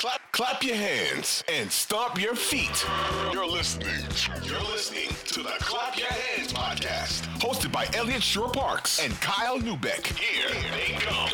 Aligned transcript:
Clap, 0.00 0.32
clap 0.32 0.62
your 0.62 0.76
hands 0.76 1.44
and 1.46 1.70
stomp 1.70 2.18
your 2.18 2.34
feet. 2.34 2.86
You're 3.34 3.46
listening. 3.46 4.00
You're 4.42 4.58
listening 4.62 5.08
to 5.26 5.42
the 5.42 5.52
Clap 5.60 5.98
Your 5.98 6.08
Hands 6.08 6.50
podcast, 6.50 7.26
hosted 7.38 7.70
by 7.70 7.86
Elliot 7.92 8.22
Shore 8.22 8.48
Parks 8.48 8.98
and 9.04 9.12
Kyle 9.20 9.58
Neubeck. 9.58 10.06
Here 10.16 10.48
they 10.72 10.94
come. 11.00 11.28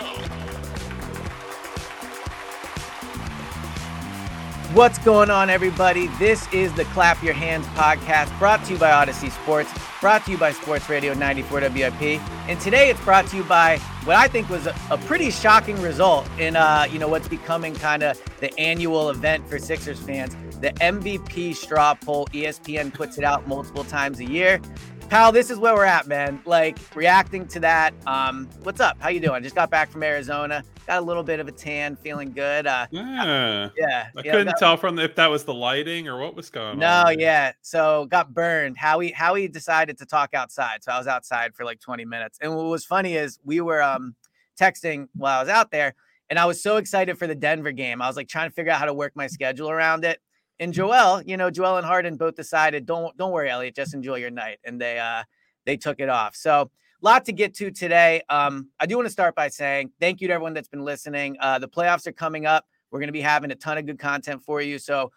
What's 4.74 4.98
going 4.98 5.30
on, 5.30 5.48
everybody? 5.48 6.08
This 6.18 6.52
is 6.52 6.72
the 6.72 6.86
Clap 6.86 7.22
Your 7.22 7.34
Hands 7.34 7.64
podcast 7.66 8.36
brought 8.40 8.64
to 8.64 8.72
you 8.72 8.80
by 8.80 8.90
Audacy 8.90 9.30
Sports, 9.30 9.70
brought 10.06 10.24
to 10.24 10.30
you 10.30 10.38
by 10.38 10.52
Sports 10.52 10.88
Radio 10.88 11.14
94 11.14 11.62
WIP. 11.62 12.20
And 12.46 12.60
today 12.60 12.90
it's 12.90 13.00
brought 13.00 13.26
to 13.26 13.36
you 13.36 13.42
by 13.42 13.78
what 14.04 14.14
I 14.14 14.28
think 14.28 14.48
was 14.48 14.68
a, 14.68 14.76
a 14.88 14.98
pretty 14.98 15.32
shocking 15.32 15.82
result 15.82 16.28
in 16.38 16.54
uh, 16.54 16.86
you 16.88 17.00
know 17.00 17.08
what's 17.08 17.26
becoming 17.26 17.74
kind 17.74 18.04
of 18.04 18.16
the 18.38 18.56
annual 18.56 19.10
event 19.10 19.48
for 19.48 19.58
Sixers 19.58 19.98
fans. 19.98 20.36
The 20.60 20.70
MVP 20.74 21.56
straw 21.56 21.96
poll. 21.96 22.28
ESPN 22.28 22.94
puts 22.94 23.18
it 23.18 23.24
out 23.24 23.48
multiple 23.48 23.82
times 23.82 24.20
a 24.20 24.24
year. 24.24 24.60
Pal, 25.08 25.30
this 25.30 25.50
is 25.50 25.58
where 25.58 25.72
we're 25.74 25.84
at, 25.84 26.08
man. 26.08 26.40
Like 26.44 26.78
reacting 26.96 27.46
to 27.48 27.60
that. 27.60 27.94
Um, 28.06 28.48
what's 28.64 28.80
up? 28.80 28.96
How 29.00 29.08
you 29.08 29.20
doing? 29.20 29.42
Just 29.42 29.54
got 29.54 29.70
back 29.70 29.88
from 29.88 30.02
Arizona. 30.02 30.64
Got 30.88 30.98
a 30.98 31.04
little 31.06 31.22
bit 31.22 31.38
of 31.38 31.46
a 31.46 31.52
tan, 31.52 31.94
feeling 31.96 32.32
good. 32.32 32.66
Uh, 32.66 32.86
Yeah. 32.90 33.68
yeah, 33.76 34.08
I 34.16 34.20
yeah, 34.24 34.32
couldn't 34.32 34.46
got- 34.48 34.58
tell 34.58 34.76
from 34.76 34.96
the, 34.96 35.04
if 35.04 35.14
that 35.14 35.30
was 35.30 35.44
the 35.44 35.54
lighting 35.54 36.08
or 36.08 36.18
what 36.18 36.34
was 36.34 36.50
going 36.50 36.78
No, 36.80 36.88
on. 36.88 37.04
No, 37.04 37.10
yeah. 37.20 37.52
So 37.62 38.06
got 38.06 38.34
burned. 38.34 38.76
Howie 38.76 39.12
Howie 39.12 39.46
decided 39.48 39.96
to 39.98 40.06
talk 40.06 40.34
outside. 40.34 40.82
So 40.82 40.90
I 40.92 40.98
was 40.98 41.06
outside 41.06 41.54
for 41.54 41.64
like 41.64 41.80
20 41.80 42.04
minutes. 42.04 42.38
And 42.42 42.54
what 42.56 42.66
was 42.66 42.84
funny 42.84 43.14
is 43.14 43.38
we 43.44 43.60
were 43.60 43.82
um 43.82 44.16
texting 44.60 45.06
while 45.14 45.38
I 45.38 45.42
was 45.42 45.48
out 45.48 45.70
there, 45.70 45.94
and 46.30 46.38
I 46.38 46.46
was 46.46 46.60
so 46.60 46.78
excited 46.78 47.16
for 47.16 47.28
the 47.28 47.34
Denver 47.36 47.72
game. 47.72 48.02
I 48.02 48.08
was 48.08 48.16
like 48.16 48.28
trying 48.28 48.48
to 48.50 48.54
figure 48.54 48.72
out 48.72 48.80
how 48.80 48.86
to 48.86 48.94
work 48.94 49.12
my 49.14 49.28
schedule 49.28 49.70
around 49.70 50.04
it. 50.04 50.20
And 50.58 50.72
Joel, 50.72 51.22
you 51.22 51.36
know, 51.36 51.50
Joel 51.50 51.76
and 51.76 51.86
Harden 51.86 52.16
both 52.16 52.34
decided, 52.34 52.86
don't 52.86 53.16
don't 53.16 53.32
worry, 53.32 53.50
Eliot, 53.50 53.74
just 53.74 53.94
enjoy 53.94 54.16
your 54.16 54.30
night. 54.30 54.58
And 54.64 54.80
they 54.80 54.98
uh 54.98 55.24
they 55.64 55.76
took 55.76 56.00
it 56.00 56.08
off. 56.08 56.34
So 56.34 56.70
lot 57.06 57.24
to 57.24 57.32
get 57.32 57.54
to 57.54 57.70
today. 57.70 58.22
Um, 58.28 58.68
I 58.80 58.86
do 58.86 58.96
want 58.96 59.06
to 59.06 59.12
start 59.12 59.34
by 59.36 59.48
saying 59.48 59.92
thank 60.00 60.20
you 60.20 60.28
to 60.28 60.34
everyone 60.34 60.54
that's 60.54 60.68
been 60.68 60.84
listening. 60.84 61.36
Uh, 61.40 61.58
the 61.58 61.68
playoffs 61.68 62.06
are 62.06 62.12
coming 62.12 62.46
up. 62.46 62.66
We're 62.90 62.98
going 62.98 63.08
to 63.08 63.12
be 63.12 63.20
having 63.20 63.50
a 63.52 63.54
ton 63.54 63.78
of 63.78 63.86
good 63.86 63.98
content 63.98 64.42
for 64.42 64.60
you. 64.60 64.78
So 64.78 65.12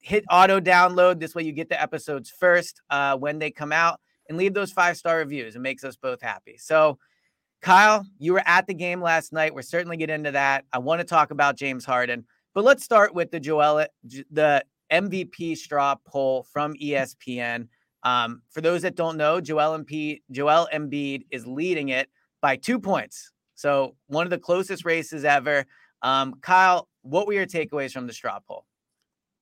hit 0.00 0.24
auto 0.30 0.58
download. 0.58 1.20
This 1.20 1.34
way 1.34 1.42
you 1.42 1.52
get 1.52 1.68
the 1.68 1.80
episodes 1.80 2.30
first 2.30 2.80
uh, 2.88 3.16
when 3.16 3.38
they 3.38 3.50
come 3.50 3.72
out 3.72 4.00
and 4.28 4.38
leave 4.38 4.54
those 4.54 4.72
five 4.72 4.96
star 4.96 5.18
reviews. 5.18 5.54
It 5.54 5.60
makes 5.60 5.84
us 5.84 5.96
both 5.96 6.22
happy. 6.22 6.56
So, 6.56 6.98
Kyle, 7.60 8.06
you 8.18 8.32
were 8.32 8.42
at 8.46 8.66
the 8.66 8.74
game 8.74 9.02
last 9.02 9.32
night. 9.32 9.54
We're 9.54 9.62
certainly 9.62 9.96
get 9.96 10.10
into 10.10 10.30
that. 10.32 10.64
I 10.72 10.78
want 10.78 11.00
to 11.00 11.06
talk 11.06 11.30
about 11.30 11.56
James 11.56 11.84
Harden, 11.84 12.24
but 12.54 12.64
let's 12.64 12.84
start 12.84 13.14
with 13.14 13.30
the 13.30 13.40
Joel, 13.40 13.86
the 14.30 14.64
MVP 14.92 15.56
straw 15.56 15.96
poll 16.06 16.46
from 16.52 16.74
ESPN. 16.74 17.68
Um, 18.02 18.42
for 18.50 18.60
those 18.60 18.82
that 18.82 18.96
don't 18.96 19.16
know, 19.16 19.40
Joel 19.40 19.78
Embiid, 19.78 20.22
Joel 20.30 20.68
Embiid 20.72 21.22
is 21.30 21.46
leading 21.46 21.88
it 21.88 22.08
by 22.40 22.56
two 22.56 22.78
points. 22.78 23.32
So 23.54 23.96
one 24.08 24.26
of 24.26 24.30
the 24.30 24.38
closest 24.38 24.84
races 24.84 25.24
ever. 25.24 25.64
Um, 26.02 26.34
Kyle, 26.42 26.88
what 27.02 27.26
were 27.26 27.32
your 27.32 27.46
takeaways 27.46 27.92
from 27.92 28.06
the 28.06 28.12
straw 28.12 28.38
poll? 28.46 28.66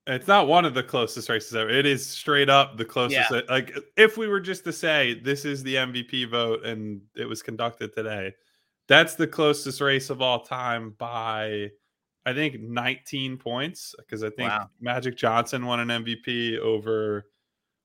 It's 0.05 0.27
not 0.27 0.47
one 0.47 0.65
of 0.65 0.73
the 0.73 0.83
closest 0.83 1.29
races 1.29 1.55
ever. 1.55 1.69
It 1.69 1.85
is 1.85 2.05
straight 2.05 2.49
up 2.49 2.77
the 2.77 2.85
closest. 2.85 3.31
Yeah. 3.31 3.41
Like 3.49 3.73
if 3.95 4.17
we 4.17 4.27
were 4.27 4.41
just 4.41 4.63
to 4.65 4.73
say 4.73 5.19
this 5.19 5.45
is 5.45 5.63
the 5.63 5.75
MVP 5.75 6.29
vote 6.29 6.65
and 6.65 7.01
it 7.15 7.25
was 7.25 7.41
conducted 7.41 7.93
today, 7.93 8.33
that's 8.87 9.15
the 9.15 9.27
closest 9.27 9.79
race 9.79 10.09
of 10.09 10.21
all 10.21 10.41
time 10.41 10.93
by 10.97 11.69
I 12.25 12.33
think 12.33 12.59
19 12.59 13.37
points 13.37 13.95
because 13.97 14.23
I 14.23 14.29
think 14.29 14.49
Wow. 14.49 14.69
Magic 14.79 15.17
Johnson 15.17 15.65
won 15.65 15.79
an 15.79 16.03
MVP 16.03 16.57
over 16.59 17.25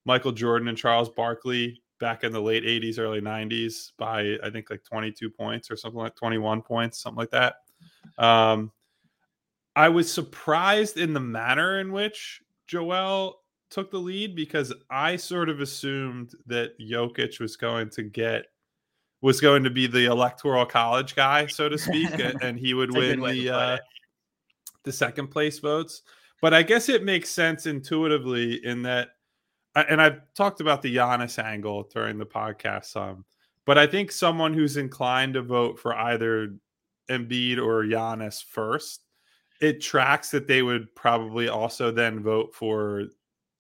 Michael 0.05 0.33
Jordan 0.33 0.69
and 0.69 0.79
Charles 0.79 1.09
Barkley 1.09 1.83
back 1.99 2.23
in 2.23 2.33
the 2.33 2.41
late 2.41 2.65
80s, 2.65 2.99
early 2.99 3.21
90s 3.21 3.93
by 3.99 4.37
I 4.43 4.51
think 4.51 4.71
like 4.71 4.85
22 4.85 5.31
points 5.31 5.71
or 5.71 5.77
something 5.77 5.99
like 5.99 6.15
21 6.15 6.63
points, 6.63 7.03
something 7.03 7.19
like 7.19 7.31
that. 7.31 7.57
Um, 8.17 8.73
I 9.75 9.89
was 9.89 10.13
surprised 10.13 10.99
in 10.99 11.13
the 11.13 11.21
manner 11.21 11.81
in 11.81 11.93
which 11.93 12.43
Joel 12.67 13.41
took 13.71 13.91
the 13.91 13.99
lead 13.99 14.35
because 14.35 14.73
I 14.91 15.17
sort 15.17 15.49
of 15.49 15.61
assumed 15.61 16.33
that 16.47 16.79
Jokic 16.81 17.41
was 17.41 17.57
going 17.57 17.91
to 17.91 18.03
get 18.03 18.47
was 19.21 19.41
going 19.41 19.65
to 19.65 19.71
be 19.71 19.89
the 19.89 20.05
electoral 20.05 20.65
college 20.65 21.17
guy, 21.17 21.47
so 21.47 21.69
to 21.69 21.77
speak, 21.77 22.09
and, 22.43 22.59
he 22.59 22.73
would 22.73 22.91
That's 22.91 22.99
a 22.99 23.01
good 23.01 23.21
win 23.21 23.35
the 23.35 23.51
uh. 23.51 23.79
The 24.89 24.93
second 24.93 25.29
place 25.29 25.59
votes. 25.59 26.03
But 26.41 26.55
I 26.55 26.63
guess 26.63 26.89
it 26.89 27.05
makes 27.05 27.31
sense 27.31 27.67
intuitively 27.67 28.65
in 28.65 28.83
that, 28.83 29.11
and 29.75 30.01
I've 30.01 30.21
talked 30.35 30.61
about 30.61 30.83
the 30.83 30.97
Giannis 30.97 31.43
angle 31.43 31.85
during 31.93 32.17
the 32.19 32.27
podcast 32.27 32.87
some, 32.87 33.25
but 33.67 33.77
I 33.77 33.87
think 33.87 34.11
someone 34.11 34.55
who's 34.55 34.77
inclined 34.77 35.35
to 35.35 35.43
vote 35.43 35.79
for 35.79 35.95
either 35.95 36.55
Embiid 37.11 37.59
or 37.59 37.85
Giannis 37.85 38.43
first, 38.43 39.03
it 39.61 39.81
tracks 39.81 40.31
that 40.31 40.47
they 40.47 40.63
would 40.63 40.95
probably 40.95 41.49
also 41.49 41.91
then 41.91 42.23
vote 42.23 42.55
for 42.55 43.05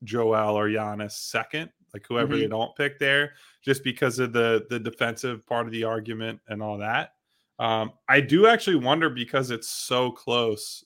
Joel 0.04 0.56
or 0.56 0.68
Giannis 0.68 1.12
second, 1.12 1.70
like 1.92 2.06
whoever 2.08 2.36
they 2.36 2.46
don't 2.46 2.76
pick 2.76 2.98
there, 2.98 3.32
just 3.62 3.82
because 3.82 4.18
of 4.18 4.32
the 4.32 4.66
the 4.70 4.78
defensive 4.78 5.44
part 5.46 5.66
of 5.66 5.72
the 5.72 5.84
argument 5.84 6.40
and 6.48 6.62
all 6.62 6.78
that. 6.78 7.14
Um, 7.58 7.92
I 8.08 8.20
do 8.20 8.46
actually 8.46 8.76
wonder 8.76 9.10
because 9.10 9.50
it's 9.50 9.68
so 9.68 10.12
close 10.12 10.84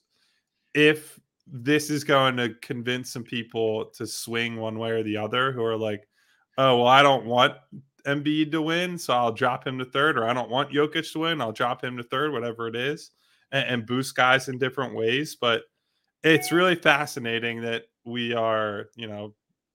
if 0.74 1.18
this 1.46 1.90
is 1.90 2.04
going 2.04 2.36
to 2.36 2.54
convince 2.62 3.10
some 3.10 3.24
people 3.24 3.86
to 3.86 4.06
swing 4.06 4.56
one 4.56 4.78
way 4.78 4.90
or 4.90 5.02
the 5.02 5.16
other 5.16 5.52
who 5.52 5.62
are 5.62 5.76
like, 5.76 6.06
oh, 6.58 6.78
well, 6.78 6.86
I 6.86 7.02
don't 7.02 7.26
want 7.26 7.54
Embiid 8.06 8.50
to 8.52 8.62
win, 8.62 8.98
so 8.98 9.14
I'll 9.14 9.32
drop 9.32 9.66
him 9.66 9.78
to 9.78 9.84
third, 9.84 10.18
or 10.18 10.24
I 10.24 10.32
don't 10.32 10.50
want 10.50 10.72
Jokic 10.72 11.12
to 11.12 11.20
win, 11.20 11.40
I'll 11.40 11.52
drop 11.52 11.84
him 11.84 11.96
to 11.96 12.02
third, 12.02 12.32
whatever 12.32 12.68
it 12.68 12.76
is, 12.76 13.10
and, 13.52 13.68
and 13.68 13.86
boost 13.86 14.14
guys 14.14 14.48
in 14.48 14.58
different 14.58 14.94
ways. 14.94 15.36
But 15.40 15.62
it's 16.22 16.52
really 16.52 16.74
fascinating 16.74 17.60
that 17.62 17.84
we 18.04 18.32
are, 18.34 18.86
you 18.96 19.06
know, 19.06 19.34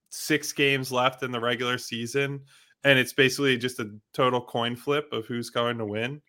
six 0.10 0.52
games 0.52 0.92
left 0.92 1.24
in 1.24 1.32
the 1.32 1.40
regular 1.40 1.78
season, 1.78 2.42
and 2.84 2.98
it's 3.00 3.14
basically 3.14 3.58
just 3.58 3.80
a 3.80 3.92
total 4.14 4.42
coin 4.42 4.76
flip 4.76 5.12
of 5.12 5.26
who's 5.26 5.50
going 5.50 5.78
to 5.78 5.86
win. 5.86 6.22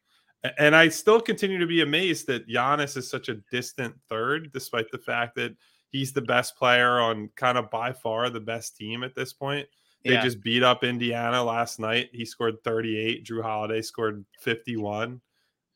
And 0.58 0.76
I 0.76 0.88
still 0.88 1.20
continue 1.20 1.58
to 1.58 1.66
be 1.66 1.82
amazed 1.82 2.26
that 2.28 2.48
Giannis 2.48 2.96
is 2.96 3.10
such 3.10 3.28
a 3.28 3.40
distant 3.50 3.94
third, 4.08 4.52
despite 4.52 4.90
the 4.90 4.98
fact 4.98 5.34
that 5.36 5.56
he's 5.90 6.12
the 6.12 6.22
best 6.22 6.56
player 6.56 7.00
on 7.00 7.28
kind 7.34 7.58
of 7.58 7.70
by 7.70 7.92
far 7.92 8.30
the 8.30 8.40
best 8.40 8.76
team 8.76 9.02
at 9.02 9.14
this 9.14 9.32
point. 9.32 9.66
They 10.04 10.12
Yeah. 10.12 10.22
just 10.22 10.42
beat 10.42 10.62
up 10.62 10.84
Indiana 10.84 11.42
last 11.42 11.80
night. 11.80 12.10
He 12.12 12.24
scored 12.24 12.62
38. 12.62 13.24
Drew 13.24 13.42
Holiday 13.42 13.82
scored 13.82 14.24
51. 14.40 15.20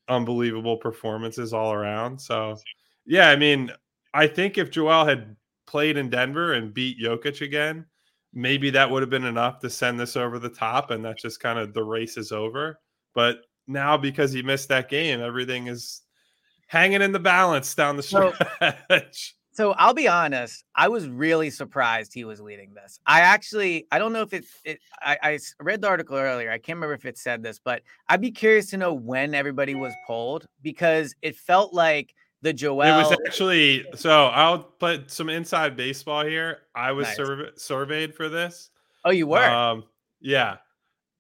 Unbelievable 0.09 0.77
performances 0.77 1.53
all 1.53 1.73
around. 1.73 2.21
So, 2.21 2.57
yeah, 3.05 3.31
I 3.31 3.37
mean, 3.37 3.73
I 4.15 4.29
think 4.29 4.59
if 4.59 4.71
Joel 4.71 5.05
had 5.05 5.37
played 5.67 5.97
in 5.97 6.09
Denver 6.09 6.53
and 6.53 6.73
beat 6.73 7.01
Jokic 7.01 7.41
again, 7.41 7.87
maybe 8.33 8.71
that 8.71 8.91
would 8.91 9.03
have 9.03 9.11
been 9.11 9.25
enough 9.25 9.59
to 9.61 9.71
send 9.71 9.99
this 9.99 10.17
over 10.17 10.39
the 10.39 10.49
top, 10.49 10.91
and 10.91 11.05
that's 11.05 11.23
just 11.23 11.41
kind 11.41 11.59
of 11.59 11.75
the 11.75 11.83
race 11.83 12.17
is 12.17 12.31
over. 12.31 12.79
But 13.15 13.43
now, 13.73 13.97
because 13.97 14.33
he 14.33 14.43
missed 14.43 14.69
that 14.69 14.89
game, 14.89 15.21
everything 15.21 15.67
is 15.67 16.03
hanging 16.67 17.03
in 17.03 17.13
the 17.13 17.19
balance 17.21 17.75
down 17.75 17.97
the 17.97 18.03
So- 18.03 18.33
stretch. 18.33 19.35
So 19.55 19.73
I'll 19.73 19.93
be 19.93 20.09
honest, 20.09 20.65
I 20.75 20.89
was 20.89 21.07
really 21.11 21.51
surprised 21.51 22.15
he 22.15 22.25
was 22.25 22.41
leading 22.41 22.73
this. 22.73 22.99
I 23.07 23.21
actually, 23.21 23.87
I 23.93 23.99
don't 23.99 24.15
know 24.15 24.23
if 24.23 24.33
it, 24.33 24.47
it 24.65 24.79
I 25.03 25.39
read 25.61 25.83
the 25.83 25.89
article 25.89 26.17
earlier. 26.17 26.51
I 26.51 26.57
can't 26.57 26.79
remember 26.79 26.95
if 26.95 27.05
it 27.05 27.19
said 27.19 27.43
this, 27.43 27.59
but 27.63 27.83
I'd 28.09 28.23
be 28.23 28.31
curious 28.31 28.71
to 28.71 28.79
know 28.79 28.95
when 28.95 29.35
everybody 29.35 29.75
was 29.75 29.93
polled 30.07 30.47
because 30.63 31.15
it 31.21 31.37
felt 31.37 31.75
like 31.75 32.15
the 32.41 32.55
Joel. 32.55 32.81
It 32.81 32.97
was 32.97 33.13
actually 33.27 33.85
so. 33.95 34.29
I'll 34.29 34.61
put 34.61 35.11
some 35.11 35.29
inside 35.29 35.77
baseball 35.77 36.25
here. 36.25 36.61
I 36.75 36.93
was 36.93 37.09
Nice. 37.09 37.17
surve- 37.17 37.51
surveyed 37.57 38.15
for 38.15 38.31
this. 38.31 38.71
oh, 39.05 39.11
you 39.11 39.27
were. 39.27 39.45
Um, 39.47 39.85
yeah, 40.23 40.57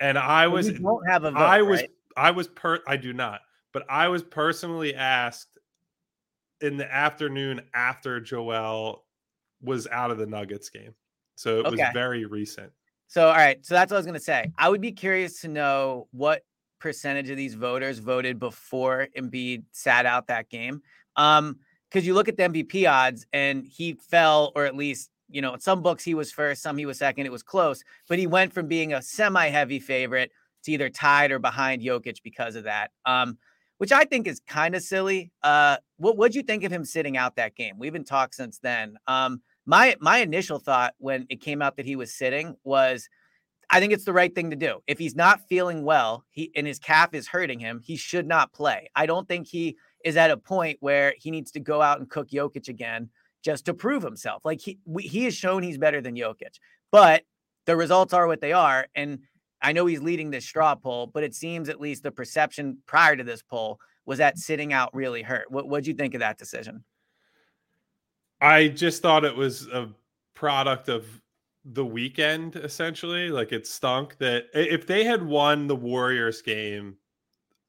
and 0.00 0.16
I 0.16 0.46
Well, 0.46 0.56
was. 0.56 0.68
you 0.70 0.78
don't 0.78 1.06
have 1.06 1.24
a 1.24 1.32
vote. 1.32 1.38
I 1.38 1.60
was. 1.60 1.80
right? 1.82 1.90
I 2.16 2.30
was 2.30 2.48
per. 2.48 2.80
I 2.86 2.96
do 2.96 3.12
not, 3.12 3.40
but 3.72 3.84
I 3.88 4.08
was 4.08 4.22
personally 4.22 4.94
asked 4.94 5.58
in 6.60 6.76
the 6.76 6.92
afternoon 6.92 7.60
after 7.74 8.20
Joel 8.20 9.04
was 9.60 9.86
out 9.88 10.10
of 10.10 10.18
the 10.18 10.26
Nuggets 10.26 10.68
game, 10.68 10.94
so 11.34 11.60
it 11.60 11.70
was 11.70 11.80
very 11.92 12.24
recent. 12.24 12.72
So, 13.12 13.28
all 13.28 13.34
right. 13.34 13.64
So 13.64 13.74
that's 13.74 13.90
what 13.90 13.96
I 13.96 13.98
was 13.98 14.06
going 14.06 14.14
to 14.14 14.24
say. 14.24 14.50
I 14.56 14.70
would 14.70 14.80
be 14.80 14.90
curious 14.90 15.42
to 15.42 15.48
know 15.48 16.08
what 16.12 16.46
percentage 16.78 17.28
of 17.28 17.36
these 17.36 17.52
voters 17.52 17.98
voted 17.98 18.38
before 18.38 19.08
Embiid 19.14 19.64
sat 19.70 20.06
out 20.06 20.28
that 20.28 20.48
game. 20.48 20.80
Um, 21.16 21.58
because 21.90 22.06
you 22.06 22.14
look 22.14 22.28
at 22.28 22.38
the 22.38 22.44
MVP 22.44 22.90
odds 22.90 23.26
and 23.34 23.66
he 23.66 23.92
fell, 23.92 24.50
or 24.56 24.64
at 24.64 24.74
least, 24.74 25.10
you 25.28 25.42
know, 25.42 25.52
in 25.52 25.60
some 25.60 25.82
books 25.82 26.02
he 26.02 26.14
was 26.14 26.32
first, 26.32 26.62
some 26.62 26.78
he 26.78 26.86
was 26.86 26.96
second. 26.96 27.26
It 27.26 27.32
was 27.32 27.42
close, 27.42 27.84
but 28.08 28.18
he 28.18 28.26
went 28.26 28.54
from 28.54 28.66
being 28.66 28.94
a 28.94 29.02
semi 29.02 29.48
heavy 29.48 29.78
favorite 29.78 30.32
to 30.64 30.72
either 30.72 30.90
tied 30.90 31.30
or 31.30 31.38
behind 31.38 31.82
Jokic 31.82 32.22
because 32.22 32.56
of 32.56 32.64
that. 32.64 32.90
Um, 33.04 33.38
which 33.78 33.90
I 33.90 34.04
think 34.04 34.28
is 34.28 34.40
kind 34.46 34.76
of 34.76 34.82
silly. 34.82 35.32
Uh, 35.42 35.76
what 35.96 36.16
what'd 36.16 36.36
you 36.36 36.42
think 36.42 36.62
of 36.62 36.72
him 36.72 36.84
sitting 36.84 37.16
out 37.16 37.34
that 37.36 37.56
game? 37.56 37.78
We've 37.78 37.92
been 37.92 38.04
talked 38.04 38.36
since 38.36 38.58
then. 38.58 38.96
Um, 39.08 39.42
my 39.66 39.96
my 40.00 40.18
initial 40.18 40.58
thought 40.58 40.94
when 40.98 41.26
it 41.30 41.40
came 41.40 41.60
out 41.60 41.76
that 41.76 41.86
he 41.86 41.96
was 41.96 42.14
sitting 42.14 42.54
was 42.62 43.08
I 43.70 43.80
think 43.80 43.92
it's 43.92 44.04
the 44.04 44.12
right 44.12 44.32
thing 44.32 44.50
to 44.50 44.56
do. 44.56 44.80
If 44.86 44.98
he's 44.98 45.16
not 45.16 45.48
feeling 45.48 45.82
well, 45.82 46.24
he 46.30 46.52
and 46.54 46.66
his 46.66 46.78
calf 46.78 47.14
is 47.14 47.26
hurting 47.26 47.58
him, 47.58 47.80
he 47.82 47.96
should 47.96 48.26
not 48.26 48.52
play. 48.52 48.90
I 48.94 49.06
don't 49.06 49.26
think 49.26 49.48
he 49.48 49.76
is 50.04 50.16
at 50.16 50.30
a 50.30 50.36
point 50.36 50.76
where 50.80 51.14
he 51.18 51.30
needs 51.30 51.50
to 51.52 51.60
go 51.60 51.80
out 51.80 51.98
and 51.98 52.08
cook 52.08 52.28
Jokic 52.28 52.68
again 52.68 53.08
just 53.42 53.64
to 53.64 53.74
prove 53.74 54.02
himself. 54.02 54.44
Like 54.44 54.60
he 54.60 54.78
we, 54.84 55.04
he 55.04 55.24
has 55.24 55.34
shown 55.34 55.62
he's 55.62 55.78
better 55.78 56.00
than 56.00 56.14
Jokic, 56.14 56.58
but 56.90 57.24
the 57.66 57.76
results 57.76 58.12
are 58.12 58.26
what 58.26 58.40
they 58.40 58.52
are. 58.52 58.86
And 58.94 59.20
I 59.62 59.72
know 59.72 59.86
he's 59.86 60.02
leading 60.02 60.30
this 60.30 60.44
straw 60.44 60.74
poll, 60.74 61.06
but 61.06 61.22
it 61.22 61.34
seems 61.34 61.68
at 61.68 61.80
least 61.80 62.02
the 62.02 62.10
perception 62.10 62.78
prior 62.86 63.16
to 63.16 63.24
this 63.24 63.42
poll 63.42 63.78
was 64.04 64.18
that 64.18 64.38
sitting 64.38 64.72
out 64.72 64.94
really 64.94 65.22
hurt. 65.22 65.50
What 65.50 65.68
what'd 65.68 65.86
you 65.86 65.94
think 65.94 66.14
of 66.14 66.20
that 66.20 66.38
decision? 66.38 66.84
I 68.40 68.68
just 68.68 69.02
thought 69.02 69.24
it 69.24 69.36
was 69.36 69.68
a 69.68 69.88
product 70.34 70.88
of 70.88 71.06
the 71.64 71.84
weekend 71.84 72.56
essentially. 72.56 73.30
Like 73.30 73.52
it 73.52 73.66
stunk 73.66 74.18
that 74.18 74.46
if 74.52 74.86
they 74.86 75.04
had 75.04 75.22
won 75.22 75.68
the 75.68 75.76
Warriors 75.76 76.42
game 76.42 76.96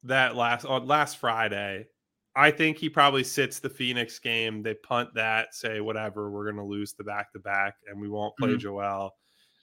that 0.03 0.35
last 0.35 0.65
on 0.65 0.87
last 0.87 1.17
Friday, 1.17 1.87
I 2.35 2.49
think 2.49 2.77
he 2.77 2.89
probably 2.89 3.23
sits 3.23 3.59
the 3.59 3.69
Phoenix 3.69 4.17
game. 4.17 4.63
They 4.63 4.73
punt 4.73 5.13
that, 5.13 5.53
say 5.53 5.81
whatever, 5.81 6.31
we're 6.31 6.45
going 6.45 6.55
to 6.55 6.63
lose 6.63 6.93
the 6.93 7.03
back 7.03 7.31
to 7.33 7.39
back, 7.39 7.75
and 7.87 8.01
we 8.01 8.09
won't 8.09 8.35
play 8.37 8.49
mm-hmm. 8.49 8.57
Joel. 8.57 9.15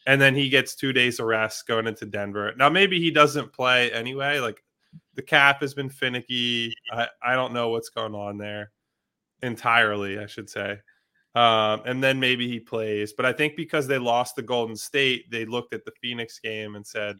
And 0.06 0.20
then 0.20 0.35
he 0.35 0.49
gets 0.49 0.75
two 0.75 0.93
days 0.93 1.20
of 1.20 1.26
rest 1.26 1.67
going 1.67 1.87
into 1.87 2.06
Denver. 2.06 2.52
Now 2.56 2.69
maybe 2.69 2.99
he 2.99 3.11
doesn't 3.11 3.52
play 3.52 3.93
anyway. 3.93 4.38
Like 4.38 4.62
the 5.14 5.23
cap 5.23 5.61
has 5.61 5.75
been 5.75 5.91
finicky. 5.91 6.73
I, 6.93 7.08
I 7.23 7.35
don't 7.35 7.52
know 7.52 7.69
what's 7.69 7.91
going 7.91 8.14
on 8.14 8.38
there 8.38 8.70
entirely. 9.43 10.19
I 10.19 10.26
should 10.26 10.49
say. 10.49 10.79
Um, 11.35 11.82
and 11.85 12.02
then 12.02 12.19
maybe 12.19 12.49
he 12.49 12.58
plays. 12.58 13.12
But 13.12 13.26
I 13.26 13.32
think 13.32 13.56
because 13.56 13.87
they 13.87 13.99
lost 13.99 14.37
the 14.37 14.43
Golden 14.43 14.76
State, 14.76 15.31
they 15.31 15.44
looked 15.44 15.75
at 15.75 15.85
the 15.85 15.93
Phoenix 16.02 16.41
game 16.41 16.75
and 16.75 16.87
said, 16.87 17.17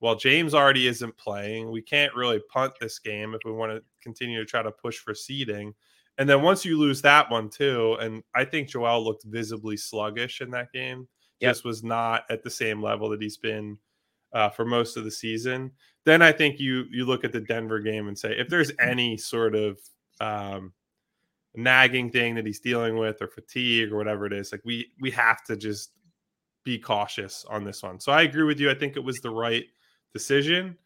well, 0.00 0.16
James 0.16 0.52
already 0.52 0.88
isn't 0.88 1.16
playing. 1.16 1.70
We 1.70 1.80
can't 1.80 2.14
really 2.14 2.40
punt 2.52 2.72
this 2.80 2.98
game 2.98 3.34
if 3.34 3.40
we 3.44 3.52
want 3.52 3.70
to 3.70 3.82
continue 4.02 4.40
to 4.40 4.44
try 4.44 4.62
to 4.62 4.72
push 4.72 4.98
for 4.98 5.14
seeding. 5.14 5.74
And 6.18 6.28
then 6.28 6.42
once 6.42 6.64
you 6.64 6.76
lose 6.76 7.00
that 7.02 7.30
one 7.30 7.48
too, 7.48 7.96
and 8.00 8.22
I 8.34 8.44
think 8.44 8.68
Joel 8.68 9.04
looked 9.04 9.24
visibly 9.24 9.76
sluggish 9.76 10.40
in 10.40 10.50
that 10.50 10.72
game. 10.72 11.06
Yep. 11.42 11.50
Just 11.50 11.64
was 11.64 11.84
not 11.84 12.24
at 12.30 12.42
the 12.42 12.50
same 12.50 12.82
level 12.82 13.10
that 13.10 13.20
he's 13.20 13.36
been 13.36 13.78
uh, 14.32 14.48
for 14.48 14.64
most 14.64 14.96
of 14.96 15.04
the 15.04 15.10
season. 15.10 15.72
Then 16.04 16.22
I 16.22 16.32
think 16.32 16.58
you 16.58 16.84
you 16.90 17.04
look 17.04 17.24
at 17.24 17.32
the 17.32 17.40
Denver 17.40 17.80
game 17.80 18.08
and 18.08 18.18
say 18.18 18.34
if 18.38 18.48
there's 18.48 18.72
any 18.80 19.16
sort 19.16 19.54
of 19.54 19.78
um, 20.20 20.72
nagging 21.54 22.10
thing 22.10 22.34
that 22.34 22.46
he's 22.46 22.60
dealing 22.60 22.96
with 22.96 23.20
or 23.20 23.28
fatigue 23.28 23.92
or 23.92 23.96
whatever 23.96 24.24
it 24.24 24.32
is 24.32 24.52
like 24.52 24.62
we 24.64 24.90
we 25.00 25.10
have 25.10 25.44
to 25.44 25.56
just 25.56 25.90
be 26.64 26.78
cautious 26.78 27.44
on 27.50 27.62
this 27.64 27.82
one 27.82 28.00
so 28.00 28.10
i 28.10 28.22
agree 28.22 28.44
with 28.44 28.58
you 28.58 28.70
i 28.70 28.74
think 28.74 28.96
it 28.96 29.04
was 29.04 29.18
the 29.18 29.30
right 29.30 29.64
decision 30.14 30.76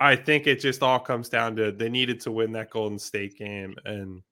i 0.00 0.16
think 0.16 0.46
it 0.46 0.60
just 0.60 0.82
all 0.82 0.98
comes 0.98 1.28
down 1.28 1.54
to 1.54 1.70
they 1.72 1.90
needed 1.90 2.20
to 2.20 2.32
win 2.32 2.52
that 2.52 2.70
golden 2.70 2.98
state 2.98 3.36
game 3.36 3.74
and 3.84 4.22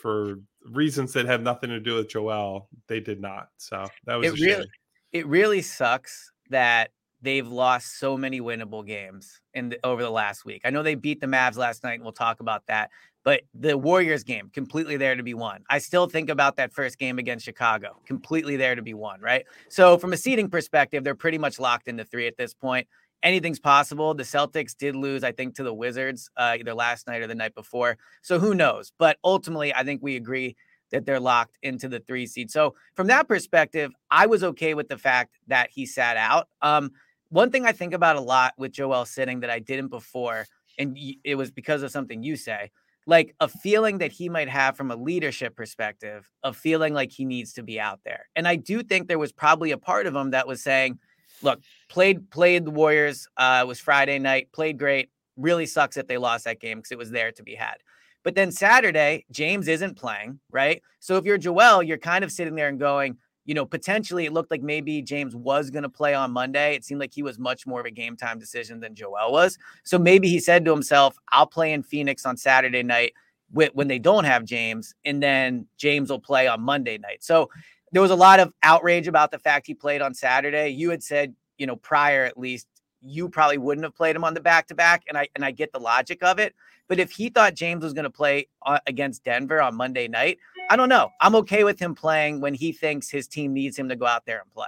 for 0.00 0.38
reasons 0.70 1.12
that 1.12 1.26
have 1.26 1.42
nothing 1.42 1.70
to 1.70 1.80
do 1.80 1.96
with 1.96 2.08
joel 2.08 2.68
they 2.86 3.00
did 3.00 3.20
not 3.20 3.48
so 3.56 3.84
that 4.04 4.14
was 4.14 4.28
it 4.28 4.40
really 4.40 4.66
it 5.12 5.26
really 5.26 5.62
sucks 5.62 6.32
that 6.50 6.90
they've 7.22 7.46
lost 7.46 7.98
so 7.98 8.16
many 8.16 8.40
winnable 8.40 8.84
games 8.84 9.40
in 9.54 9.70
the, 9.70 9.78
over 9.84 10.02
the 10.02 10.10
last 10.10 10.44
week. 10.44 10.62
I 10.64 10.70
know 10.70 10.82
they 10.82 10.96
beat 10.96 11.20
the 11.20 11.26
Mavs 11.26 11.56
last 11.56 11.84
night, 11.84 11.94
and 11.94 12.02
we'll 12.02 12.12
talk 12.12 12.40
about 12.40 12.64
that. 12.66 12.90
But 13.24 13.42
the 13.54 13.78
Warriors 13.78 14.24
game, 14.24 14.50
completely 14.52 14.96
there 14.96 15.14
to 15.14 15.22
be 15.22 15.34
won. 15.34 15.62
I 15.70 15.78
still 15.78 16.08
think 16.08 16.28
about 16.28 16.56
that 16.56 16.72
first 16.72 16.98
game 16.98 17.20
against 17.20 17.44
Chicago, 17.44 18.00
completely 18.04 18.56
there 18.56 18.74
to 18.74 18.82
be 18.82 18.94
won, 18.94 19.20
right? 19.20 19.44
So, 19.68 19.96
from 19.96 20.12
a 20.12 20.16
seeding 20.16 20.50
perspective, 20.50 21.04
they're 21.04 21.14
pretty 21.14 21.38
much 21.38 21.60
locked 21.60 21.86
into 21.86 22.04
three 22.04 22.26
at 22.26 22.36
this 22.36 22.52
point. 22.52 22.88
Anything's 23.22 23.60
possible. 23.60 24.12
The 24.14 24.24
Celtics 24.24 24.76
did 24.76 24.96
lose, 24.96 25.22
I 25.22 25.30
think, 25.30 25.54
to 25.54 25.62
the 25.62 25.72
Wizards 25.72 26.28
uh, 26.36 26.56
either 26.58 26.74
last 26.74 27.06
night 27.06 27.22
or 27.22 27.28
the 27.28 27.36
night 27.36 27.54
before. 27.54 27.96
So, 28.22 28.40
who 28.40 28.54
knows? 28.54 28.92
But 28.98 29.18
ultimately, 29.22 29.72
I 29.72 29.84
think 29.84 30.02
we 30.02 30.16
agree 30.16 30.56
that 30.92 31.04
they're 31.04 31.20
locked 31.20 31.58
into 31.62 31.88
the 31.88 32.00
three 32.00 32.26
seed. 32.26 32.50
So, 32.50 32.74
from 32.94 33.08
that 33.08 33.28
perspective, 33.28 33.92
I 34.10 34.26
was 34.26 34.44
okay 34.44 34.74
with 34.74 34.88
the 34.88 34.98
fact 34.98 35.38
that 35.48 35.70
he 35.70 35.84
sat 35.86 36.16
out. 36.16 36.48
Um, 36.60 36.92
one 37.30 37.50
thing 37.50 37.66
I 37.66 37.72
think 37.72 37.94
about 37.94 38.16
a 38.16 38.20
lot 38.20 38.54
with 38.56 38.72
Joel 38.72 39.04
sitting 39.04 39.40
that 39.40 39.50
I 39.50 39.58
didn't 39.58 39.88
before, 39.88 40.46
and 40.78 40.96
it 41.24 41.34
was 41.34 41.50
because 41.50 41.82
of 41.82 41.90
something 41.90 42.22
you 42.22 42.36
say 42.36 42.70
like 43.06 43.34
a 43.40 43.48
feeling 43.48 43.98
that 43.98 44.12
he 44.12 44.28
might 44.28 44.48
have 44.48 44.76
from 44.76 44.90
a 44.90 44.96
leadership 44.96 45.56
perspective 45.56 46.30
of 46.42 46.56
feeling 46.56 46.94
like 46.94 47.10
he 47.10 47.24
needs 47.24 47.52
to 47.54 47.62
be 47.62 47.80
out 47.80 48.00
there. 48.04 48.28
And 48.36 48.46
I 48.46 48.56
do 48.56 48.82
think 48.82 49.08
there 49.08 49.18
was 49.18 49.32
probably 49.32 49.72
a 49.72 49.78
part 49.78 50.06
of 50.06 50.14
him 50.14 50.30
that 50.30 50.46
was 50.46 50.62
saying, 50.62 50.98
look, 51.42 51.60
played 51.88 52.30
played 52.30 52.64
the 52.64 52.70
Warriors, 52.70 53.26
uh, 53.36 53.64
was 53.66 53.80
Friday 53.80 54.18
night, 54.18 54.52
played 54.52 54.78
great. 54.78 55.10
Really 55.36 55.66
sucks 55.66 55.96
that 55.96 56.08
they 56.08 56.18
lost 56.18 56.44
that 56.44 56.60
game 56.60 56.78
because 56.78 56.92
it 56.92 56.98
was 56.98 57.10
there 57.10 57.32
to 57.32 57.42
be 57.42 57.54
had. 57.54 57.78
But 58.22 58.34
then 58.34 58.52
Saturday, 58.52 59.24
James 59.30 59.68
isn't 59.68 59.96
playing, 59.96 60.38
right? 60.50 60.82
So 61.00 61.16
if 61.16 61.24
you're 61.24 61.38
Joel, 61.38 61.82
you're 61.82 61.98
kind 61.98 62.24
of 62.24 62.32
sitting 62.32 62.54
there 62.54 62.68
and 62.68 62.78
going, 62.78 63.16
you 63.44 63.54
know, 63.54 63.66
potentially 63.66 64.26
it 64.26 64.32
looked 64.32 64.52
like 64.52 64.62
maybe 64.62 65.02
James 65.02 65.34
was 65.34 65.70
going 65.70 65.82
to 65.82 65.88
play 65.88 66.14
on 66.14 66.30
Monday. 66.30 66.76
It 66.76 66.84
seemed 66.84 67.00
like 67.00 67.12
he 67.12 67.24
was 67.24 67.38
much 67.38 67.66
more 67.66 67.80
of 67.80 67.86
a 67.86 67.90
game 67.90 68.16
time 68.16 68.38
decision 68.38 68.78
than 68.78 68.94
Joel 68.94 69.32
was. 69.32 69.58
So 69.82 69.98
maybe 69.98 70.28
he 70.28 70.38
said 70.38 70.64
to 70.64 70.70
himself, 70.70 71.18
I'll 71.32 71.46
play 71.46 71.72
in 71.72 71.82
Phoenix 71.82 72.24
on 72.24 72.36
Saturday 72.36 72.84
night 72.84 73.14
when 73.50 73.86
they 73.88 73.98
don't 73.98 74.24
have 74.24 74.44
James, 74.44 74.94
and 75.04 75.22
then 75.22 75.66
James 75.76 76.08
will 76.08 76.18
play 76.18 76.46
on 76.46 76.62
Monday 76.62 76.96
night. 76.96 77.22
So 77.22 77.50
there 77.90 78.00
was 78.00 78.10
a 78.10 78.16
lot 78.16 78.40
of 78.40 78.50
outrage 78.62 79.08
about 79.08 79.30
the 79.30 79.38
fact 79.38 79.66
he 79.66 79.74
played 79.74 80.00
on 80.00 80.14
Saturday. 80.14 80.70
You 80.70 80.88
had 80.88 81.02
said, 81.02 81.34
you 81.58 81.66
know, 81.66 81.76
prior 81.76 82.24
at 82.24 82.38
least, 82.38 82.66
you 83.02 83.28
probably 83.28 83.58
wouldn't 83.58 83.84
have 83.84 83.94
played 83.94 84.16
him 84.16 84.24
on 84.24 84.34
the 84.34 84.40
back 84.40 84.68
to 84.68 84.74
back, 84.74 85.02
and 85.08 85.18
I 85.18 85.28
and 85.34 85.44
I 85.44 85.50
get 85.50 85.72
the 85.72 85.80
logic 85.80 86.22
of 86.22 86.38
it. 86.38 86.54
But 86.88 86.98
if 86.98 87.10
he 87.10 87.28
thought 87.28 87.54
James 87.54 87.82
was 87.82 87.92
going 87.92 88.04
to 88.04 88.10
play 88.10 88.48
uh, 88.66 88.78
against 88.86 89.24
Denver 89.24 89.60
on 89.60 89.74
Monday 89.74 90.08
night, 90.08 90.38
I 90.70 90.76
don't 90.76 90.88
know. 90.88 91.10
I'm 91.20 91.34
okay 91.36 91.64
with 91.64 91.78
him 91.78 91.94
playing 91.94 92.40
when 92.40 92.54
he 92.54 92.72
thinks 92.72 93.08
his 93.10 93.26
team 93.26 93.52
needs 93.52 93.78
him 93.78 93.88
to 93.88 93.96
go 93.96 94.06
out 94.06 94.26
there 94.26 94.40
and 94.40 94.50
play. 94.52 94.66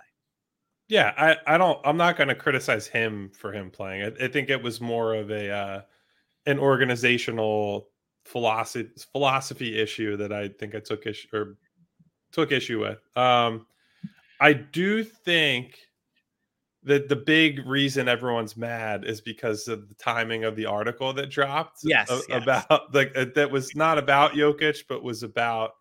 Yeah, 0.89 1.13
I, 1.17 1.55
I 1.55 1.59
don't. 1.59 1.79
I'm 1.85 1.97
not 1.97 2.17
going 2.17 2.29
to 2.29 2.35
criticize 2.35 2.87
him 2.87 3.31
for 3.35 3.53
him 3.53 3.71
playing. 3.71 4.03
I, 4.03 4.25
I, 4.25 4.29
think 4.29 4.51
it 4.51 4.63
was 4.63 4.81
more 4.81 5.15
of 5.15 5.31
a 5.31 5.51
uh, 5.51 5.81
an 6.47 6.59
organizational 6.59 7.89
philosophy 8.25 8.91
philosophy 9.13 9.79
issue 9.79 10.17
that 10.17 10.33
I 10.33 10.49
think 10.49 10.75
I 10.75 10.81
took 10.81 11.07
issue 11.07 11.29
or 11.33 11.57
took 12.33 12.53
issue 12.53 12.81
with. 12.81 12.99
Um, 13.17 13.67
I 14.41 14.53
do 14.53 15.05
think 15.05 15.79
that 16.85 17.09
the 17.09 17.17
big 17.17 17.67
reason 17.67 18.09
everyone's 18.09 18.57
mad 18.57 19.05
is 19.05 19.21
because 19.21 19.69
of 19.69 19.89
the 19.89 19.95
timing 19.95 20.45
of 20.45 20.55
the 20.55 20.67
article 20.67 21.13
that 21.15 21.31
dropped. 21.31 21.79
Yes, 21.83 22.11
a, 22.11 22.21
yes. 22.29 22.43
about 22.43 22.95
like 22.95 23.15
that 23.35 23.51
was 23.51 23.75
not 23.75 23.99
about 23.99 24.33
Jokic, 24.33 24.85
but 24.89 25.03
was 25.03 25.23
about 25.23 25.73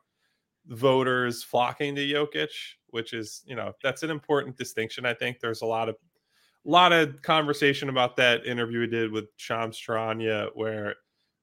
voters 0.67 1.43
flocking 1.43 1.95
to 1.95 2.01
Jokic, 2.01 2.51
which 2.87 3.13
is, 3.13 3.43
you 3.45 3.55
know, 3.55 3.73
that's 3.83 4.03
an 4.03 4.09
important 4.09 4.57
distinction. 4.57 5.05
I 5.05 5.13
think 5.13 5.39
there's 5.39 5.61
a 5.61 5.65
lot 5.65 5.89
of 5.89 5.95
a 6.65 6.69
lot 6.69 6.93
of 6.93 7.21
conversation 7.21 7.89
about 7.89 8.15
that 8.15 8.45
interview 8.45 8.79
we 8.79 8.87
did 8.87 9.11
with 9.11 9.25
Shams 9.35 9.77
Charania, 9.77 10.49
where, 10.53 10.95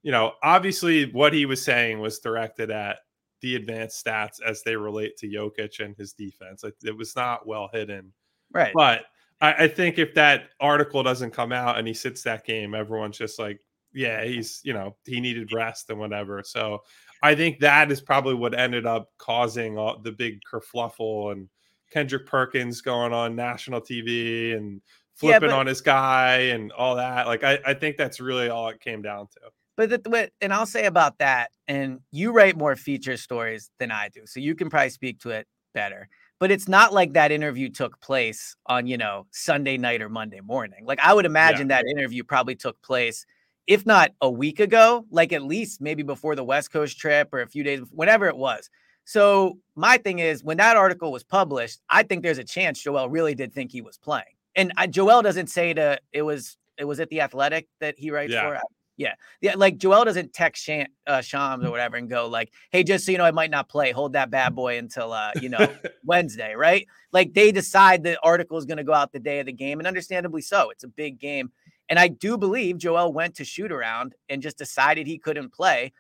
you 0.03 0.11
know, 0.11 0.33
obviously 0.43 1.13
what 1.13 1.35
he 1.35 1.45
was 1.45 1.63
saying 1.63 2.01
was 2.01 2.19
directed 2.21 2.71
at 2.71 3.01
the 3.43 3.57
advanced 3.57 4.05
stats 4.05 4.41
as 4.47 4.63
they 4.63 4.77
relate 4.77 5.19
to 5.19 5.27
Jokic 5.27 5.85
and 5.85 5.95
his 5.95 6.15
defense. 6.15 6.65
Like, 6.65 6.75
it 6.83 6.97
was 6.97 7.15
not 7.17 7.47
well 7.47 7.69
hidden. 7.71 8.15
Right. 8.51 8.73
But 8.75 9.03
I, 9.41 9.65
I 9.65 9.69
think 9.69 9.99
if 9.99 10.15
that 10.15 10.51
article 10.61 11.03
doesn't 11.03 11.33
come 11.33 11.53
out 11.53 11.79
and 11.79 11.87
he 11.87 11.95
sits 11.95 12.23
that 12.23 12.45
game, 12.45 12.75
everyone's 12.75 13.19
just 13.19 13.39
like, 13.39 13.61
yeah, 13.93 14.25
he's, 14.25 14.61
you 14.65 14.73
know, 14.73 14.97
he 15.05 15.21
needed 15.21 15.53
rest 15.53 15.91
and 15.91 15.99
whatever. 15.99 16.43
So 16.45 16.81
I 17.23 17.35
think 17.35 17.59
that 17.61 17.91
is 17.91 18.01
probably 18.01 18.35
what 18.35 18.59
ended 18.59 18.87
up 18.87 19.11
causing 19.19 19.77
all 19.77 19.99
the 20.01 20.13
big 20.13 20.41
kerfluffle 20.51 21.33
and 21.33 21.49
Kendrick 21.91 22.27
Perkins 22.27 22.81
going 22.81 23.13
on 23.13 23.35
national 23.35 23.81
TV 23.81 24.57
and 24.57 24.81
flipping 25.17 25.35
yeah, 25.35 25.39
but, 25.39 25.51
on 25.51 25.67
his 25.67 25.81
guy 25.81 26.37
and 26.37 26.73
all 26.73 26.97
that. 26.97 27.27
Like, 27.27 27.43
I, 27.43 27.59
I 27.67 27.75
think 27.75 27.97
that's 27.97 28.21
really 28.21 28.49
all 28.49 28.69
it 28.69 28.81
came 28.81 29.03
down 29.03 29.27
to. 29.33 29.41
But 29.77 30.05
the, 30.05 30.31
and 30.41 30.53
I'll 30.53 30.67
say 30.67 30.85
about 30.85 31.19
that, 31.19 31.51
and 31.67 32.01
you 32.11 32.33
write 32.33 32.57
more 32.57 32.77
feature 32.77 33.17
stories 33.17 33.71
than 33.79 33.91
I 33.91 34.09
do, 34.09 34.23
so 34.27 34.39
you 34.39 34.55
can 34.55 34.69
probably 34.69 34.91
speak 34.91 35.21
to 35.21 35.31
it 35.31 35.47
better. 35.75 36.09
But 36.41 36.51
it's 36.51 36.67
not 36.67 36.93
like 36.93 37.13
that 37.13 37.31
interview 37.31 37.69
took 37.69 38.01
place 38.01 38.57
on 38.67 38.89
you 38.89 38.99
know 38.99 39.27
Sunday 39.31 39.77
night 39.77 40.03
or 40.03 40.09
Monday 40.09 40.41
morning. 40.41 40.85
Like 40.85 40.99
I 40.99 41.15
would 41.15 41.27
imagine 41.27 41.69
yeah. 41.69 41.83
that 41.83 41.87
interview 41.87 42.25
probably 42.25 42.57
took 42.57 42.81
place 42.83 43.25
if 43.71 43.87
not 43.87 44.11
a 44.21 44.29
week 44.29 44.59
ago, 44.59 45.07
like 45.13 45.33
at 45.33 45.45
least 45.45 45.81
maybe 45.81 46.03
before 46.03 46.35
the 46.35 46.43
West 46.43 46.73
Coast 46.73 46.99
trip 46.99 47.29
or 47.33 47.41
a 47.41 47.47
few 47.47 47.63
days, 47.63 47.81
whenever 47.93 48.27
it 48.27 48.37
was. 48.37 48.69
So 49.05 49.59
my 49.77 49.97
thing 49.97 50.19
is, 50.19 50.43
when 50.43 50.57
that 50.57 50.77
article 50.77 51.13
was 51.13 51.23
published, 51.23 51.81
I 51.89 52.03
think 52.03 52.25
there's 52.25 52.39
a 52.39 52.45
chance 52.45 52.83
Joel 52.83 53.09
really 53.09 53.35
did 53.35 53.53
think 53.53 53.71
he 53.71 53.81
was 53.81 53.97
playing. 53.97 54.35
And 54.57 54.73
I, 54.77 54.89
Joel 54.89 55.23
doesn't 55.23 55.49
say 55.49 55.73
to 55.75 56.01
it 56.13 56.23
was 56.23 56.57
it 56.79 56.85
was 56.85 56.99
at 56.99 57.11
the 57.11 57.21
Athletic 57.21 57.69
that 57.79 57.95
he 57.97 58.11
writes 58.11 58.33
yeah. 58.33 58.43
for. 58.43 58.61
Yeah, 59.01 59.15
yeah. 59.41 59.55
Like 59.57 59.79
Joel 59.79 60.05
doesn't 60.05 60.35
text 60.35 60.63
Sham, 60.63 60.87
uh, 61.07 61.23
Shams 61.23 61.65
or 61.65 61.71
whatever 61.71 61.97
and 61.97 62.07
go 62.07 62.29
like, 62.29 62.53
"Hey, 62.71 62.85
just 62.85 63.07
so 63.07 63.13
you 63.13 63.17
know, 63.17 63.25
I 63.25 63.31
might 63.31 63.51
not 63.51 63.67
play. 63.67 63.93
Hold 63.93 64.13
that 64.13 64.31
bad 64.31 64.55
boy 64.55 64.77
until 64.77 65.15
uh, 65.15 65.33
you 65.41 65.49
know 65.49 65.75
Wednesday, 66.05 66.55
right?" 66.55 66.87
Like 67.11 67.33
they 67.33 67.51
decide 67.51 68.03
the 68.03 68.21
article 68.21 68.59
is 68.59 68.67
going 68.67 68.77
to 68.77 68.85
go 68.85 68.93
out 68.93 69.11
the 69.11 69.19
day 69.19 69.41
of 69.41 69.47
the 69.47 69.55
game, 69.55 69.81
and 69.81 69.87
understandably 69.87 70.43
so. 70.43 70.69
It's 70.69 70.85
a 70.85 70.89
big 70.89 71.19
game, 71.19 71.51
and 71.89 71.99
I 71.99 72.09
do 72.09 72.37
believe 72.37 72.77
Joel 72.77 73.11
went 73.11 73.37
to 73.37 73.45
shoot 73.45 73.73
around 73.73 74.17
and 74.29 74.43
just 74.43 74.59
decided 74.59 75.07
he 75.07 75.17
couldn't 75.17 75.49
play, 75.49 75.95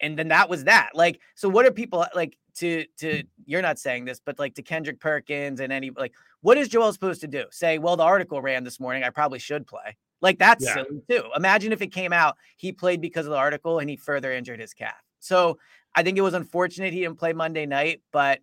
and 0.00 0.18
then 0.18 0.28
that 0.28 0.50
was 0.50 0.64
that. 0.64 0.90
Like, 0.92 1.22
so 1.34 1.48
what 1.48 1.64
are 1.64 1.70
people 1.70 2.04
like 2.14 2.36
to 2.56 2.84
to? 2.98 3.22
You're 3.46 3.62
not 3.62 3.78
saying 3.78 4.04
this, 4.04 4.20
but 4.22 4.38
like 4.38 4.56
to 4.56 4.62
Kendrick 4.62 5.00
Perkins 5.00 5.60
and 5.60 5.72
any 5.72 5.90
like, 5.96 6.12
what 6.42 6.58
is 6.58 6.68
Joel 6.68 6.92
supposed 6.92 7.22
to 7.22 7.28
do? 7.28 7.44
Say, 7.50 7.78
well, 7.78 7.96
the 7.96 8.02
article 8.02 8.42
ran 8.42 8.62
this 8.62 8.78
morning. 8.78 9.04
I 9.04 9.08
probably 9.08 9.38
should 9.38 9.66
play. 9.66 9.96
Like 10.22 10.38
that's 10.38 10.64
yeah. 10.64 10.74
silly 10.74 11.02
too. 11.10 11.24
Imagine 11.36 11.72
if 11.72 11.82
it 11.82 11.88
came 11.88 12.12
out 12.12 12.36
he 12.56 12.72
played 12.72 13.00
because 13.00 13.26
of 13.26 13.30
the 13.30 13.36
article 13.36 13.80
and 13.80 13.90
he 13.90 13.96
further 13.96 14.32
injured 14.32 14.60
his 14.60 14.72
calf. 14.72 14.94
So 15.18 15.58
I 15.94 16.02
think 16.02 16.16
it 16.16 16.22
was 16.22 16.34
unfortunate 16.34 16.92
he 16.92 17.00
didn't 17.00 17.18
play 17.18 17.32
Monday 17.32 17.66
night, 17.66 18.00
but 18.12 18.40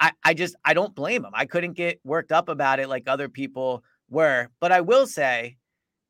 I, 0.00 0.12
I 0.22 0.34
just 0.34 0.56
I 0.64 0.74
don't 0.74 0.94
blame 0.94 1.24
him. 1.24 1.30
I 1.32 1.46
couldn't 1.46 1.74
get 1.74 2.00
worked 2.04 2.32
up 2.32 2.48
about 2.48 2.80
it 2.80 2.88
like 2.88 3.04
other 3.06 3.28
people 3.28 3.84
were. 4.10 4.48
But 4.60 4.72
I 4.72 4.80
will 4.80 5.06
say, 5.06 5.56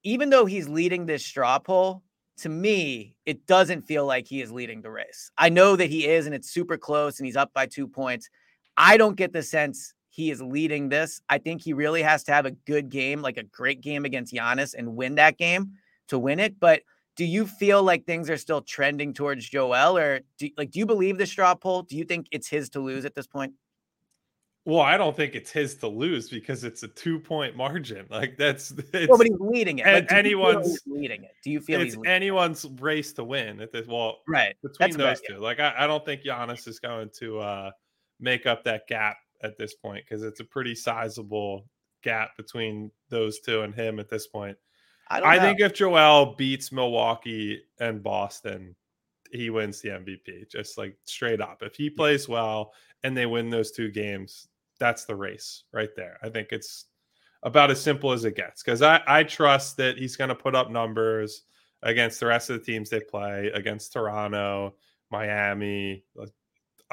even 0.02 0.30
though 0.30 0.46
he's 0.46 0.68
leading 0.68 1.06
this 1.06 1.24
straw 1.24 1.58
poll, 1.58 2.02
to 2.38 2.48
me, 2.48 3.14
it 3.26 3.46
doesn't 3.46 3.82
feel 3.82 4.04
like 4.06 4.26
he 4.26 4.42
is 4.42 4.50
leading 4.50 4.82
the 4.82 4.90
race. 4.90 5.30
I 5.38 5.50
know 5.50 5.76
that 5.76 5.90
he 5.90 6.06
is, 6.06 6.26
and 6.26 6.34
it's 6.34 6.50
super 6.50 6.76
close, 6.76 7.18
and 7.18 7.26
he's 7.26 7.36
up 7.36 7.52
by 7.52 7.66
two 7.66 7.86
points. 7.86 8.28
I 8.76 8.96
don't 8.96 9.16
get 9.16 9.32
the 9.32 9.42
sense 9.42 9.94
he 10.14 10.30
is 10.30 10.40
leading 10.40 10.88
this. 10.88 11.20
I 11.28 11.38
think 11.38 11.60
he 11.60 11.72
really 11.72 12.00
has 12.00 12.22
to 12.24 12.32
have 12.32 12.46
a 12.46 12.52
good 12.52 12.88
game, 12.88 13.20
like 13.20 13.36
a 13.36 13.42
great 13.42 13.80
game 13.80 14.04
against 14.04 14.32
Giannis 14.32 14.72
and 14.78 14.94
win 14.94 15.16
that 15.16 15.36
game 15.38 15.72
to 16.06 16.20
win 16.20 16.38
it. 16.38 16.60
But 16.60 16.82
do 17.16 17.24
you 17.24 17.48
feel 17.48 17.82
like 17.82 18.06
things 18.06 18.30
are 18.30 18.36
still 18.36 18.60
trending 18.60 19.12
towards 19.12 19.48
Joel 19.48 19.98
or 19.98 20.20
do, 20.38 20.48
like 20.56 20.70
do 20.70 20.78
you 20.78 20.86
believe 20.86 21.18
the 21.18 21.26
straw 21.26 21.56
poll? 21.56 21.82
Do 21.82 21.96
you 21.96 22.04
think 22.04 22.28
it's 22.30 22.46
his 22.46 22.70
to 22.70 22.80
lose 22.80 23.04
at 23.04 23.16
this 23.16 23.26
point? 23.26 23.54
Well, 24.64 24.82
I 24.82 24.96
don't 24.96 25.16
think 25.16 25.34
it's 25.34 25.50
his 25.50 25.74
to 25.78 25.88
lose 25.88 26.30
because 26.30 26.62
it's 26.62 26.84
a 26.84 26.88
two 26.88 27.18
point 27.18 27.56
margin. 27.56 28.06
Like 28.08 28.36
that's 28.38 28.70
it's, 28.92 29.08
well, 29.08 29.18
but 29.18 29.26
he's 29.26 29.40
leading 29.40 29.80
it. 29.80 29.86
Like, 29.86 30.12
anyone's 30.12 30.80
leading 30.86 31.24
it. 31.24 31.32
Do 31.42 31.50
you 31.50 31.60
feel 31.60 31.80
it's 31.80 31.96
anyone's 32.06 32.64
race 32.78 33.12
to 33.14 33.24
win 33.24 33.60
at 33.60 33.72
this? 33.72 33.88
Well, 33.88 34.18
right 34.28 34.54
between 34.62 34.96
that's 34.96 34.96
those 34.96 35.20
two. 35.28 35.38
Like 35.38 35.58
I, 35.58 35.74
I 35.76 35.86
don't 35.88 36.04
think 36.04 36.22
Giannis 36.22 36.68
is 36.68 36.78
going 36.78 37.10
to 37.18 37.40
uh 37.40 37.70
make 38.20 38.46
up 38.46 38.62
that 38.62 38.86
gap 38.86 39.16
at 39.44 39.56
this 39.58 39.74
point 39.74 40.04
because 40.04 40.22
it's 40.22 40.40
a 40.40 40.44
pretty 40.44 40.74
sizable 40.74 41.66
gap 42.02 42.36
between 42.36 42.90
those 43.10 43.40
two 43.40 43.60
and 43.60 43.74
him 43.74 44.00
at 44.00 44.08
this 44.08 44.26
point. 44.26 44.56
I, 45.08 45.36
I 45.36 45.38
think 45.38 45.60
if 45.60 45.74
Joel 45.74 46.34
beats 46.34 46.72
Milwaukee 46.72 47.60
and 47.78 48.02
Boston, 48.02 48.74
he 49.30 49.50
wins 49.50 49.80
the 49.80 49.90
MVP, 49.90 50.50
just 50.50 50.78
like 50.78 50.96
straight 51.04 51.40
up. 51.40 51.62
If 51.62 51.74
he 51.74 51.90
plays 51.90 52.28
well 52.28 52.72
and 53.02 53.16
they 53.16 53.26
win 53.26 53.50
those 53.50 53.70
two 53.70 53.90
games, 53.90 54.48
that's 54.80 55.04
the 55.04 55.14
race 55.14 55.64
right 55.72 55.90
there. 55.94 56.18
I 56.22 56.30
think 56.30 56.48
it's 56.50 56.86
about 57.42 57.70
as 57.70 57.80
simple 57.80 58.12
as 58.12 58.24
it 58.24 58.36
gets 58.36 58.62
because 58.62 58.80
I, 58.80 59.02
I 59.06 59.22
trust 59.24 59.76
that 59.76 59.98
he's 59.98 60.16
going 60.16 60.28
to 60.28 60.34
put 60.34 60.54
up 60.54 60.70
numbers 60.70 61.42
against 61.82 62.18
the 62.18 62.26
rest 62.26 62.48
of 62.48 62.58
the 62.58 62.64
teams 62.64 62.88
they 62.88 63.00
play, 63.00 63.50
against 63.54 63.92
Toronto, 63.92 64.74
Miami, 65.10 66.04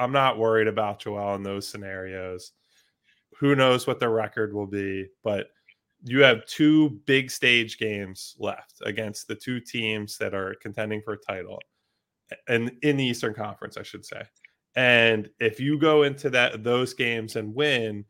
I'm 0.02 0.12
not 0.12 0.38
worried 0.38 0.66
about 0.66 0.98
Joel 0.98 1.36
in 1.36 1.42
those 1.42 1.68
scenarios. 1.68 2.52
Who 3.38 3.54
knows 3.54 3.86
what 3.86 4.00
the 4.00 4.08
record 4.08 4.52
will 4.52 4.66
be, 4.66 5.06
but 5.22 5.48
you 6.02 6.22
have 6.22 6.44
two 6.46 7.00
big 7.06 7.30
stage 7.30 7.78
games 7.78 8.34
left 8.38 8.74
against 8.84 9.28
the 9.28 9.36
two 9.36 9.60
teams 9.60 10.18
that 10.18 10.34
are 10.34 10.56
contending 10.60 11.02
for 11.04 11.12
a 11.12 11.18
title 11.18 11.60
and 12.48 12.72
in 12.82 12.96
the 12.96 13.04
Eastern 13.04 13.34
Conference, 13.34 13.76
I 13.76 13.82
should 13.82 14.04
say. 14.04 14.22
And 14.74 15.28
if 15.38 15.60
you 15.60 15.78
go 15.78 16.02
into 16.02 16.30
that 16.30 16.64
those 16.64 16.94
games 16.94 17.36
and 17.36 17.54
win, 17.54 18.04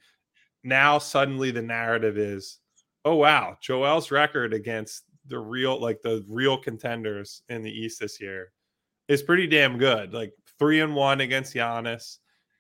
now 0.65 0.99
suddenly 0.99 1.51
the 1.51 1.61
narrative 1.61 2.17
is, 2.17 2.61
oh 3.05 3.17
wow, 3.17 3.59
Joel's 3.61 4.11
record 4.11 4.55
against 4.55 5.05
the 5.27 5.39
real 5.39 5.79
like 5.81 6.01
the 6.03 6.25
real 6.29 6.57
contenders 6.57 7.43
in 7.49 7.63
the 7.63 7.71
East 7.71 8.01
this 8.01 8.21
year 8.21 8.53
is 9.13 9.23
pretty 9.23 9.47
damn 9.47 9.79
good. 9.79 10.13
Like 10.13 10.33
three 10.59 10.81
and 10.81 10.95
one 10.95 11.21
against 11.21 11.55
Giannis, 11.55 12.19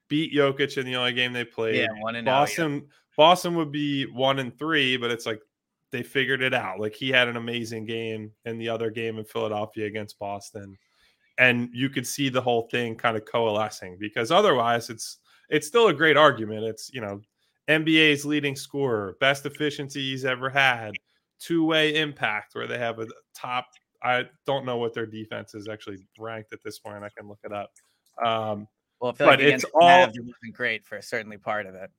beat 0.08 0.34
Jokic 0.34 0.76
in 0.76 0.86
the 0.86 0.96
only 0.96 1.12
game 1.12 1.32
they 1.32 1.44
played. 1.44 1.76
Yeah, 1.76 1.88
one 2.00 2.16
and 2.16 2.28
oh, 2.28 2.32
Boston. 2.32 2.74
yeah. 2.74 2.80
Boston 3.16 3.54
would 3.56 3.72
be 3.72 4.04
one 4.04 4.38
and 4.38 4.56
three, 4.58 4.96
but 4.96 5.10
it's 5.10 5.26
like 5.26 5.40
they 5.90 6.02
figured 6.02 6.42
it 6.42 6.54
out. 6.54 6.80
Like 6.80 6.94
he 6.94 7.10
had 7.10 7.28
an 7.28 7.36
amazing 7.36 7.86
game 7.86 8.32
in 8.44 8.58
the 8.58 8.68
other 8.68 8.90
game 8.90 9.18
in 9.18 9.24
Philadelphia 9.24 9.86
against 9.86 10.18
Boston, 10.18 10.76
and 11.38 11.68
you 11.72 11.88
could 11.88 12.06
see 12.06 12.28
the 12.28 12.40
whole 12.40 12.68
thing 12.70 12.96
kind 12.96 13.16
of 13.16 13.24
coalescing 13.24 13.96
because 13.98 14.30
otherwise, 14.30 14.90
it's 14.90 15.18
it's 15.48 15.66
still 15.66 15.88
a 15.88 15.94
great 15.94 16.16
argument. 16.16 16.64
It's 16.64 16.92
you 16.92 17.00
know 17.00 17.20
NBA's 17.68 18.24
leading 18.24 18.56
scorer, 18.56 19.16
best 19.20 19.46
efficiency 19.46 20.00
he's 20.00 20.24
ever 20.24 20.50
had, 20.50 20.92
two 21.38 21.64
way 21.64 21.96
impact 21.96 22.54
where 22.54 22.66
they 22.66 22.78
have 22.78 22.98
a 22.98 23.06
top 23.34 23.66
I 24.02 24.24
don't 24.46 24.64
know 24.64 24.76
what 24.76 24.94
their 24.94 25.06
defense 25.06 25.54
is 25.54 25.68
actually 25.68 26.06
ranked 26.18 26.52
at 26.52 26.62
this 26.62 26.78
point. 26.78 27.04
I 27.04 27.08
can 27.16 27.28
look 27.28 27.40
it 27.44 27.52
up. 27.52 27.72
Um, 28.24 28.66
well, 29.00 29.12
I 29.12 29.14
feel 29.14 29.26
like 29.26 29.40
it's 29.40 29.64
all 29.74 29.82
Mavs, 29.82 30.16
it 30.16 30.20
wasn't 30.20 30.54
great 30.54 30.84
for 30.84 31.00
certainly 31.02 31.38
part 31.38 31.66
of 31.66 31.74
it. 31.74 31.90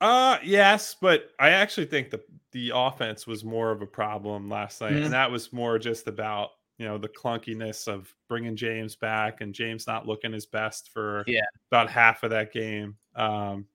Uh 0.00 0.38
yes, 0.42 0.96
but 1.00 1.30
I 1.38 1.50
actually 1.50 1.86
think 1.86 2.10
the 2.10 2.20
the 2.50 2.72
offense 2.74 3.26
was 3.26 3.44
more 3.44 3.70
of 3.70 3.82
a 3.82 3.86
problem 3.86 4.48
last 4.48 4.80
night, 4.80 4.92
mm-hmm. 4.92 5.04
and 5.04 5.12
that 5.12 5.30
was 5.30 5.52
more 5.52 5.78
just 5.78 6.08
about 6.08 6.50
you 6.78 6.86
know 6.86 6.98
the 6.98 7.08
clunkiness 7.08 7.86
of 7.86 8.12
bringing 8.28 8.56
James 8.56 8.96
back 8.96 9.40
and 9.40 9.54
James 9.54 9.86
not 9.86 10.06
looking 10.06 10.32
his 10.32 10.46
best 10.46 10.90
for 10.90 11.22
yeah. 11.28 11.44
about 11.70 11.88
half 11.88 12.24
of 12.24 12.30
that 12.30 12.52
game. 12.52 12.96
Um, 13.14 13.66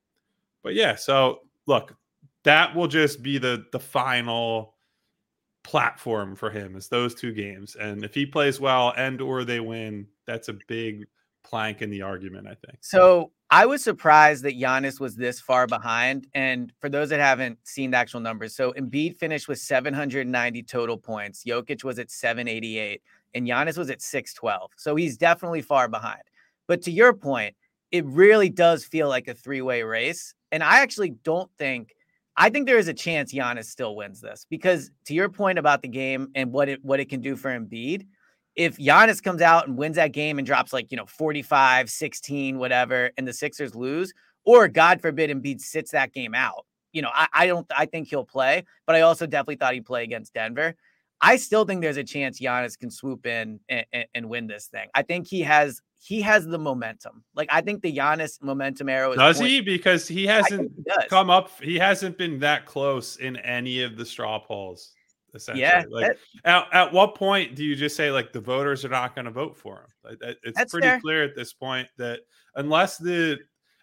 but 0.64 0.74
yeah, 0.74 0.96
so 0.96 1.42
look, 1.66 1.96
that 2.44 2.76
will 2.76 2.88
just 2.88 3.24
be 3.24 3.38
the 3.38 3.66
the 3.72 3.80
final 3.80 4.74
platform 5.68 6.34
for 6.34 6.50
him 6.50 6.78
is 6.78 6.88
those 6.88 7.14
two 7.14 7.34
games 7.34 7.76
and 7.76 8.06
if 8.06 8.14
he 8.14 8.26
plays 8.26 8.58
well 8.58 8.94
and 8.96 9.20
or 9.20 9.44
they 9.44 9.60
win 9.60 10.08
that's 10.26 10.48
a 10.48 10.56
big 10.70 11.06
plank 11.44 11.82
in 11.82 11.90
the 11.90 12.02
argument 12.02 12.48
i 12.48 12.56
think. 12.66 12.78
So 12.80 13.32
i 13.50 13.66
was 13.66 13.84
surprised 13.84 14.44
that 14.46 14.58
Giannis 14.58 15.02
was 15.02 15.18
this 15.18 15.42
far 15.42 15.68
behind 15.68 16.26
and 16.34 16.72
for 16.80 16.88
those 16.88 17.10
that 17.10 17.20
haven't 17.20 17.60
seen 17.64 17.92
the 17.92 17.98
actual 17.98 18.22
numbers 18.22 18.56
so 18.56 18.72
Embiid 18.80 19.18
finished 19.18 19.50
with 19.50 19.60
790 19.60 20.64
total 20.64 20.98
points 20.98 21.44
Jokic 21.44 21.84
was 21.84 22.00
at 22.00 22.12
788 22.12 23.02
and 23.36 23.46
Giannis 23.46 23.78
was 23.78 23.90
at 23.90 24.02
612 24.02 24.72
so 24.78 24.96
he's 24.96 25.18
definitely 25.18 25.62
far 25.62 25.90
behind. 25.90 26.24
But 26.68 26.82
to 26.84 26.92
your 26.92 27.12
point 27.14 27.58
it 27.92 28.06
really 28.06 28.50
does 28.50 28.86
feel 28.86 29.10
like 29.10 29.28
a 29.28 29.34
three-way 29.34 29.84
race 29.84 30.34
and 30.54 30.64
i 30.64 30.80
actually 30.80 31.10
don't 31.26 31.52
think 31.58 31.97
I 32.38 32.50
think 32.52 32.68
there 32.68 32.78
is 32.78 32.88
a 32.88 32.94
chance 32.94 33.34
Giannis 33.34 33.66
still 33.66 33.96
wins 33.96 34.22
this 34.22 34.46
because 34.50 34.92
to 35.06 35.16
your 35.16 35.28
point 35.28 35.58
about 35.58 35.82
the 35.82 35.88
game 35.88 36.30
and 36.36 36.52
what 36.52 36.70
it 36.70 36.84
what 36.84 37.00
it 37.00 37.10
can 37.10 37.20
do 37.20 37.36
for 37.36 37.50
Embiid, 37.50 38.06
if 38.56 38.78
Giannis 38.78 39.22
comes 39.22 39.42
out 39.42 39.68
and 39.68 39.78
wins 39.78 39.96
that 39.96 40.12
game 40.12 40.38
and 40.38 40.46
drops 40.46 40.72
like, 40.72 40.92
you 40.92 40.98
know, 40.98 41.06
45, 41.06 41.90
16, 41.90 42.60
whatever, 42.60 43.12
and 43.18 43.28
the 43.28 43.34
Sixers 43.34 43.76
lose, 43.76 44.14
or 44.46 44.68
God 44.68 45.02
forbid 45.02 45.32
Embiid 45.32 45.62
sits 45.62 45.92
that 45.92 46.14
game 46.14 46.36
out. 46.36 46.66
You 46.94 47.02
know, 47.02 47.12
I, 47.14 47.28
I 47.34 47.48
don't 47.48 47.66
I 47.76 47.88
think 47.88 48.08
he'll 48.08 48.26
play, 48.26 48.64
but 48.86 48.96
I 48.96 49.02
also 49.02 49.26
definitely 49.26 49.56
thought 49.56 49.74
he'd 49.74 49.86
play 49.86 50.04
against 50.04 50.34
Denver. 50.34 50.76
I 51.20 51.38
still 51.38 51.66
think 51.66 51.82
there's 51.82 51.98
a 51.98 52.04
chance 52.04 52.40
Giannis 52.40 52.78
can 52.78 52.92
swoop 52.92 53.26
in 53.26 53.60
and, 53.68 53.86
and, 53.92 54.06
and 54.14 54.30
win 54.30 54.46
this 54.46 54.68
thing. 54.68 54.90
I 54.94 55.02
think 55.02 55.28
he 55.28 55.42
has 55.42 55.82
he 56.00 56.22
has 56.22 56.46
the 56.46 56.60
momentum. 56.60 57.24
Like 57.36 57.50
I 57.52 57.62
think 57.62 57.82
the 57.82 57.96
Giannis 57.96 58.42
momentum 58.42 58.90
arrow 58.90 59.16
does 59.16 59.40
point- 59.40 59.50
he 59.50 59.62
because 59.62 60.08
he 60.08 60.26
hasn't 60.26 60.72
he 60.78 61.08
come 61.10 61.30
up. 61.30 61.50
He 61.62 61.78
hasn't 61.78 62.18
been 62.18 62.40
that 62.40 62.66
close 62.66 63.18
in 63.18 63.38
any 63.38 63.82
of 63.82 63.98
the 63.98 64.06
straw 64.06 64.40
polls. 64.40 64.94
Essentially, 65.34 65.64
yeah. 65.64 65.84
Like 65.90 66.18
at, 66.46 66.68
at 66.74 66.94
what 66.94 67.16
point 67.16 67.56
do 67.56 67.64
you 67.64 67.76
just 67.76 67.96
say 67.96 68.12
like 68.12 68.32
the 68.32 68.40
voters 68.40 68.86
are 68.86 68.90
not 68.90 69.14
going 69.14 69.26
to 69.26 69.32
vote 69.32 69.58
for 69.58 69.88
him? 70.04 70.18
It's 70.44 70.72
pretty 70.72 70.88
fair. 70.88 71.00
clear 71.00 71.24
at 71.24 71.36
this 71.36 71.54
point 71.54 71.88
that 71.98 72.22
unless 72.56 72.98
the 72.98 73.38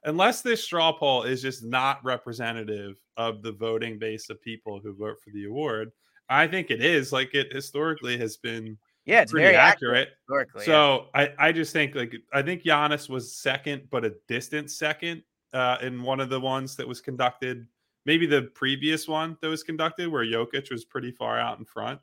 unless 0.04 0.40
this 0.40 0.64
straw 0.64 0.92
poll 0.92 1.22
is 1.22 1.42
just 1.42 1.64
not 1.64 2.04
representative 2.04 2.98
of 3.16 3.42
the 3.42 3.52
voting 3.52 3.98
base 3.98 4.30
of 4.30 4.40
people 4.42 4.80
who 4.82 4.94
vote 4.94 5.16
for 5.22 5.30
the 5.30 5.44
award, 5.44 5.90
I 6.28 6.46
think 6.46 6.70
it 6.70 6.82
is. 6.82 7.12
Like 7.12 7.34
it 7.34 7.52
historically 7.52 8.16
has 8.18 8.36
been 8.36 8.78
yeah, 9.04 9.20
it's 9.20 9.32
very 9.32 9.54
accurate. 9.54 10.10
accurate 10.30 10.64
so 10.64 11.06
yeah. 11.14 11.28
I, 11.38 11.48
I 11.48 11.52
just 11.52 11.72
think 11.72 11.94
like 11.94 12.14
I 12.32 12.42
think 12.42 12.62
Giannis 12.62 13.08
was 13.08 13.36
second, 13.36 13.88
but 13.90 14.04
a 14.04 14.14
distant 14.28 14.70
second 14.70 15.22
uh, 15.52 15.78
in 15.82 16.02
one 16.02 16.20
of 16.20 16.30
the 16.30 16.40
ones 16.40 16.76
that 16.76 16.88
was 16.88 17.00
conducted. 17.00 17.66
Maybe 18.06 18.26
the 18.26 18.42
previous 18.54 19.08
one 19.08 19.36
that 19.40 19.48
was 19.48 19.62
conducted 19.62 20.08
where 20.08 20.24
Jokic 20.24 20.70
was 20.70 20.84
pretty 20.84 21.10
far 21.10 21.38
out 21.38 21.58
in 21.58 21.64
front. 21.64 22.00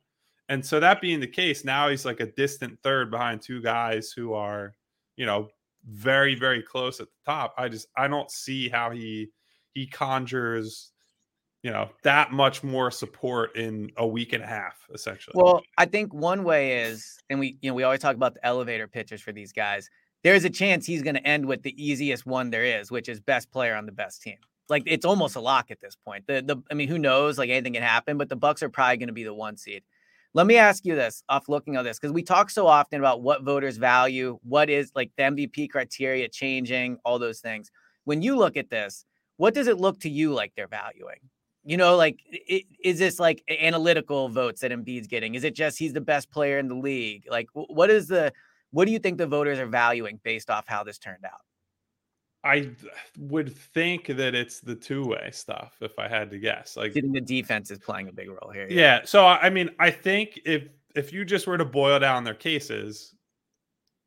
And 0.50 0.65
so 0.65 0.79
that 0.79 1.00
being 1.00 1.20
the 1.20 1.27
case, 1.27 1.63
now 1.63 1.89
he's 1.89 2.05
like 2.05 2.20
a 2.20 2.25
distant 2.25 2.77
third 2.81 3.12
behind 3.12 3.41
two 3.41 3.62
guys 3.62 4.12
who 4.12 4.34
are, 4.34 4.74
you 5.15 5.25
know, 5.25 5.50
very, 5.86 6.36
very 6.36 6.62
close 6.62 7.00
at 7.00 7.08
the 7.08 7.31
top. 7.31 7.53
I 7.58 7.70
just 7.70 7.88
I 7.96 8.08
don't 8.08 8.29
see 8.31 8.67
how 8.67 8.91
he 8.91 9.29
he 9.74 9.88
conjures 9.88 10.90
you 11.63 11.71
know 11.71 11.89
that 12.03 12.31
much 12.31 12.63
more 12.63 12.89
support 12.89 13.55
in 13.55 13.91
a 13.97 14.07
week 14.07 14.33
and 14.33 14.43
a 14.43 14.47
half 14.47 14.87
essentially. 14.93 15.33
Well 15.35 15.61
i 15.77 15.85
think 15.85 16.13
one 16.13 16.43
way 16.43 16.83
is 16.83 17.17
and 17.29 17.39
we 17.39 17.57
you 17.61 17.69
know 17.69 17.75
we 17.75 17.83
always 17.83 17.99
talk 17.99 18.15
about 18.15 18.33
the 18.33 18.45
elevator 18.45 18.87
pitches 18.87 19.21
for 19.21 19.31
these 19.31 19.51
guys 19.51 19.89
there's 20.23 20.43
a 20.43 20.49
chance 20.49 20.85
he's 20.85 21.01
going 21.01 21.15
to 21.15 21.27
end 21.27 21.45
with 21.45 21.63
the 21.63 21.83
easiest 21.83 22.25
one 22.25 22.49
there 22.49 22.63
is 22.63 22.91
which 22.91 23.09
is 23.09 23.19
best 23.19 23.51
player 23.51 23.75
on 23.75 23.85
the 23.85 23.91
best 23.91 24.21
team. 24.21 24.37
Like 24.69 24.83
it's 24.85 25.05
almost 25.05 25.35
a 25.35 25.41
lock 25.41 25.69
at 25.71 25.81
this 25.81 25.95
point. 25.95 26.25
The 26.27 26.41
the 26.41 26.57
i 26.71 26.73
mean 26.73 26.87
who 26.87 26.97
knows 26.97 27.37
like 27.37 27.49
anything 27.49 27.73
can 27.73 27.83
happen 27.83 28.17
but 28.17 28.29
the 28.29 28.35
bucks 28.35 28.63
are 28.63 28.69
probably 28.69 28.97
going 28.97 29.07
to 29.07 29.13
be 29.13 29.23
the 29.23 29.33
one 29.33 29.57
seed. 29.57 29.83
Let 30.33 30.47
me 30.47 30.55
ask 30.55 30.85
you 30.85 30.95
this 30.95 31.23
off 31.27 31.49
looking 31.49 31.75
at 31.75 31.83
this 31.83 31.99
because 31.99 32.13
we 32.13 32.23
talk 32.23 32.49
so 32.49 32.65
often 32.65 32.99
about 32.99 33.21
what 33.21 33.43
voters 33.43 33.77
value 33.77 34.39
what 34.43 34.69
is 34.69 34.91
like 34.95 35.11
the 35.17 35.23
mvp 35.23 35.69
criteria 35.69 36.27
changing 36.29 36.97
all 37.03 37.19
those 37.19 37.39
things. 37.39 37.69
When 38.05 38.21
you 38.21 38.37
look 38.37 38.57
at 38.57 38.69
this 38.69 39.05
what 39.37 39.55
does 39.55 39.67
it 39.67 39.79
look 39.79 39.99
to 39.99 40.09
you 40.09 40.33
like 40.33 40.53
they're 40.55 40.67
valuing 40.67 41.17
you 41.63 41.77
know, 41.77 41.95
like, 41.95 42.19
it, 42.25 42.65
is 42.83 42.99
this 42.99 43.19
like 43.19 43.43
analytical 43.49 44.29
votes 44.29 44.61
that 44.61 44.71
Embiid's 44.71 45.07
getting? 45.07 45.35
Is 45.35 45.43
it 45.43 45.55
just 45.55 45.77
he's 45.77 45.93
the 45.93 46.01
best 46.01 46.31
player 46.31 46.57
in 46.57 46.67
the 46.67 46.75
league? 46.75 47.25
Like, 47.29 47.49
what 47.53 47.89
is 47.89 48.07
the, 48.07 48.33
what 48.71 48.85
do 48.85 48.91
you 48.91 48.99
think 48.99 49.17
the 49.17 49.27
voters 49.27 49.59
are 49.59 49.67
valuing 49.67 50.19
based 50.23 50.49
off 50.49 50.67
how 50.67 50.83
this 50.83 50.97
turned 50.97 51.25
out? 51.25 51.41
I 52.43 52.71
would 53.19 53.55
think 53.55 54.07
that 54.07 54.33
it's 54.33 54.61
the 54.61 54.73
two 54.73 55.05
way 55.05 55.29
stuff 55.31 55.77
if 55.81 55.99
I 55.99 56.07
had 56.07 56.31
to 56.31 56.39
guess. 56.39 56.75
Like, 56.75 56.93
getting 56.93 57.11
the 57.11 57.21
defense 57.21 57.69
is 57.69 57.77
playing 57.77 58.07
a 58.07 58.11
big 58.11 58.29
role 58.29 58.51
here. 58.51 58.67
Yeah. 58.67 58.79
yeah. 58.81 59.01
So, 59.05 59.27
I 59.27 59.51
mean, 59.51 59.69
I 59.77 59.91
think 59.91 60.39
if, 60.45 60.63
if 60.95 61.13
you 61.13 61.23
just 61.23 61.45
were 61.45 61.57
to 61.57 61.65
boil 61.65 61.99
down 61.99 62.23
their 62.23 62.33
cases, 62.33 63.13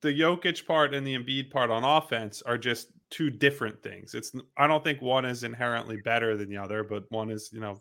the 0.04 0.20
Jokic 0.20 0.66
part 0.66 0.94
and 0.94 1.06
the 1.06 1.16
Embiid 1.16 1.50
part 1.50 1.70
on 1.70 1.82
offense 1.82 2.42
are 2.42 2.58
just 2.58 2.88
two 3.08 3.30
different 3.30 3.82
things. 3.82 4.14
It's 4.14 4.32
I 4.56 4.66
don't 4.66 4.84
think 4.84 5.00
one 5.00 5.24
is 5.24 5.44
inherently 5.44 5.96
better 6.04 6.36
than 6.36 6.50
the 6.50 6.58
other, 6.58 6.84
but 6.84 7.04
one 7.10 7.30
is, 7.30 7.48
you 7.52 7.60
know, 7.60 7.80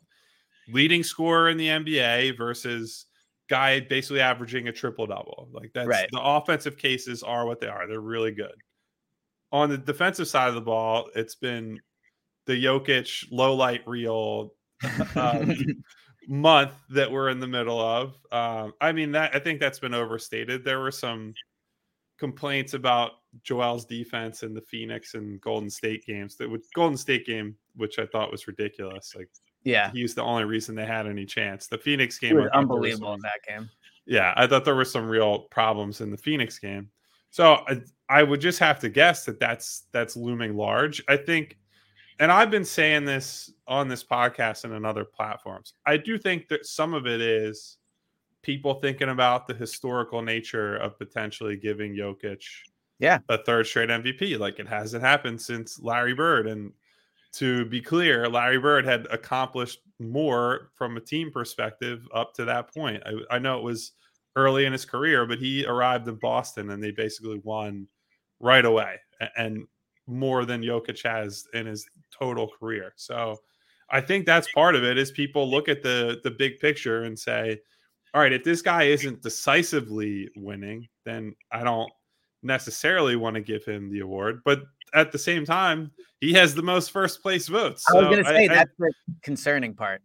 leading 0.69 1.03
scorer 1.03 1.49
in 1.49 1.57
the 1.57 1.67
NBA 1.67 2.37
versus 2.37 3.07
guy 3.49 3.81
basically 3.81 4.21
averaging 4.21 4.69
a 4.69 4.71
triple 4.71 5.05
double. 5.05 5.49
Like 5.51 5.71
that's 5.73 5.85
right. 5.85 6.07
the 6.13 6.21
offensive 6.21 6.77
cases 6.77 7.23
are 7.23 7.45
what 7.45 7.59
they 7.59 7.67
are. 7.67 7.87
They're 7.87 7.99
really 7.99 8.31
good. 8.31 8.55
On 9.51 9.69
the 9.69 9.77
defensive 9.77 10.29
side 10.29 10.47
of 10.47 10.55
the 10.55 10.61
ball, 10.61 11.09
it's 11.15 11.35
been 11.35 11.77
the 12.45 12.63
Jokic 12.63 13.25
low 13.31 13.53
light 13.53 13.85
reel 13.85 14.53
um, 15.17 15.53
month 16.29 16.71
that 16.89 17.11
we're 17.11 17.27
in 17.29 17.41
the 17.41 17.47
middle 17.47 17.81
of. 17.81 18.15
Um, 18.31 18.71
I 18.79 18.93
mean 18.93 19.11
that 19.11 19.35
I 19.35 19.39
think 19.39 19.59
that's 19.59 19.79
been 19.79 19.93
overstated. 19.93 20.63
There 20.63 20.79
were 20.79 20.89
some 20.89 21.33
complaints 22.23 22.73
about 22.73 23.11
Joel's 23.43 23.83
defense 23.83 24.43
in 24.43 24.53
the 24.53 24.61
Phoenix 24.61 25.13
and 25.13 25.41
Golden 25.41 25.69
State 25.69 26.05
games. 26.05 26.37
That 26.37 26.49
would 26.49 26.61
Golden 26.73 26.95
State 26.95 27.25
game, 27.25 27.57
which 27.75 27.99
I 27.99 28.05
thought 28.05 28.31
was 28.31 28.47
ridiculous. 28.47 29.13
Like, 29.13 29.27
yeah, 29.65 29.91
he's 29.91 30.15
the 30.15 30.23
only 30.23 30.45
reason 30.45 30.73
they 30.73 30.85
had 30.85 31.05
any 31.05 31.25
chance. 31.25 31.67
The 31.67 31.77
Phoenix 31.77 32.17
game 32.17 32.37
was 32.37 32.49
unbelievable 32.53 33.07
some, 33.07 33.15
in 33.15 33.21
that 33.23 33.41
game. 33.45 33.69
Yeah, 34.05 34.33
I 34.37 34.47
thought 34.47 34.63
there 34.63 34.73
were 34.73 34.85
some 34.85 35.09
real 35.09 35.39
problems 35.51 35.99
in 35.99 36.11
the 36.11 36.17
Phoenix 36.17 36.59
game. 36.59 36.89
So 37.29 37.61
I, 37.67 37.81
I 38.07 38.23
would 38.23 38.39
just 38.39 38.59
have 38.59 38.79
to 38.79 38.89
guess 38.89 39.25
that 39.25 39.37
that's 39.37 39.87
that's 39.91 40.15
looming 40.15 40.55
large. 40.55 41.03
I 41.09 41.17
think, 41.17 41.57
and 42.19 42.31
I've 42.31 42.51
been 42.51 42.63
saying 42.63 43.03
this 43.03 43.51
on 43.67 43.89
this 43.89 44.03
podcast 44.05 44.63
and 44.63 44.73
on 44.73 44.85
other 44.85 45.03
platforms. 45.03 45.73
I 45.85 45.97
do 45.97 46.17
think 46.17 46.47
that 46.47 46.65
some 46.65 46.93
of 46.93 47.05
it 47.05 47.19
is 47.19 47.79
people 48.43 48.75
thinking 48.75 49.09
about 49.09 49.47
the 49.47 49.53
historical 49.53 50.21
nature 50.21 50.75
of 50.77 50.97
potentially 50.99 51.57
giving 51.57 51.95
Jokic 51.95 52.43
yeah 52.99 53.19
a 53.29 53.37
third 53.43 53.65
straight 53.65 53.89
MVP. 53.89 54.37
Like 54.37 54.59
it 54.59 54.67
hasn't 54.67 55.03
happened 55.03 55.41
since 55.41 55.79
Larry 55.79 56.13
Bird. 56.13 56.47
And 56.47 56.71
to 57.33 57.65
be 57.65 57.81
clear, 57.81 58.29
Larry 58.29 58.59
Bird 58.59 58.85
had 58.85 59.07
accomplished 59.09 59.79
more 59.99 60.69
from 60.75 60.97
a 60.97 61.01
team 61.01 61.31
perspective 61.31 62.07
up 62.13 62.33
to 62.35 62.45
that 62.45 62.71
point. 62.73 63.01
I, 63.05 63.35
I 63.35 63.39
know 63.39 63.57
it 63.57 63.63
was 63.63 63.93
early 64.35 64.65
in 64.65 64.73
his 64.73 64.85
career, 64.85 65.25
but 65.25 65.39
he 65.39 65.65
arrived 65.65 66.07
in 66.07 66.15
Boston 66.15 66.69
and 66.69 66.83
they 66.83 66.91
basically 66.91 67.41
won 67.43 67.87
right 68.39 68.65
away 68.65 68.97
and 69.37 69.65
more 70.07 70.45
than 70.45 70.61
Jokic 70.61 71.01
has 71.03 71.45
in 71.53 71.65
his 71.65 71.85
total 72.11 72.49
career. 72.59 72.93
So 72.95 73.37
I 73.89 74.01
think 74.01 74.25
that's 74.25 74.51
part 74.51 74.75
of 74.75 74.83
it 74.83 74.97
is 74.97 75.11
people 75.11 75.49
look 75.49 75.69
at 75.69 75.81
the 75.81 76.19
the 76.23 76.31
big 76.31 76.59
picture 76.59 77.03
and 77.03 77.17
say, 77.17 77.59
all 78.13 78.21
right, 78.21 78.33
if 78.33 78.43
this 78.43 78.61
guy 78.61 78.83
isn't 78.83 79.21
decisively 79.21 80.29
winning, 80.35 80.87
then 81.05 81.35
I 81.51 81.63
don't 81.63 81.91
necessarily 82.43 83.15
want 83.15 83.35
to 83.35 83.41
give 83.41 83.65
him 83.65 83.89
the 83.89 84.01
award. 84.01 84.41
But 84.45 84.63
at 84.93 85.11
the 85.11 85.17
same 85.17 85.45
time, 85.45 85.91
he 86.19 86.33
has 86.33 86.53
the 86.53 86.61
most 86.61 86.91
first 86.91 87.21
place 87.21 87.47
votes. 87.47 87.83
So 87.87 87.97
I 87.97 88.01
was 88.01 88.09
going 88.09 88.23
to 88.23 88.29
say 88.29 88.45
I, 88.45 88.47
that's 88.47 88.71
I, 88.71 88.85
the 88.85 88.93
concerning 89.23 89.73
part. 89.73 90.01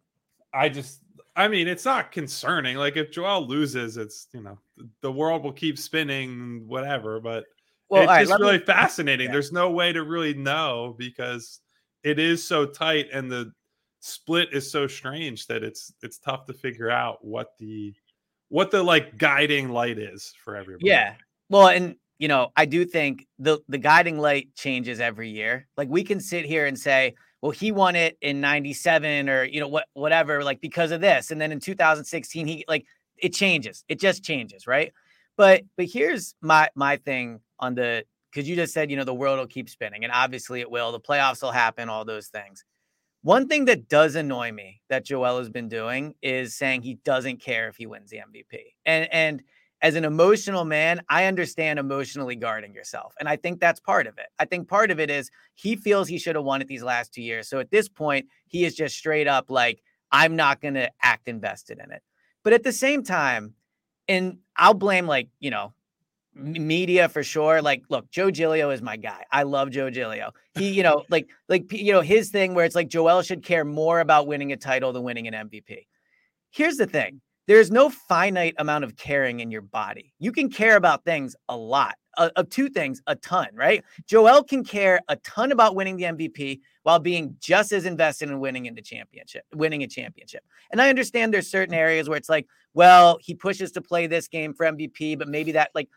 I 0.54 0.68
just, 0.70 1.02
I 1.36 1.48
mean, 1.48 1.68
it's 1.68 1.84
not 1.84 2.10
concerning. 2.10 2.76
Like 2.76 2.96
if 2.96 3.10
Joel 3.10 3.46
loses, 3.46 3.96
it's 3.96 4.28
you 4.32 4.40
know 4.40 4.58
the 5.02 5.12
world 5.12 5.44
will 5.44 5.52
keep 5.52 5.78
spinning, 5.78 6.66
whatever. 6.66 7.20
But 7.20 7.44
well, 7.90 8.02
it's 8.02 8.08
right, 8.08 8.26
just 8.26 8.40
really 8.40 8.58
me, 8.58 8.64
fascinating. 8.64 9.26
Yeah. 9.26 9.32
There's 9.32 9.52
no 9.52 9.70
way 9.70 9.92
to 9.92 10.02
really 10.02 10.34
know 10.34 10.94
because 10.98 11.60
it 12.02 12.18
is 12.18 12.42
so 12.42 12.64
tight, 12.64 13.08
and 13.12 13.30
the 13.30 13.52
split 14.00 14.48
is 14.52 14.70
so 14.70 14.86
strange 14.86 15.46
that 15.46 15.62
it's 15.62 15.92
it's 16.02 16.18
tough 16.18 16.46
to 16.46 16.52
figure 16.52 16.90
out 16.90 17.24
what 17.24 17.56
the 17.58 17.94
what 18.48 18.70
the 18.70 18.82
like 18.82 19.18
guiding 19.18 19.70
light 19.70 19.98
is 19.98 20.32
for 20.42 20.56
everybody. 20.56 20.88
Yeah. 20.88 21.14
Well, 21.50 21.68
and 21.68 21.96
you 22.18 22.28
know, 22.28 22.52
I 22.56 22.64
do 22.64 22.84
think 22.84 23.26
the 23.38 23.58
the 23.68 23.78
guiding 23.78 24.18
light 24.18 24.54
changes 24.54 25.00
every 25.00 25.30
year. 25.30 25.66
Like 25.76 25.88
we 25.88 26.04
can 26.04 26.20
sit 26.20 26.44
here 26.44 26.66
and 26.66 26.78
say, 26.78 27.14
well, 27.40 27.52
he 27.52 27.70
won 27.72 27.94
it 27.94 28.18
in 28.20 28.40
97 28.40 29.28
or 29.28 29.44
you 29.44 29.60
know 29.60 29.68
what 29.68 29.86
whatever 29.94 30.42
like 30.42 30.60
because 30.60 30.90
of 30.90 31.00
this. 31.00 31.30
And 31.30 31.40
then 31.40 31.52
in 31.52 31.60
2016 31.60 32.46
he 32.46 32.64
like 32.68 32.86
it 33.16 33.32
changes. 33.32 33.84
It 33.88 34.00
just 34.00 34.24
changes, 34.24 34.66
right? 34.66 34.92
But 35.36 35.62
but 35.76 35.86
here's 35.86 36.34
my 36.40 36.68
my 36.74 36.96
thing 36.96 37.40
on 37.58 37.74
the 37.74 38.04
cuz 38.34 38.48
you 38.48 38.56
just 38.56 38.74
said, 38.74 38.90
you 38.90 38.96
know, 38.96 39.04
the 39.04 39.14
world 39.14 39.38
will 39.38 39.46
keep 39.46 39.68
spinning 39.68 40.04
and 40.04 40.12
obviously 40.12 40.60
it 40.60 40.70
will. 40.70 40.90
The 40.92 41.00
playoffs 41.00 41.42
will 41.42 41.52
happen, 41.52 41.88
all 41.88 42.04
those 42.04 42.28
things. 42.28 42.64
One 43.22 43.48
thing 43.48 43.64
that 43.64 43.88
does 43.88 44.14
annoy 44.14 44.52
me 44.52 44.80
that 44.88 45.04
Joel 45.04 45.38
has 45.38 45.50
been 45.50 45.68
doing 45.68 46.14
is 46.22 46.56
saying 46.56 46.82
he 46.82 46.94
doesn't 46.94 47.40
care 47.40 47.68
if 47.68 47.76
he 47.76 47.86
wins 47.86 48.10
the 48.10 48.18
MVP. 48.18 48.58
And 48.86 49.12
and 49.12 49.42
as 49.80 49.94
an 49.94 50.04
emotional 50.04 50.64
man, 50.64 51.02
I 51.08 51.26
understand 51.26 51.78
emotionally 51.78 52.36
guarding 52.36 52.74
yourself. 52.74 53.14
And 53.20 53.28
I 53.28 53.36
think 53.36 53.60
that's 53.60 53.78
part 53.78 54.06
of 54.06 54.18
it. 54.18 54.26
I 54.38 54.44
think 54.44 54.68
part 54.68 54.90
of 54.90 54.98
it 54.98 55.10
is 55.10 55.30
he 55.54 55.76
feels 55.76 56.08
he 56.08 56.18
should 56.18 56.34
have 56.34 56.44
won 56.44 56.60
it 56.60 56.68
these 56.68 56.82
last 56.82 57.12
two 57.12 57.22
years. 57.22 57.48
So 57.48 57.60
at 57.60 57.70
this 57.70 57.88
point, 57.88 58.26
he 58.46 58.64
is 58.64 58.74
just 58.74 58.96
straight 58.96 59.28
up 59.28 59.50
like, 59.50 59.80
I'm 60.10 60.34
not 60.34 60.60
going 60.60 60.74
to 60.74 60.90
act 61.00 61.28
invested 61.28 61.78
in 61.78 61.92
it. 61.92 62.02
But 62.42 62.54
at 62.54 62.64
the 62.64 62.72
same 62.72 63.04
time, 63.04 63.54
and 64.08 64.38
I'll 64.56 64.74
blame 64.74 65.06
like, 65.06 65.28
you 65.38 65.50
know, 65.50 65.74
media 66.38 67.08
for 67.08 67.22
sure. 67.22 67.60
Like, 67.60 67.82
look, 67.88 68.10
Joe 68.10 68.30
Giglio 68.30 68.70
is 68.70 68.82
my 68.82 68.96
guy. 68.96 69.24
I 69.32 69.42
love 69.42 69.70
Joe 69.70 69.90
Giglio. 69.90 70.32
He, 70.54 70.70
you 70.70 70.82
know, 70.82 71.04
like, 71.10 71.28
like, 71.48 71.70
you 71.72 71.92
know, 71.92 72.00
his 72.00 72.30
thing 72.30 72.54
where 72.54 72.64
it's 72.64 72.74
like 72.74 72.88
Joel 72.88 73.22
should 73.22 73.42
care 73.42 73.64
more 73.64 74.00
about 74.00 74.26
winning 74.26 74.52
a 74.52 74.56
title 74.56 74.92
than 74.92 75.02
winning 75.02 75.26
an 75.26 75.48
MVP. 75.48 75.86
Here's 76.50 76.76
the 76.76 76.86
thing 76.86 77.20
there's 77.48 77.70
no 77.70 77.88
finite 77.88 78.54
amount 78.58 78.84
of 78.84 78.96
caring 78.96 79.40
in 79.40 79.50
your 79.50 79.62
body. 79.62 80.12
You 80.18 80.32
can 80.32 80.50
care 80.50 80.76
about 80.76 81.04
things 81.04 81.34
a 81.48 81.56
lot, 81.56 81.96
uh, 82.18 82.28
of 82.36 82.50
two 82.50 82.68
things, 82.68 83.00
a 83.06 83.16
ton, 83.16 83.48
right? 83.54 83.82
Joel 84.06 84.44
can 84.44 84.62
care 84.62 85.00
a 85.08 85.16
ton 85.16 85.50
about 85.50 85.74
winning 85.74 85.96
the 85.96 86.04
MVP 86.04 86.60
while 86.82 86.98
being 86.98 87.36
just 87.40 87.72
as 87.72 87.86
invested 87.86 88.28
in 88.28 88.38
winning 88.38 88.66
in 88.66 88.74
the 88.74 88.82
championship, 88.82 89.44
winning 89.54 89.82
a 89.82 89.86
championship. 89.86 90.44
And 90.70 90.80
I 90.80 90.90
understand 90.90 91.32
there's 91.32 91.50
certain 91.50 91.74
areas 91.74 92.06
where 92.06 92.18
it's 92.18 92.28
like, 92.28 92.46
well, 92.74 93.18
he 93.22 93.34
pushes 93.34 93.72
to 93.72 93.80
play 93.80 94.06
this 94.06 94.28
game 94.28 94.52
for 94.52 94.66
MVP, 94.66 95.18
but 95.18 95.28
maybe 95.28 95.52
that 95.52 95.70
like 95.74 95.88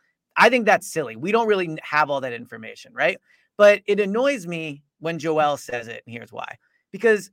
I 0.41 0.49
think 0.49 0.65
that's 0.65 0.91
silly. 0.91 1.15
We 1.15 1.31
don't 1.31 1.47
really 1.47 1.77
have 1.83 2.09
all 2.09 2.19
that 2.21 2.33
information, 2.33 2.93
right? 2.95 3.19
But 3.57 3.81
it 3.85 3.99
annoys 3.99 4.47
me 4.47 4.81
when 4.99 5.19
Joel 5.19 5.55
says 5.57 5.87
it, 5.87 6.01
and 6.07 6.15
here's 6.15 6.33
why. 6.33 6.57
Because 6.91 7.29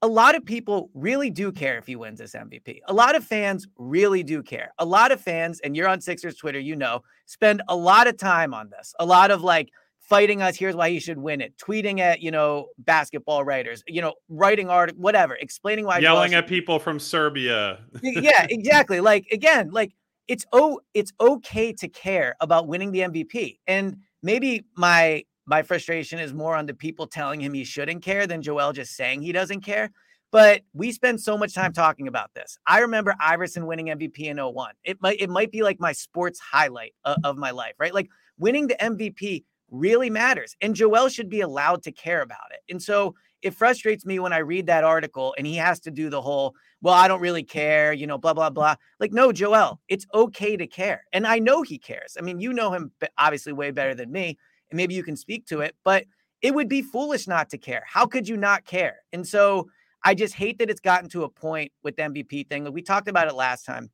a 0.00 0.06
lot 0.06 0.34
of 0.34 0.46
people 0.46 0.88
really 0.94 1.28
do 1.28 1.52
care 1.52 1.76
if 1.76 1.86
he 1.86 1.96
wins 1.96 2.18
this 2.18 2.32
MVP. 2.32 2.80
A 2.86 2.94
lot 2.94 3.14
of 3.14 3.24
fans 3.24 3.68
really 3.76 4.22
do 4.22 4.42
care. 4.42 4.72
A 4.78 4.86
lot 4.86 5.12
of 5.12 5.20
fans, 5.20 5.60
and 5.60 5.76
you're 5.76 5.86
on 5.86 6.00
Sixers 6.00 6.36
Twitter, 6.36 6.58
you 6.58 6.76
know, 6.76 7.02
spend 7.26 7.60
a 7.68 7.76
lot 7.76 8.06
of 8.06 8.16
time 8.16 8.54
on 8.54 8.70
this. 8.70 8.94
A 8.98 9.04
lot 9.04 9.30
of 9.30 9.42
like 9.42 9.68
fighting 10.00 10.40
us. 10.40 10.56
Here's 10.56 10.74
why 10.74 10.88
he 10.88 10.98
should 10.98 11.18
win 11.18 11.42
it. 11.42 11.58
Tweeting 11.58 12.00
at 12.00 12.22
you 12.22 12.30
know 12.30 12.68
basketball 12.78 13.44
writers. 13.44 13.84
You 13.86 14.00
know, 14.00 14.14
writing 14.30 14.70
art, 14.70 14.96
whatever, 14.96 15.34
explaining 15.34 15.84
why. 15.84 15.98
Yelling 15.98 16.32
at 16.32 16.46
people 16.46 16.78
from 16.78 16.98
Serbia. 16.98 17.80
yeah, 18.02 18.46
exactly. 18.48 19.00
Like 19.00 19.26
again, 19.30 19.68
like 19.72 19.92
it's 20.30 20.46
oh 20.52 20.78
it's 20.94 21.12
okay 21.20 21.72
to 21.72 21.88
care 21.88 22.36
about 22.40 22.68
winning 22.68 22.92
the 22.92 23.00
MVP. 23.00 23.58
And 23.66 23.96
maybe 24.22 24.64
my 24.76 25.24
my 25.44 25.62
frustration 25.62 26.20
is 26.20 26.32
more 26.32 26.54
on 26.54 26.66
the 26.66 26.74
people 26.74 27.08
telling 27.08 27.40
him 27.40 27.52
he 27.52 27.64
shouldn't 27.64 28.04
care 28.04 28.28
than 28.28 28.40
Joel 28.40 28.72
just 28.72 28.94
saying 28.94 29.22
he 29.22 29.32
doesn't 29.32 29.62
care. 29.62 29.90
But 30.30 30.62
we 30.72 30.92
spend 30.92 31.20
so 31.20 31.36
much 31.36 31.52
time 31.52 31.72
talking 31.72 32.06
about 32.06 32.30
this. 32.34 32.56
I 32.64 32.78
remember 32.78 33.16
Iverson 33.20 33.66
winning 33.66 33.86
MVP 33.86 34.20
in 34.20 34.36
01. 34.36 34.74
It 34.84 34.98
might 35.02 35.20
it 35.20 35.28
might 35.28 35.50
be 35.50 35.64
like 35.64 35.80
my 35.80 35.90
sports 35.90 36.38
highlight 36.38 36.94
of, 37.04 37.16
of 37.24 37.36
my 37.36 37.50
life, 37.50 37.74
right? 37.80 37.92
Like 37.92 38.08
winning 38.38 38.68
the 38.68 38.76
MVP 38.76 39.42
really 39.68 40.10
matters. 40.10 40.54
And 40.60 40.76
Joel 40.76 41.08
should 41.08 41.28
be 41.28 41.40
allowed 41.40 41.82
to 41.82 41.90
care 41.90 42.22
about 42.22 42.52
it. 42.52 42.60
And 42.70 42.80
so 42.80 43.16
it 43.42 43.54
frustrates 43.54 44.04
me 44.04 44.18
when 44.18 44.32
I 44.32 44.38
read 44.38 44.66
that 44.66 44.84
article 44.84 45.34
and 45.38 45.46
he 45.46 45.56
has 45.56 45.80
to 45.80 45.90
do 45.90 46.10
the 46.10 46.20
whole, 46.20 46.54
well, 46.82 46.94
I 46.94 47.08
don't 47.08 47.20
really 47.20 47.42
care, 47.42 47.92
you 47.92 48.06
know, 48.06 48.18
blah, 48.18 48.34
blah, 48.34 48.50
blah. 48.50 48.76
Like, 48.98 49.12
no, 49.12 49.32
Joel, 49.32 49.80
it's 49.88 50.06
okay 50.12 50.56
to 50.56 50.66
care. 50.66 51.04
And 51.12 51.26
I 51.26 51.38
know 51.38 51.62
he 51.62 51.78
cares. 51.78 52.16
I 52.18 52.22
mean, 52.22 52.40
you 52.40 52.52
know 52.52 52.72
him 52.72 52.92
obviously 53.18 53.52
way 53.52 53.70
better 53.70 53.94
than 53.94 54.12
me, 54.12 54.38
and 54.70 54.76
maybe 54.76 54.94
you 54.94 55.02
can 55.02 55.16
speak 55.16 55.46
to 55.46 55.60
it, 55.60 55.74
but 55.84 56.04
it 56.42 56.54
would 56.54 56.68
be 56.68 56.82
foolish 56.82 57.26
not 57.26 57.50
to 57.50 57.58
care. 57.58 57.82
How 57.86 58.06
could 58.06 58.28
you 58.28 58.36
not 58.36 58.64
care? 58.64 58.96
And 59.12 59.26
so 59.26 59.68
I 60.04 60.14
just 60.14 60.34
hate 60.34 60.58
that 60.58 60.70
it's 60.70 60.80
gotten 60.80 61.08
to 61.10 61.24
a 61.24 61.28
point 61.28 61.72
with 61.82 61.96
the 61.96 62.02
MVP 62.02 62.48
thing. 62.48 62.64
Like 62.64 62.74
we 62.74 62.82
talked 62.82 63.08
about 63.08 63.28
it 63.28 63.34
last 63.34 63.64
time 63.64 63.90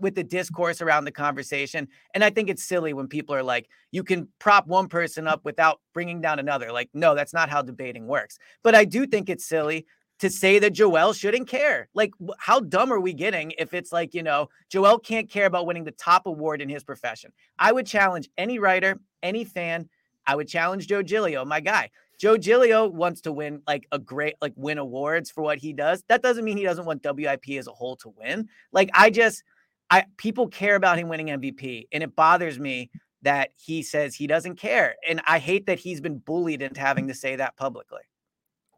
with 0.00 0.14
the 0.14 0.24
discourse 0.24 0.80
around 0.80 1.04
the 1.04 1.12
conversation. 1.12 1.88
And 2.14 2.24
I 2.24 2.30
think 2.30 2.48
it's 2.48 2.64
silly 2.64 2.92
when 2.92 3.08
people 3.08 3.34
are 3.34 3.42
like, 3.42 3.68
you 3.90 4.04
can 4.04 4.28
prop 4.38 4.66
one 4.66 4.88
person 4.88 5.26
up 5.26 5.44
without 5.44 5.80
bringing 5.92 6.20
down 6.20 6.38
another. 6.38 6.72
Like, 6.72 6.90
no, 6.94 7.14
that's 7.14 7.34
not 7.34 7.48
how 7.48 7.62
debating 7.62 8.06
works. 8.06 8.38
But 8.62 8.74
I 8.74 8.84
do 8.84 9.06
think 9.06 9.28
it's 9.28 9.46
silly 9.46 9.86
to 10.18 10.30
say 10.30 10.58
that 10.58 10.72
Joel 10.72 11.12
shouldn't 11.12 11.48
care. 11.48 11.88
Like, 11.94 12.12
how 12.38 12.60
dumb 12.60 12.92
are 12.92 13.00
we 13.00 13.12
getting 13.12 13.52
if 13.58 13.74
it's 13.74 13.92
like, 13.92 14.14
you 14.14 14.22
know, 14.22 14.48
Joel 14.70 14.98
can't 14.98 15.30
care 15.30 15.46
about 15.46 15.66
winning 15.66 15.84
the 15.84 15.90
top 15.92 16.26
award 16.26 16.62
in 16.62 16.68
his 16.68 16.84
profession? 16.84 17.32
I 17.58 17.72
would 17.72 17.86
challenge 17.86 18.28
any 18.38 18.58
writer, 18.58 18.98
any 19.22 19.44
fan. 19.44 19.88
I 20.26 20.34
would 20.36 20.48
challenge 20.48 20.86
Joe 20.86 21.02
Giglio, 21.02 21.44
my 21.44 21.60
guy. 21.60 21.90
Joe 22.18 22.38
Giglio 22.38 22.88
wants 22.88 23.20
to 23.22 23.32
win 23.32 23.60
like 23.66 23.86
a 23.92 23.98
great, 23.98 24.36
like 24.40 24.54
win 24.56 24.78
awards 24.78 25.30
for 25.30 25.42
what 25.42 25.58
he 25.58 25.74
does. 25.74 26.02
That 26.08 26.22
doesn't 26.22 26.44
mean 26.44 26.56
he 26.56 26.64
doesn't 26.64 26.86
want 26.86 27.04
WIP 27.04 27.50
as 27.58 27.66
a 27.66 27.72
whole 27.72 27.96
to 27.96 28.08
win. 28.08 28.48
Like, 28.72 28.88
I 28.94 29.10
just, 29.10 29.44
I 29.90 30.04
people 30.16 30.48
care 30.48 30.76
about 30.76 30.98
him 30.98 31.08
winning 31.08 31.28
MVP, 31.28 31.88
and 31.92 32.02
it 32.02 32.16
bothers 32.16 32.58
me 32.58 32.90
that 33.22 33.50
he 33.56 33.82
says 33.82 34.14
he 34.14 34.26
doesn't 34.26 34.56
care. 34.56 34.96
And 35.08 35.20
I 35.26 35.38
hate 35.38 35.66
that 35.66 35.78
he's 35.78 36.00
been 36.00 36.18
bullied 36.18 36.62
into 36.62 36.80
having 36.80 37.08
to 37.08 37.14
say 37.14 37.36
that 37.36 37.56
publicly. 37.56 38.02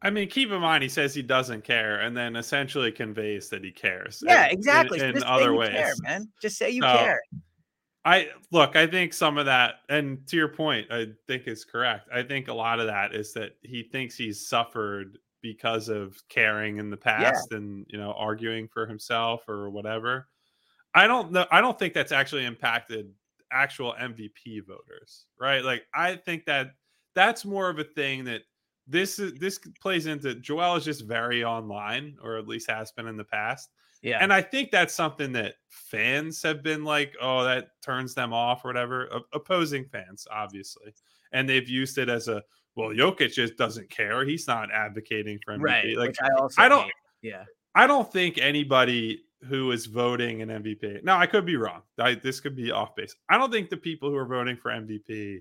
I 0.00 0.10
mean, 0.10 0.28
keep 0.28 0.50
in 0.50 0.60
mind 0.60 0.82
he 0.82 0.88
says 0.88 1.14
he 1.14 1.22
doesn't 1.22 1.64
care, 1.64 2.00
and 2.00 2.16
then 2.16 2.36
essentially 2.36 2.92
conveys 2.92 3.48
that 3.48 3.64
he 3.64 3.72
cares. 3.72 4.22
Yeah, 4.24 4.46
exactly. 4.46 5.00
In, 5.00 5.16
in 5.16 5.24
other 5.24 5.54
ways, 5.54 5.70
care, 5.70 5.94
man. 6.02 6.28
Just 6.40 6.56
say 6.56 6.70
you 6.70 6.82
so, 6.82 6.96
care. 6.96 7.20
I 8.04 8.28
look. 8.52 8.76
I 8.76 8.86
think 8.86 9.12
some 9.12 9.38
of 9.38 9.46
that, 9.46 9.80
and 9.88 10.26
to 10.28 10.36
your 10.36 10.48
point, 10.48 10.86
I 10.90 11.08
think 11.26 11.48
is 11.48 11.64
correct. 11.64 12.08
I 12.14 12.22
think 12.22 12.48
a 12.48 12.54
lot 12.54 12.80
of 12.80 12.86
that 12.86 13.14
is 13.14 13.32
that 13.32 13.52
he 13.62 13.82
thinks 13.82 14.16
he's 14.16 14.48
suffered 14.48 15.18
because 15.42 15.88
of 15.88 16.16
caring 16.28 16.78
in 16.78 16.90
the 16.90 16.96
past 16.96 17.48
yeah. 17.50 17.58
and 17.58 17.86
you 17.88 17.98
know 17.98 18.12
arguing 18.16 18.68
for 18.68 18.86
himself 18.86 19.48
or 19.48 19.68
whatever. 19.68 20.28
I 20.98 21.06
don't 21.06 21.30
know. 21.32 21.46
I 21.52 21.60
don't 21.60 21.78
think 21.78 21.94
that's 21.94 22.12
actually 22.12 22.44
impacted 22.44 23.12
actual 23.52 23.94
MVP 24.00 24.66
voters, 24.66 25.26
right? 25.40 25.64
Like 25.64 25.84
I 25.94 26.16
think 26.16 26.44
that 26.46 26.72
that's 27.14 27.44
more 27.44 27.70
of 27.70 27.78
a 27.78 27.84
thing 27.84 28.24
that 28.24 28.42
this 28.88 29.18
is 29.18 29.34
this 29.34 29.60
plays 29.80 30.06
into 30.06 30.34
Joel 30.34 30.74
is 30.76 30.84
just 30.84 31.04
very 31.04 31.44
online, 31.44 32.16
or 32.22 32.36
at 32.36 32.48
least 32.48 32.68
has 32.68 32.90
been 32.90 33.06
in 33.06 33.16
the 33.16 33.24
past. 33.24 33.70
Yeah. 34.02 34.18
And 34.20 34.32
I 34.32 34.42
think 34.42 34.70
that's 34.70 34.94
something 34.94 35.32
that 35.32 35.54
fans 35.68 36.42
have 36.42 36.62
been 36.62 36.84
like, 36.84 37.14
oh, 37.20 37.44
that 37.44 37.68
turns 37.82 38.14
them 38.14 38.32
off 38.32 38.64
or 38.64 38.68
whatever. 38.68 39.08
O- 39.12 39.24
opposing 39.32 39.84
fans, 39.84 40.26
obviously. 40.30 40.94
And 41.32 41.48
they've 41.48 41.68
used 41.68 41.98
it 41.98 42.08
as 42.08 42.28
a 42.28 42.42
well, 42.76 42.90
Jokic 42.90 43.32
just 43.32 43.56
doesn't 43.56 43.90
care. 43.90 44.24
He's 44.24 44.46
not 44.46 44.70
advocating 44.72 45.38
for 45.44 45.56
MVP. 45.56 45.62
Right. 45.62 45.96
Like 45.96 46.16
I 46.22 46.28
also 46.40 46.60
I 46.60 46.68
don't 46.68 46.84
hate. 46.84 46.92
yeah. 47.22 47.44
I 47.74 47.86
don't 47.86 48.10
think 48.12 48.38
anybody 48.38 49.22
who 49.46 49.70
is 49.70 49.86
voting 49.86 50.42
an 50.42 50.48
MVP. 50.48 51.04
Now, 51.04 51.18
I 51.18 51.26
could 51.26 51.46
be 51.46 51.56
wrong. 51.56 51.82
I, 51.98 52.14
this 52.14 52.40
could 52.40 52.56
be 52.56 52.70
off 52.70 52.96
base. 52.96 53.14
I 53.30 53.38
don't 53.38 53.52
think 53.52 53.70
the 53.70 53.76
people 53.76 54.10
who 54.10 54.16
are 54.16 54.26
voting 54.26 54.56
for 54.56 54.70
MVP 54.70 55.40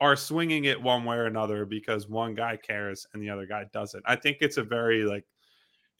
are 0.00 0.16
swinging 0.16 0.64
it 0.64 0.80
one 0.80 1.04
way 1.04 1.16
or 1.16 1.26
another 1.26 1.64
because 1.64 2.08
one 2.08 2.34
guy 2.34 2.56
cares 2.56 3.06
and 3.12 3.22
the 3.22 3.30
other 3.30 3.46
guy 3.46 3.64
doesn't. 3.72 4.02
I 4.06 4.16
think 4.16 4.38
it's 4.40 4.56
a 4.56 4.62
very 4.62 5.04
like 5.04 5.24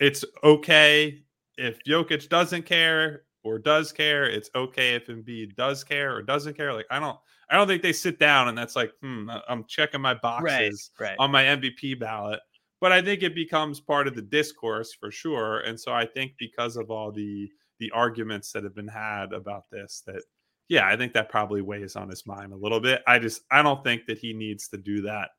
it's 0.01 0.25
okay 0.45 1.23
if 1.57 1.79
Jokic 1.85 2.29
doesn't 2.29 2.65
care 2.67 3.25
or 3.43 3.59
does 3.59 3.93
care. 3.93 4.29
It's 4.29 4.51
okay 4.55 4.95
if 4.95 5.07
Embiid 5.07 5.57
does 5.57 5.83
care 5.83 6.15
or 6.15 6.23
doesn't 6.23 6.57
care. 6.57 6.75
Like 6.75 6.87
I 6.91 6.99
don't 6.99 7.19
I 7.49 7.57
don't 7.57 7.69
think 7.69 7.83
they 7.83 7.93
sit 7.93 8.19
down 8.19 8.49
and 8.49 8.59
that's 8.59 8.77
like, 8.77 8.93
hmm, 9.01 9.31
I'm 9.49 9.65
checking 9.65 10.01
my 10.01 10.15
boxes 10.15 10.91
right, 10.99 11.09
right. 11.11 11.17
on 11.19 11.31
my 11.31 11.45
MVP 11.45 11.99
ballot 11.99 12.41
but 12.81 12.93
I 12.93 13.03
think 13.03 13.23
it 13.23 13.35
becomes 13.35 13.81
part 13.81 14.07
of 14.07 14.15
the 14.15 14.23
discourse 14.23 14.93
for 14.93 15.11
sure. 15.11 15.61
And 15.61 15.79
so 15.79 15.93
I 15.93 16.07
think 16.07 16.33
because 16.39 16.77
of 16.77 16.91
all 16.91 17.13
the 17.13 17.49
the 17.79 17.91
arguments 17.91 18.53
that 18.53 18.65
have 18.65 18.75
been 18.75 18.89
had 18.89 19.35
about 19.35 19.65
this, 19.71 20.03
that 20.07 20.23
yeah, 20.69 20.87
I 20.89 20.97
think 20.97 21.13
that 21.13 21.29
probably 21.29 21.63
weighs 21.63 21.95
on 21.95 22.09
his 22.09 22.27
mind 22.27 22.53
a 22.53 22.57
little 22.57 22.81
bit. 22.81 23.03
I 23.07 23.19
just 23.19 23.43
I 23.51 23.63
don't 23.63 23.83
think 23.85 24.07
that 24.07 24.19
he 24.19 24.33
needs 24.33 24.69
to 24.69 24.77
do 24.77 25.03
that 25.03 25.31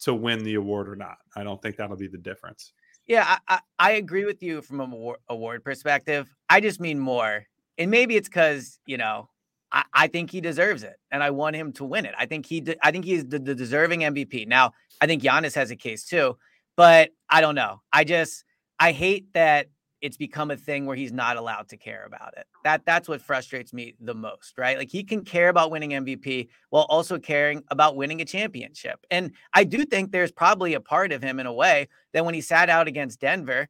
to 0.00 0.14
win 0.14 0.42
the 0.42 0.54
award 0.54 0.88
or 0.88 0.96
not. 0.96 1.18
I 1.36 1.42
don't 1.42 1.60
think 1.60 1.76
that'll 1.76 1.96
be 1.96 2.08
the 2.08 2.18
difference. 2.18 2.72
Yeah, 3.06 3.24
I, 3.48 3.54
I, 3.54 3.60
I 3.78 3.90
agree 3.92 4.24
with 4.24 4.42
you 4.42 4.62
from 4.62 4.80
a 4.80 5.12
award 5.28 5.64
perspective. 5.64 6.32
I 6.48 6.60
just 6.60 6.80
mean 6.80 6.98
more, 6.98 7.44
and 7.76 7.90
maybe 7.90 8.16
it's 8.16 8.28
because 8.28 8.78
you 8.86 8.96
know 8.96 9.28
I, 9.72 9.84
I, 9.92 10.06
think 10.06 10.30
he 10.30 10.40
deserves 10.40 10.82
it, 10.82 10.96
and 11.10 11.22
I 11.22 11.30
want 11.30 11.56
him 11.56 11.72
to 11.74 11.84
win 11.84 12.06
it. 12.06 12.14
I 12.18 12.26
think 12.26 12.46
he, 12.46 12.60
de- 12.60 12.86
I 12.86 12.90
think 12.90 13.04
he's 13.04 13.24
the, 13.26 13.38
the 13.38 13.54
deserving 13.54 14.00
MVP. 14.00 14.46
Now, 14.46 14.72
I 15.00 15.06
think 15.06 15.22
Giannis 15.22 15.54
has 15.54 15.70
a 15.70 15.76
case 15.76 16.04
too, 16.04 16.36
but 16.80 17.10
I 17.28 17.42
don't 17.42 17.56
know. 17.56 17.82
I 17.92 18.04
just 18.04 18.42
I 18.78 18.92
hate 18.92 19.34
that 19.34 19.66
it's 20.00 20.16
become 20.16 20.50
a 20.50 20.56
thing 20.56 20.86
where 20.86 20.96
he's 20.96 21.12
not 21.12 21.36
allowed 21.36 21.68
to 21.68 21.76
care 21.76 22.04
about 22.06 22.32
it. 22.38 22.46
That 22.64 22.86
that's 22.86 23.06
what 23.06 23.20
frustrates 23.20 23.74
me 23.74 23.96
the 24.00 24.14
most, 24.14 24.56
right? 24.56 24.78
Like 24.78 24.88
he 24.88 25.04
can 25.04 25.22
care 25.22 25.50
about 25.50 25.70
winning 25.70 25.90
MVP 25.90 26.48
while 26.70 26.86
also 26.88 27.18
caring 27.18 27.62
about 27.68 27.96
winning 27.96 28.22
a 28.22 28.24
championship. 28.24 29.04
And 29.10 29.32
I 29.52 29.64
do 29.64 29.84
think 29.84 30.10
there's 30.10 30.32
probably 30.32 30.72
a 30.72 30.80
part 30.80 31.12
of 31.12 31.22
him 31.22 31.38
in 31.38 31.44
a 31.44 31.52
way 31.52 31.86
that 32.14 32.24
when 32.24 32.32
he 32.32 32.40
sat 32.40 32.70
out 32.70 32.88
against 32.88 33.20
Denver 33.20 33.68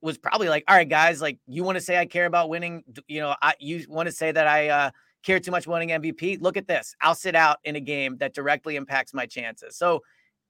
was 0.00 0.16
probably 0.16 0.48
like, 0.48 0.62
"All 0.68 0.76
right, 0.76 0.88
guys, 0.88 1.20
like 1.20 1.40
you 1.48 1.64
want 1.64 1.74
to 1.74 1.82
say 1.82 1.98
I 1.98 2.06
care 2.06 2.26
about 2.26 2.50
winning, 2.50 2.84
you 3.08 3.18
know, 3.18 3.34
I 3.42 3.54
you 3.58 3.84
want 3.88 4.06
to 4.06 4.12
say 4.12 4.30
that 4.30 4.46
I 4.46 4.68
uh 4.68 4.90
care 5.24 5.40
too 5.40 5.50
much 5.50 5.66
winning 5.66 5.88
MVP? 5.88 6.40
Look 6.40 6.56
at 6.56 6.68
this. 6.68 6.94
I'll 7.00 7.16
sit 7.16 7.34
out 7.34 7.58
in 7.64 7.74
a 7.74 7.80
game 7.80 8.16
that 8.18 8.32
directly 8.32 8.76
impacts 8.76 9.12
my 9.12 9.26
chances." 9.26 9.76
So 9.76 10.04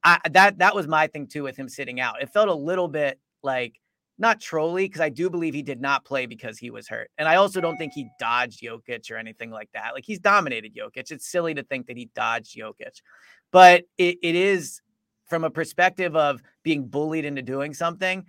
I, 0.05 0.19
that 0.31 0.59
that 0.59 0.75
was 0.75 0.87
my 0.87 1.07
thing 1.07 1.27
too 1.27 1.43
with 1.43 1.57
him 1.57 1.69
sitting 1.69 1.99
out. 1.99 2.23
It 2.23 2.31
felt 2.31 2.49
a 2.49 2.55
little 2.55 2.89
bit 2.89 3.19
like 3.43 3.81
not 4.19 4.41
trolly 4.41 4.85
because 4.87 5.01
I 5.01 5.09
do 5.09 5.29
believe 5.29 5.55
he 5.55 5.63
did 5.63 5.81
not 5.81 6.05
play 6.05 6.27
because 6.27 6.59
he 6.59 6.71
was 6.71 6.87
hurt, 6.87 7.11
and 7.19 7.27
I 7.27 7.37
also 7.37 7.61
don't 7.61 7.79
think 7.79 7.95
he 7.95 8.09
dodged 8.21 8.63
Jokic 8.63 9.11
or 9.11 9.17
anything 9.17 9.51
like 9.51 9.71
that. 9.73 9.95
Like 9.95 10.05
he's 10.05 10.21
dominated 10.21 10.75
Jokic. 10.75 11.11
It's 11.11 11.29
silly 11.31 11.55
to 11.55 11.63
think 11.63 11.87
that 11.87 11.97
he 11.97 12.11
dodged 12.15 12.57
Jokic, 12.57 13.01
but 13.51 13.85
it, 13.97 14.19
it 14.23 14.35
is 14.35 14.83
from 15.27 15.43
a 15.45 15.51
perspective 15.51 16.15
of 16.15 16.43
being 16.63 16.87
bullied 16.87 17.25
into 17.25 17.43
doing 17.43 17.73
something. 17.73 18.25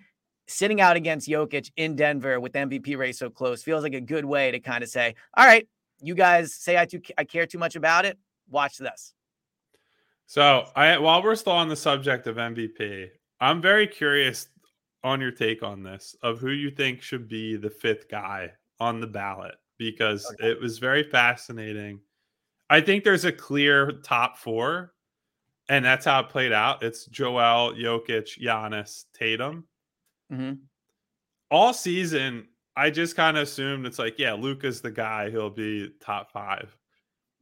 Sitting 0.48 0.80
out 0.80 0.96
against 0.96 1.28
Jokic 1.28 1.72
in 1.76 1.96
Denver 1.96 2.40
with 2.40 2.54
MVP 2.54 2.98
race 2.98 3.18
so 3.18 3.32
close 3.32 3.64
feels 3.64 3.82
like 3.82 3.96
a 3.96 4.02
good 4.02 4.26
way 4.26 4.52
to 4.52 4.60
kind 4.60 4.84
of 4.84 4.90
say, 4.90 5.16
"All 5.36 5.46
right, 5.46 5.68
you 6.02 6.14
guys 6.14 6.54
say 6.54 6.78
I 6.78 6.86
too 6.86 7.02
I 7.18 7.24
care 7.24 7.48
too 7.48 7.58
much 7.58 7.76
about 7.76 8.06
it. 8.06 8.18
Watch 8.48 8.78
this." 8.78 9.15
So, 10.28 10.68
I 10.76 10.98
while 10.98 11.22
we're 11.24 11.36
still 11.36 11.54
on 11.54 11.70
the 11.70 11.76
subject 11.76 12.28
of 12.28 12.38
MVP, 12.38 13.10
I'm 13.40 13.62
very 13.62 13.88
curious 13.88 14.48
on 15.04 15.22
your 15.22 15.32
take 15.32 15.62
on 15.62 15.84
this 15.84 16.16
of 16.24 16.40
who 16.40 16.50
you 16.50 16.72
think 16.72 17.02
should 17.02 17.28
be 17.28 17.56
the 17.56 17.70
fifth 17.70 18.10
guy 18.10 18.52
on 18.80 19.00
the 19.00 19.08
ballot 19.08 19.56
because 19.78 20.26
okay. 20.34 20.50
it 20.50 20.60
was 20.60 20.80
very 20.80 21.04
fascinating. 21.04 22.00
I 22.70 22.82
think 22.82 23.04
there's 23.04 23.26
a 23.26 23.32
clear 23.32 23.92
top 24.04 24.38
four, 24.38 24.94
and 25.70 25.86
that's 25.86 26.06
how 26.06 26.22
it 26.22 26.30
played 26.30 26.52
out. 26.52 26.82
It's 26.82 27.06
Joel, 27.06 27.76
Jokic, 27.76 28.40
Giannis, 28.42 29.06
Tatum. 29.14 29.66
Mm-hmm. 30.34 30.54
All 31.52 31.74
season, 31.74 32.48
I 32.76 32.90
just 32.90 33.16
kind 33.16 33.38
of 33.38 33.44
assumed 33.44 33.86
it's 33.86 34.00
like, 34.00 34.18
yeah, 34.18 34.34
Luka's 34.34 34.82
the 34.82 34.90
guy. 34.90 35.30
He'll 35.30 35.52
be 35.52 35.92
top 36.02 36.32
five 36.32 36.76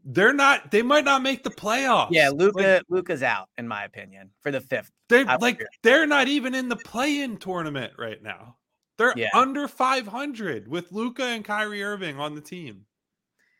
they're 0.06 0.34
not 0.34 0.72
they 0.72 0.82
might 0.82 1.06
not 1.06 1.22
make 1.22 1.44
the 1.44 1.50
playoffs. 1.50 2.10
Yeah, 2.12 2.30
Luka 2.30 2.60
like, 2.60 2.84
Luka's 2.89 3.24
out 3.24 3.50
in 3.58 3.68
my 3.68 3.86
opinion 3.86 4.30
for 4.42 4.52
the 4.52 4.62
fifth. 4.62 4.92
They 5.10 5.24
like 5.24 5.63
they're 5.82 6.08
not 6.08 6.28
even 6.28 6.54
in 6.54 6.70
the 6.70 6.76
play-in 6.76 7.38
tournament 7.38 7.94
right 7.98 8.22
now. 8.22 8.58
They're 8.98 9.13
yeah. 9.16 9.30
under 9.34 9.68
500 9.68 10.68
with 10.68 10.92
Luka 10.92 11.24
and 11.24 11.44
Kyrie 11.44 11.84
Irving 11.84 12.20
on 12.20 12.36
the 12.36 12.42
team. 12.42 12.86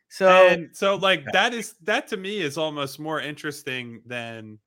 So 0.10 0.48
and 0.48 0.70
so 0.74 0.96
like 0.96 1.24
that 1.34 1.54
is 1.54 1.76
that 1.84 2.08
to 2.10 2.18
me 2.18 2.40
is 2.40 2.58
almost 2.58 3.00
more 3.00 3.20
interesting 3.20 4.02
than 4.06 4.60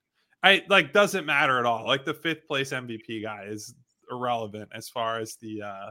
I 0.43 0.65
like 0.69 0.93
doesn't 0.93 1.27
matter 1.27 1.59
at 1.59 1.67
all. 1.67 1.87
Like 1.87 2.05
the 2.05 2.15
fifth 2.15 2.47
place 2.49 2.71
MVP 2.71 3.23
guy 3.23 3.45
is 3.49 3.75
irrelevant 4.11 4.71
as 4.75 4.89
far 4.89 5.21
as 5.21 5.37
the 5.41 5.63
uh 5.63 5.91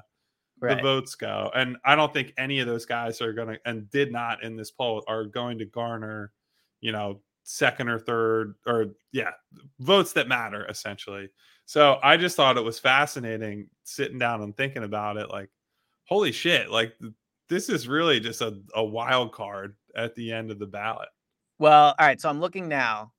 right. 0.60 0.78
the 0.78 0.82
votes 0.82 1.16
go. 1.16 1.52
And 1.56 1.78
I 1.86 1.96
don't 1.96 2.14
think 2.14 2.34
any 2.38 2.60
of 2.60 2.68
those 2.68 2.86
guys 2.86 3.22
are 3.22 3.34
going 3.34 3.50
to, 3.50 3.60
and 3.66 3.90
did 3.90 4.12
not 4.12 4.44
in 4.44 4.56
this 4.56 4.72
poll, 4.72 5.04
are 5.08 5.26
going 5.26 5.58
to 5.60 5.66
garner, 5.66 6.32
you 6.82 6.92
know, 6.92 7.22
second 7.44 7.90
or 7.90 8.00
third, 8.00 8.56
or 8.66 8.88
yeah, 9.12 9.32
votes 9.80 10.14
that 10.14 10.28
matter 10.28 10.66
essentially. 10.68 11.30
So 11.66 12.00
I 12.04 12.18
just 12.18 12.36
thought 12.36 12.58
it 12.58 12.64
was 12.64 12.80
fascinating 12.80 13.70
sitting 13.84 14.20
down 14.20 14.42
and 14.42 14.56
thinking 14.56 14.84
about 14.84 15.18
it. 15.18 15.30
Like, 15.30 15.50
holy 16.06 16.32
shit, 16.32 16.70
like 16.70 16.94
this 17.50 17.70
is 17.70 17.88
really 17.88 18.20
just 18.20 18.42
a, 18.42 18.60
a 18.74 18.84
wild 18.84 19.32
card 19.32 19.76
at 19.96 20.16
the 20.16 20.32
end 20.32 20.52
of 20.52 20.60
the 20.60 20.66
ballot. 20.66 21.10
Well, 21.60 21.96
all 21.98 22.06
right. 22.06 22.20
So 22.20 22.30
I'm 22.30 22.42
looking 22.42 22.68
now, 22.68 23.14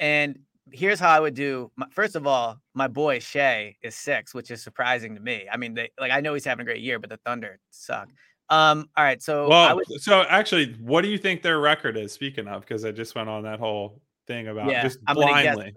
and 0.00 0.38
here's 0.72 1.00
how 1.00 1.10
I 1.10 1.20
would 1.20 1.34
do. 1.34 1.70
My, 1.76 1.86
first 1.90 2.16
of 2.16 2.26
all, 2.26 2.58
my 2.74 2.88
boy 2.88 3.18
Shai 3.18 3.76
is 3.82 3.94
six, 3.94 4.34
which 4.34 4.50
is 4.50 4.62
surprising 4.62 5.14
to 5.14 5.20
me. 5.20 5.46
I 5.52 5.56
mean, 5.56 5.74
they 5.74 5.90
like 5.98 6.12
I 6.12 6.20
know 6.20 6.34
he's 6.34 6.44
having 6.44 6.62
a 6.62 6.64
great 6.64 6.82
year, 6.82 6.98
but 6.98 7.10
the 7.10 7.18
Thunder 7.18 7.58
suck. 7.70 8.08
Um, 8.50 8.90
all 8.96 9.04
right, 9.04 9.22
so 9.22 9.48
well, 9.48 9.76
would, 9.76 9.86
so 10.00 10.22
actually, 10.28 10.74
what 10.74 11.02
do 11.02 11.08
you 11.08 11.18
think 11.18 11.42
their 11.42 11.60
record 11.60 11.96
is? 11.96 12.12
Speaking 12.12 12.46
of, 12.46 12.60
because 12.60 12.84
I 12.84 12.92
just 12.92 13.14
went 13.14 13.28
on 13.28 13.42
that 13.44 13.58
whole 13.58 14.02
thing 14.26 14.48
about 14.48 14.70
yeah, 14.70 14.82
just 14.82 14.98
I'm 15.06 15.16
blindly. 15.16 15.44
Gonna 15.44 15.64
guess, 15.64 15.74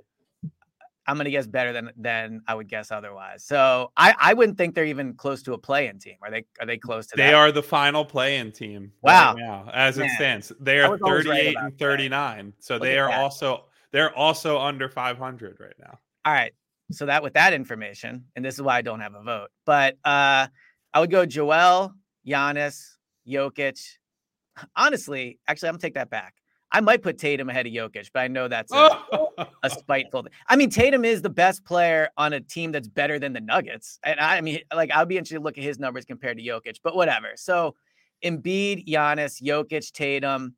I'm 1.08 1.15
gonna 1.15 1.30
guess 1.30 1.47
better 1.47 1.71
than 1.71 1.91
than 1.95 2.41
I 2.45 2.56
would 2.56 2.67
guess 2.67 2.91
otherwise. 2.91 3.45
So 3.45 3.91
I 3.95 4.13
I 4.19 4.34
wouldn't 4.34 4.58
think 4.58 4.76
they're 4.76 4.86
even 4.86 5.13
close 5.13 5.41
to 5.43 5.54
a 5.54 5.58
play-in 5.58 5.97
team. 6.00 6.15
Are 6.21 6.30
they? 6.30 6.45
Are 6.60 6.65
they 6.65 6.78
close 6.78 7.08
to? 7.08 7.15
They 7.15 7.28
that? 7.28 7.36
are 7.36 7.54
the 7.54 7.63
final 7.63 8.04
play-in 8.04 8.52
team. 8.52 8.91
Wow. 9.02 9.36
Right 9.36 9.41
now, 9.41 9.71
as 9.73 9.97
Man. 9.97 10.08
it 10.08 10.12
stands, 10.15 10.52
they 10.60 10.82
are 10.82 10.97
38 10.97 11.56
right 11.56 11.65
and 11.65 11.80
39. 11.80 12.45
That. 12.47 12.54
So 12.60 12.73
Look 12.76 12.84
they 12.84 13.00
are 13.00 13.10
that. 13.10 13.21
also 13.21 13.66
they're 13.91 14.15
also 14.15 14.60
under 14.60 14.89
500 14.89 15.58
right 15.60 15.73
now. 15.80 16.00
All 16.26 16.34
right. 16.34 16.54
So 16.91 17.06
that 17.06 17.23
with 17.23 17.34
that 17.34 17.54
information, 17.54 18.26
and 18.36 18.43
this 18.43 18.56
is 18.56 18.62
why 18.62 18.78
I 18.78 18.82
don't 18.82 19.02
have 19.02 19.13
a 19.13 19.23
vote, 19.23 19.50
but 19.65 19.97
uh 20.06 20.47
I 20.93 21.00
would 21.00 21.12
go 21.12 21.26
Joel, 21.26 21.93
Giannis, 22.26 22.82
Jokic. 23.28 23.80
Honestly, 24.76 25.39
actually, 25.47 25.69
I'm 25.69 25.73
gonna 25.73 25.82
take 25.82 25.95
that 25.95 26.10
back. 26.10 26.36
I 26.71 26.82
might 26.82 27.02
put 27.02 27.17
Tatum 27.17 27.50
ahead 27.50 27.65
of 27.65 27.73
Jokic, 27.73 28.10
but 28.13 28.21
I 28.21 28.28
know 28.28 28.47
that's 28.47 28.73
a, 28.73 29.00
a 29.63 29.69
spiteful 29.69 30.23
thing. 30.23 30.32
I 30.47 30.56
mean, 30.56 30.69
Tatum 30.69 31.06
is 31.06 31.21
the 31.21 31.30
best 31.30 31.63
player 31.63 32.10
on 32.17 32.34
a 32.34 32.41
team 32.41 32.71
that's 32.71 32.88
better 32.88 33.19
than 33.19 33.32
the 33.32 33.39
Nuggets. 33.39 34.00
And 34.04 34.19
I, 34.19 34.38
I 34.38 34.41
mean, 34.41 34.60
like, 34.73 34.91
I'd 34.93 35.08
be 35.08 35.17
interested 35.17 35.36
to 35.36 35.41
look 35.41 35.58
at 35.58 35.63
his 35.63 35.80
numbers 35.80 36.04
compared 36.04 36.38
to 36.38 36.43
Jokic, 36.43 36.80
but 36.84 36.95
whatever. 36.95 37.30
So 37.36 37.76
Embiid, 38.23 38.88
Giannis, 38.88 39.41
Jokic, 39.41 39.91
Tatum. 39.91 40.56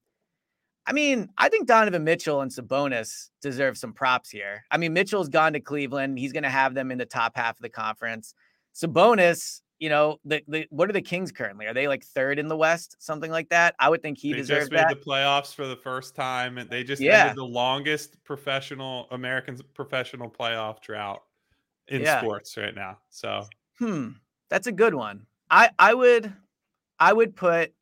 I 0.90 0.92
mean, 0.92 1.30
I 1.38 1.50
think 1.50 1.68
Donovan 1.68 2.04
Mitchell 2.04 2.42
and 2.42 2.50
Sabonis 2.50 3.30
deserve 3.44 3.78
some 3.78 3.94
props 3.94 4.32
here. 4.32 4.66
I 4.72 4.78
mean, 4.78 4.92
Mitchell's 4.92 5.30
gone 5.30 5.54
to 5.54 5.60
Cleveland. 5.60 6.18
He's 6.18 6.34
going 6.34 6.44
to 6.44 6.50
have 6.50 6.74
them 6.74 6.90
in 6.90 6.98
the 6.98 7.06
top 7.06 7.38
half 7.38 7.58
of 7.58 7.62
the 7.62 7.70
conference. 7.70 8.34
Sabonis, 8.76 9.62
you 9.78 9.88
know, 9.88 10.18
the, 10.26 10.42
the 10.48 10.66
what 10.72 10.90
are 10.90 10.94
the 10.94 11.02
Kings 11.02 11.32
currently? 11.32 11.68
Are 11.68 11.76
they 11.76 11.88
like 11.88 12.04
third 12.04 12.40
in 12.40 12.48
the 12.48 12.58
West, 12.58 12.96
something 12.98 13.30
like 13.30 13.50
that? 13.50 13.76
I 13.78 13.88
would 13.88 14.02
think 14.02 14.18
he 14.18 14.32
they 14.32 14.40
deserves 14.40 14.62
just 14.62 14.72
made 14.72 14.80
that. 14.80 14.90
the 14.90 14.96
playoffs 14.96 15.54
for 15.54 15.68
the 15.68 15.76
first 15.76 16.16
time, 16.16 16.58
and 16.58 16.68
they 16.68 16.84
just 16.84 17.04
yeah. 17.04 17.22
ended 17.22 17.38
the 17.38 17.46
longest 17.46 18.24
professional 18.24 19.08
American 19.12 19.60
professional 19.76 20.28
playoff 20.28 20.82
drought 20.82 21.22
in 21.88 22.02
yeah. 22.02 22.20
sports 22.20 22.58
right 22.58 22.74
now. 22.74 22.98
So, 23.12 23.46
hmm, 23.78 24.10
that's 24.50 24.66
a 24.66 24.72
good 24.72 24.96
one. 24.96 25.28
I 25.52 25.70
I 25.78 25.94
would 25.94 26.34
I 27.00 27.14
would 27.14 27.36
put 27.36 27.74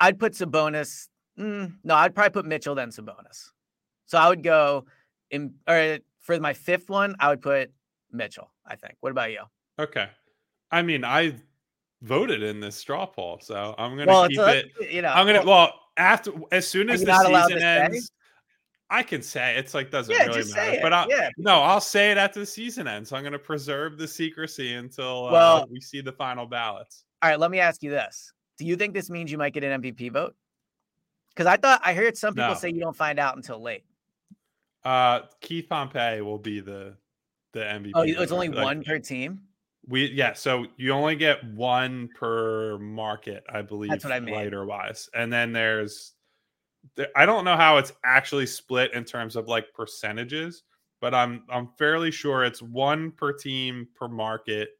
I'd 0.00 0.18
put 0.18 0.32
Sabonis. 0.32 1.06
Mm, 1.38 1.74
no, 1.84 1.94
I'd 1.94 2.14
probably 2.14 2.30
put 2.30 2.46
Mitchell 2.46 2.74
then 2.74 2.90
Sabonis. 2.90 3.50
So 4.06 4.18
I 4.18 4.28
would 4.28 4.42
go 4.42 4.86
in 5.30 5.54
or 5.68 5.98
for 6.20 6.38
my 6.38 6.52
fifth 6.52 6.88
one, 6.88 7.16
I 7.20 7.28
would 7.28 7.42
put 7.42 7.72
Mitchell. 8.12 8.50
I 8.66 8.76
think. 8.76 8.94
What 9.00 9.10
about 9.10 9.30
you? 9.30 9.42
Okay. 9.78 10.08
I 10.70 10.82
mean, 10.82 11.04
I 11.04 11.34
voted 12.02 12.42
in 12.42 12.60
this 12.60 12.76
straw 12.76 13.06
poll, 13.06 13.38
so 13.42 13.74
I'm 13.78 13.96
gonna 13.96 14.10
well, 14.10 14.28
keep 14.28 14.38
a, 14.38 14.58
it. 14.58 14.92
You 14.92 15.02
know, 15.02 15.08
I'm 15.08 15.26
gonna 15.26 15.44
well 15.44 15.72
after 15.96 16.32
as 16.52 16.66
soon 16.66 16.90
as 16.90 17.02
the 17.02 17.18
season 17.22 17.62
ends. 17.62 18.06
Say? 18.06 18.10
I 18.90 19.02
can 19.02 19.22
say 19.22 19.56
it's 19.56 19.74
like 19.74 19.90
doesn't 19.90 20.14
yeah, 20.14 20.26
really 20.26 20.52
matter, 20.52 20.78
but 20.82 20.92
I'll, 20.92 21.08
yeah. 21.08 21.30
no, 21.38 21.62
I'll 21.62 21.80
say 21.80 22.12
it 22.12 22.18
after 22.18 22.38
the 22.40 22.46
season 22.46 22.86
ends. 22.86 23.08
So 23.10 23.16
I'm 23.16 23.22
going 23.22 23.32
to 23.32 23.38
preserve 23.38 23.96
the 23.96 24.06
secrecy 24.06 24.74
until 24.74 25.28
uh, 25.28 25.32
well, 25.32 25.66
we 25.70 25.80
see 25.80 26.00
the 26.00 26.12
final 26.12 26.46
ballots. 26.46 27.04
All 27.22 27.30
right, 27.30 27.40
let 27.40 27.50
me 27.50 27.60
ask 27.60 27.82
you 27.82 27.90
this: 27.90 28.32
Do 28.58 28.66
you 28.66 28.76
think 28.76 28.94
this 28.94 29.10
means 29.10 29.32
you 29.32 29.38
might 29.38 29.52
get 29.52 29.64
an 29.64 29.80
MVP 29.82 30.12
vote? 30.12 30.36
Because 31.34 31.46
I 31.46 31.56
thought 31.56 31.80
I 31.84 31.94
heard 31.94 32.16
some 32.16 32.34
people 32.34 32.50
no. 32.50 32.54
say 32.54 32.70
you 32.70 32.80
don't 32.80 32.96
find 32.96 33.18
out 33.18 33.36
until 33.36 33.60
late. 33.60 33.84
Uh, 34.84 35.20
Keith 35.40 35.66
Pompey 35.68 36.20
will 36.20 36.38
be 36.38 36.60
the 36.60 36.96
the 37.52 37.60
MVP. 37.60 37.92
Oh, 37.94 38.02
it's 38.02 38.32
only 38.32 38.48
like, 38.48 38.64
one 38.64 38.84
per 38.84 38.98
team. 38.98 39.40
We 39.86 40.06
yeah, 40.06 40.32
so 40.32 40.66
you 40.76 40.92
only 40.92 41.16
get 41.16 41.44
one 41.54 42.08
per 42.14 42.78
market, 42.78 43.44
I 43.52 43.62
believe. 43.62 43.90
That's 43.90 44.04
what 44.04 44.12
I 44.12 44.20
mean. 44.20 44.34
Writer 44.34 44.64
wise, 44.64 45.08
and 45.14 45.32
then 45.32 45.52
there's, 45.52 46.12
I 47.16 47.26
don't 47.26 47.44
know 47.44 47.56
how 47.56 47.78
it's 47.78 47.92
actually 48.04 48.46
split 48.46 48.92
in 48.94 49.04
terms 49.04 49.36
of 49.36 49.48
like 49.48 49.72
percentages, 49.74 50.62
but 51.00 51.14
I'm 51.14 51.44
I'm 51.50 51.68
fairly 51.78 52.10
sure 52.10 52.44
it's 52.44 52.62
one 52.62 53.10
per 53.10 53.32
team 53.32 53.88
per 53.94 54.08
market. 54.08 54.70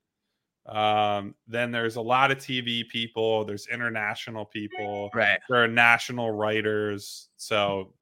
Um, 0.66 1.34
then 1.46 1.70
there's 1.70 1.96
a 1.96 2.00
lot 2.00 2.30
of 2.30 2.38
TV 2.38 2.88
people. 2.88 3.44
There's 3.44 3.66
international 3.66 4.46
people. 4.46 5.10
Right. 5.14 5.38
There 5.48 5.62
are 5.62 5.68
national 5.68 6.30
writers. 6.30 7.28
So 7.36 7.92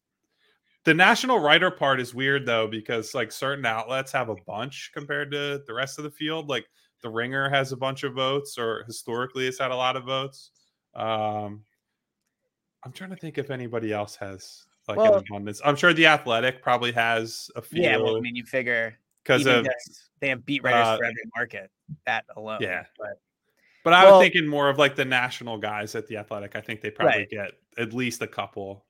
the 0.84 0.94
national 0.94 1.38
writer 1.38 1.70
part 1.70 2.00
is 2.00 2.14
weird 2.14 2.46
though 2.46 2.66
because 2.66 3.14
like 3.14 3.32
certain 3.32 3.66
outlets 3.66 4.12
have 4.12 4.28
a 4.28 4.36
bunch 4.46 4.90
compared 4.94 5.30
to 5.32 5.62
the 5.66 5.74
rest 5.74 5.98
of 5.98 6.04
the 6.04 6.10
field. 6.10 6.48
Like 6.48 6.66
the 7.02 7.10
Ringer 7.10 7.50
has 7.50 7.72
a 7.72 7.76
bunch 7.76 8.04
of 8.04 8.14
votes, 8.14 8.56
or 8.56 8.84
historically 8.86 9.46
has 9.46 9.58
had 9.58 9.70
a 9.70 9.76
lot 9.76 9.96
of 9.96 10.04
votes. 10.04 10.50
Um, 10.94 11.64
I'm 12.84 12.92
trying 12.92 13.10
to 13.10 13.16
think 13.16 13.38
if 13.38 13.50
anybody 13.50 13.92
else 13.92 14.16
has 14.16 14.64
like 14.88 14.98
well, 14.98 15.14
an 15.14 15.24
abundance. 15.28 15.60
I'm 15.64 15.76
sure 15.76 15.92
the 15.92 16.06
Athletic 16.06 16.62
probably 16.62 16.92
has 16.92 17.50
a 17.56 17.62
few. 17.62 17.82
Yeah, 17.82 17.96
well, 17.96 18.16
I 18.16 18.20
mean, 18.20 18.36
you 18.36 18.44
figure 18.44 18.98
because 19.22 19.46
of 19.46 19.66
they 20.20 20.28
have 20.28 20.44
beat 20.44 20.62
writers 20.62 20.86
uh, 20.86 20.96
for 20.96 21.04
every 21.04 21.22
market. 21.36 21.70
That 22.06 22.24
alone. 22.36 22.58
Yeah, 22.60 22.84
but 22.98 23.20
but 23.84 23.92
I 23.92 24.04
well, 24.04 24.18
was 24.18 24.24
thinking 24.24 24.46
more 24.46 24.68
of 24.68 24.78
like 24.78 24.94
the 24.94 25.04
national 25.04 25.58
guys 25.58 25.94
at 25.94 26.06
the 26.06 26.16
Athletic. 26.16 26.56
I 26.56 26.60
think 26.60 26.80
they 26.80 26.90
probably 26.90 27.18
right. 27.18 27.30
get 27.30 27.52
at 27.78 27.92
least 27.92 28.22
a 28.22 28.26
couple. 28.26 28.84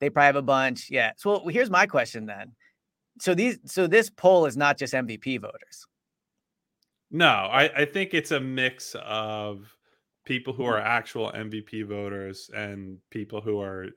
They 0.00 0.08
probably 0.08 0.26
have 0.26 0.36
a 0.36 0.42
bunch. 0.42 0.90
Yeah. 0.90 1.12
So 1.16 1.46
here's 1.48 1.70
my 1.70 1.86
question 1.86 2.26
then. 2.26 2.52
So 3.20 3.34
these 3.34 3.58
so 3.66 3.86
this 3.86 4.08
poll 4.08 4.46
is 4.46 4.56
not 4.56 4.78
just 4.78 4.94
MVP 4.94 5.40
voters. 5.40 5.86
No, 7.10 7.26
I, 7.26 7.82
I 7.82 7.84
think 7.84 8.14
it's 8.14 8.30
a 8.30 8.40
mix 8.40 8.94
of 9.04 9.76
people 10.24 10.52
who 10.52 10.64
are 10.64 10.78
Mm-hmm. 10.78 10.86
actual 10.86 11.32
MVP 11.32 11.86
voters 11.86 12.50
and 12.54 12.98
people 13.10 13.40
who 13.40 13.60
are 13.60 13.88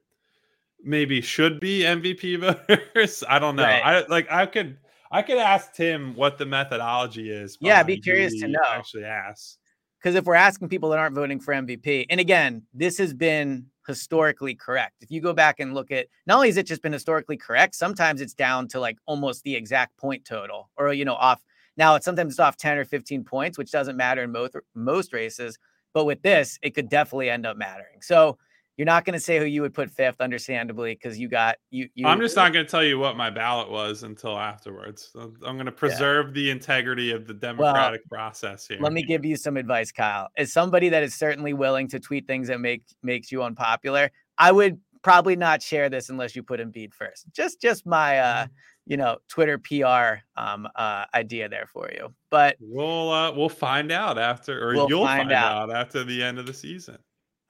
maybe 0.83 1.21
should 1.21 1.59
be 1.59 1.81
MVP 1.81 2.39
voters. 2.67 3.23
I 3.29 3.39
don't 3.39 3.55
know. 3.55 3.63
Right. 3.63 3.81
I 3.81 4.05
like 4.07 4.29
I 4.29 4.45
could 4.45 4.77
I 5.13 5.21
could 5.21 5.37
ask 5.37 5.73
Tim 5.73 6.15
what 6.15 6.39
the 6.39 6.45
methodology 6.45 7.29
is. 7.29 7.57
Yeah, 7.61 7.79
I'd 7.79 7.87
be 7.87 7.99
curious 7.99 8.33
to 8.41 8.47
know. 8.47 8.59
Actually, 8.67 9.05
ask 9.05 9.57
because 10.01 10.15
if 10.15 10.25
we're 10.25 10.33
asking 10.33 10.67
people 10.67 10.89
that 10.89 10.99
aren't 10.99 11.15
voting 11.15 11.39
for 11.39 11.53
MVP, 11.53 12.07
and 12.09 12.19
again, 12.19 12.63
this 12.73 12.97
has 12.97 13.13
been 13.13 13.67
historically 13.87 14.55
correct. 14.55 14.95
If 15.01 15.11
you 15.11 15.21
go 15.21 15.31
back 15.31 15.59
and 15.59 15.73
look 15.73 15.91
at, 15.91 16.07
not 16.25 16.35
only 16.35 16.47
has 16.47 16.57
it 16.57 16.65
just 16.65 16.81
been 16.81 16.91
historically 16.91 17.37
correct, 17.37 17.75
sometimes 17.75 18.21
it's 18.21 18.33
down 18.33 18.67
to 18.69 18.79
like 18.79 18.97
almost 19.05 19.43
the 19.43 19.55
exact 19.55 19.95
point 19.97 20.25
total, 20.25 20.71
or 20.77 20.91
you 20.93 21.05
know, 21.05 21.15
off 21.15 21.43
now 21.77 21.93
it's 21.95 22.05
sometimes 22.05 22.33
it's 22.33 22.39
off 22.39 22.57
10 22.57 22.77
or 22.79 22.85
15 22.85 23.23
points, 23.23 23.57
which 23.57 23.71
doesn't 23.71 23.95
matter 23.95 24.23
in 24.23 24.31
most 24.31 24.55
most 24.73 25.13
races. 25.13 25.59
But 25.93 26.05
with 26.05 26.23
this, 26.23 26.57
it 26.63 26.71
could 26.71 26.89
definitely 26.89 27.29
end 27.29 27.45
up 27.45 27.55
mattering. 27.55 28.01
So 28.01 28.39
you're 28.77 28.85
not 28.85 29.05
going 29.05 29.13
to 29.13 29.19
say 29.19 29.37
who 29.37 29.45
you 29.45 29.61
would 29.61 29.73
put 29.73 29.91
fifth, 29.91 30.19
understandably, 30.19 30.93
because 30.93 31.19
you 31.19 31.27
got 31.27 31.57
you, 31.69 31.89
you. 31.93 32.07
I'm 32.07 32.19
just 32.19 32.35
not 32.35 32.53
going 32.53 32.65
to 32.65 32.69
tell 32.69 32.83
you 32.83 32.97
what 32.97 33.15
my 33.15 33.29
ballot 33.29 33.69
was 33.69 34.03
until 34.03 34.37
afterwards. 34.37 35.11
I'm 35.15 35.55
going 35.55 35.65
to 35.65 35.71
preserve 35.71 36.27
yeah. 36.27 36.33
the 36.33 36.49
integrity 36.49 37.11
of 37.11 37.27
the 37.27 37.33
democratic 37.33 38.01
well, 38.09 38.19
process 38.19 38.67
here. 38.67 38.79
Let 38.79 38.93
me 38.93 39.03
give 39.03 39.25
you 39.25 39.35
some 39.35 39.57
advice, 39.57 39.91
Kyle. 39.91 40.29
As 40.37 40.51
somebody 40.51 40.89
that 40.89 41.03
is 41.03 41.13
certainly 41.13 41.53
willing 41.53 41.87
to 41.89 41.99
tweet 41.99 42.25
things 42.25 42.47
that 42.47 42.59
make 42.59 42.83
makes 43.03 43.31
you 43.31 43.43
unpopular, 43.43 44.11
I 44.37 44.51
would 44.51 44.79
probably 45.03 45.35
not 45.35 45.61
share 45.61 45.89
this 45.89 46.09
unless 46.09 46.35
you 46.35 46.43
put 46.43 46.59
Embiid 46.59 46.93
first. 46.93 47.25
Just 47.33 47.61
just 47.61 47.85
my 47.85 48.19
uh 48.19 48.43
mm-hmm 48.43 48.53
you 48.85 48.97
know 48.97 49.17
Twitter 49.29 49.57
PR 49.57 50.21
um, 50.35 50.67
uh, 50.75 51.05
idea 51.13 51.49
there 51.49 51.67
for 51.71 51.89
you. 51.91 52.13
But 52.29 52.57
we'll 52.59 53.11
uh, 53.11 53.31
we'll 53.31 53.49
find 53.49 53.91
out 53.91 54.17
after, 54.17 54.69
or 54.69 54.75
we'll 54.75 54.89
you'll 54.89 55.05
find, 55.05 55.29
find 55.29 55.31
out. 55.31 55.69
out. 55.69 55.75
after 55.75 56.03
the 56.03 56.21
end 56.21 56.39
of 56.39 56.45
the 56.45 56.53
season. 56.53 56.97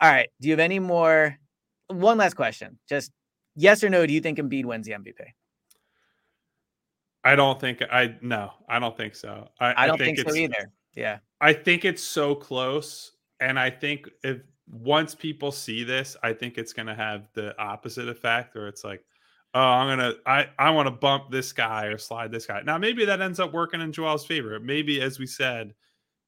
All 0.04 0.10
right. 0.10 0.30
Do 0.42 0.50
you 0.50 0.52
have 0.52 0.60
any 0.60 0.80
more? 0.80 1.38
One 1.88 2.18
last 2.18 2.34
question. 2.34 2.78
Just 2.90 3.12
yes 3.56 3.84
or 3.86 3.90
no. 3.90 4.06
Do 4.06 4.14
you 4.14 4.20
think 4.20 4.38
Embiid 4.38 4.66
wins 4.66 4.86
the 4.86 4.92
MVP? 4.92 5.16
I 7.24 7.38
don't 7.38 7.58
think 7.58 7.82
I 7.90 8.16
no. 8.22 8.52
I 8.68 8.80
don't 8.80 8.98
think 8.98 9.16
so. 9.16 9.48
I, 9.62 9.84
I 9.84 9.88
don't 9.88 10.02
I 10.02 10.06
think, 10.06 10.18
think 10.18 10.30
so 10.30 10.36
either. 10.36 10.72
Yeah. 10.94 11.20
I 11.40 11.54
think 11.54 11.86
it's 11.86 12.04
so 12.04 12.36
close, 12.36 13.14
and 13.40 13.58
I 13.58 13.70
think 13.70 14.10
if 14.24 14.42
once 14.70 15.16
people 15.16 15.54
see 15.54 15.86
this, 15.86 16.18
I 16.22 16.34
think 16.34 16.58
it's 16.58 16.74
going 16.74 16.88
to 16.88 16.96
have 16.96 17.30
the 17.34 17.58
opposite 17.58 18.10
effect, 18.10 18.56
where 18.56 18.68
it's 18.68 18.84
like, 18.84 19.06
oh, 19.54 19.62
I'm 19.62 19.98
gonna 19.98 20.16
I 20.26 20.50
I 20.60 20.72
want 20.72 20.88
to 20.88 20.92
bump 20.92 21.32
this 21.32 21.54
guy 21.54 21.86
or 21.86 21.98
slide 21.98 22.30
this 22.30 22.46
guy. 22.46 22.62
Now 22.62 22.78
maybe 22.78 23.06
that 23.06 23.22
ends 23.22 23.40
up 23.40 23.54
working 23.54 23.80
in 23.80 23.94
Joel's 23.94 24.26
favor. 24.26 24.60
Maybe 24.60 25.02
as 25.02 25.18
we 25.18 25.28
said, 25.28 25.74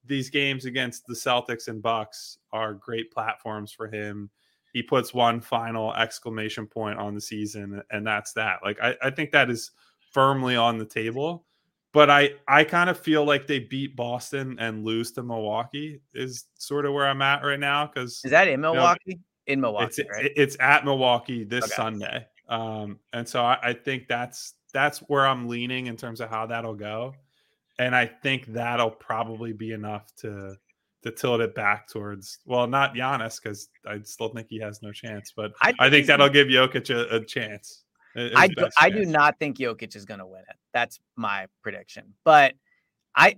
these 0.07 0.29
games 0.29 0.65
against 0.65 1.05
the 1.07 1.13
Celtics 1.13 1.67
and 1.67 1.81
Bucks 1.81 2.37
are 2.51 2.73
great 2.73 3.11
platforms 3.11 3.71
for 3.71 3.87
him. 3.87 4.29
He 4.73 4.83
puts 4.83 5.13
one 5.13 5.39
final 5.39 5.93
exclamation 5.93 6.67
point 6.67 6.99
on 6.99 7.15
the 7.15 7.21
season, 7.21 7.81
and 7.91 8.05
that's 8.05 8.33
that. 8.33 8.59
Like 8.63 8.77
I, 8.81 8.95
I 9.01 9.09
think 9.09 9.31
that 9.31 9.49
is 9.49 9.71
firmly 10.11 10.55
on 10.55 10.77
the 10.77 10.85
table. 10.85 11.45
But 11.93 12.09
I, 12.09 12.31
I 12.45 12.65
kind 12.65 12.89
of 12.89 12.99
feel 12.99 13.23
like 13.23 13.47
they 13.47 13.59
beat 13.59 13.95
Boston 13.95 14.57
and 14.59 14.83
lose 14.83 15.13
to 15.13 15.23
Milwaukee 15.23 16.01
is 16.13 16.43
sort 16.55 16.85
of 16.85 16.91
where 16.91 17.07
I'm 17.07 17.21
at 17.21 17.41
right 17.41 17.59
now. 17.59 17.87
Because 17.87 18.19
is 18.25 18.31
that 18.31 18.49
in 18.49 18.59
Milwaukee? 18.59 18.99
You 19.05 19.15
know, 19.15 19.21
in 19.47 19.61
Milwaukee, 19.61 20.01
it's, 20.01 20.11
right? 20.11 20.31
it's 20.35 20.57
at 20.59 20.83
Milwaukee 20.83 21.45
this 21.45 21.63
okay. 21.63 21.73
Sunday. 21.73 22.27
Um, 22.49 22.99
and 23.13 23.27
so 23.27 23.41
I, 23.41 23.57
I, 23.63 23.73
think 23.73 24.07
that's 24.09 24.55
that's 24.73 24.99
where 24.99 25.25
I'm 25.25 25.47
leaning 25.47 25.87
in 25.87 25.95
terms 25.95 26.19
of 26.19 26.29
how 26.29 26.45
that'll 26.47 26.75
go. 26.75 27.15
And 27.79 27.95
I 27.95 28.05
think 28.05 28.45
that'll 28.47 28.91
probably 28.91 29.53
be 29.53 29.71
enough 29.71 30.13
to 30.17 30.55
to 31.03 31.11
tilt 31.11 31.39
it 31.39 31.53
back 31.53 31.87
towards 31.87 32.39
well, 32.45 32.67
not 32.67 32.95
Giannis 32.95 33.41
because 33.41 33.69
I 33.87 33.99
still 34.03 34.29
think 34.29 34.47
he 34.49 34.59
has 34.59 34.81
no 34.81 34.91
chance, 34.91 35.31
but 35.35 35.53
I 35.61 35.67
think, 35.67 35.81
I 35.81 35.89
think 35.89 36.07
that'll 36.07 36.29
give 36.29 36.47
Jokic 36.47 36.89
a, 36.89 37.17
a 37.17 37.23
chance. 37.23 37.83
I 38.15 38.47
do, 38.47 38.69
I 38.79 38.89
do 38.89 39.05
not 39.05 39.37
think 39.39 39.57
Jokic 39.57 39.95
is 39.95 40.05
going 40.05 40.19
to 40.19 40.25
win 40.25 40.41
it. 40.41 40.55
That's 40.73 40.99
my 41.15 41.47
prediction. 41.61 42.13
But 42.23 42.55
I 43.15 43.37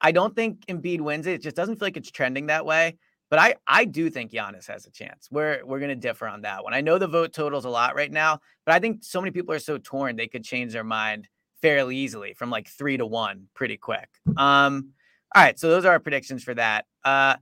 I 0.00 0.12
don't 0.12 0.34
think 0.34 0.66
Embiid 0.66 1.00
wins 1.00 1.26
it. 1.26 1.34
It 1.34 1.42
just 1.42 1.56
doesn't 1.56 1.76
feel 1.76 1.86
like 1.86 1.96
it's 1.96 2.10
trending 2.10 2.46
that 2.46 2.66
way. 2.66 2.98
But 3.30 3.38
I 3.38 3.54
I 3.66 3.84
do 3.84 4.10
think 4.10 4.32
Giannis 4.32 4.66
has 4.66 4.86
a 4.86 4.90
chance. 4.90 5.28
We're 5.30 5.64
we're 5.64 5.78
going 5.78 5.88
to 5.88 5.96
differ 5.96 6.26
on 6.26 6.42
that 6.42 6.62
one. 6.62 6.74
I 6.74 6.80
know 6.80 6.98
the 6.98 7.06
vote 7.06 7.32
total's 7.32 7.64
a 7.64 7.70
lot 7.70 7.94
right 7.94 8.12
now, 8.12 8.40
but 8.66 8.74
I 8.74 8.78
think 8.78 9.02
so 9.02 9.20
many 9.20 9.30
people 9.30 9.54
are 9.54 9.58
so 9.58 9.78
torn 9.78 10.16
they 10.16 10.28
could 10.28 10.44
change 10.44 10.72
their 10.72 10.84
mind 10.84 11.28
fairly 11.64 11.96
easily 11.96 12.34
from 12.34 12.50
like 12.50 12.68
3 12.68 12.98
to 12.98 13.06
1 13.06 13.48
pretty 13.54 13.78
quick. 13.78 14.08
Um 14.36 14.92
all 15.34 15.42
right, 15.42 15.58
so 15.58 15.68
those 15.68 15.84
are 15.84 15.90
our 15.90 15.98
predictions 15.98 16.44
for 16.44 16.54
that. 16.54 16.86
Uh, 17.04 17.34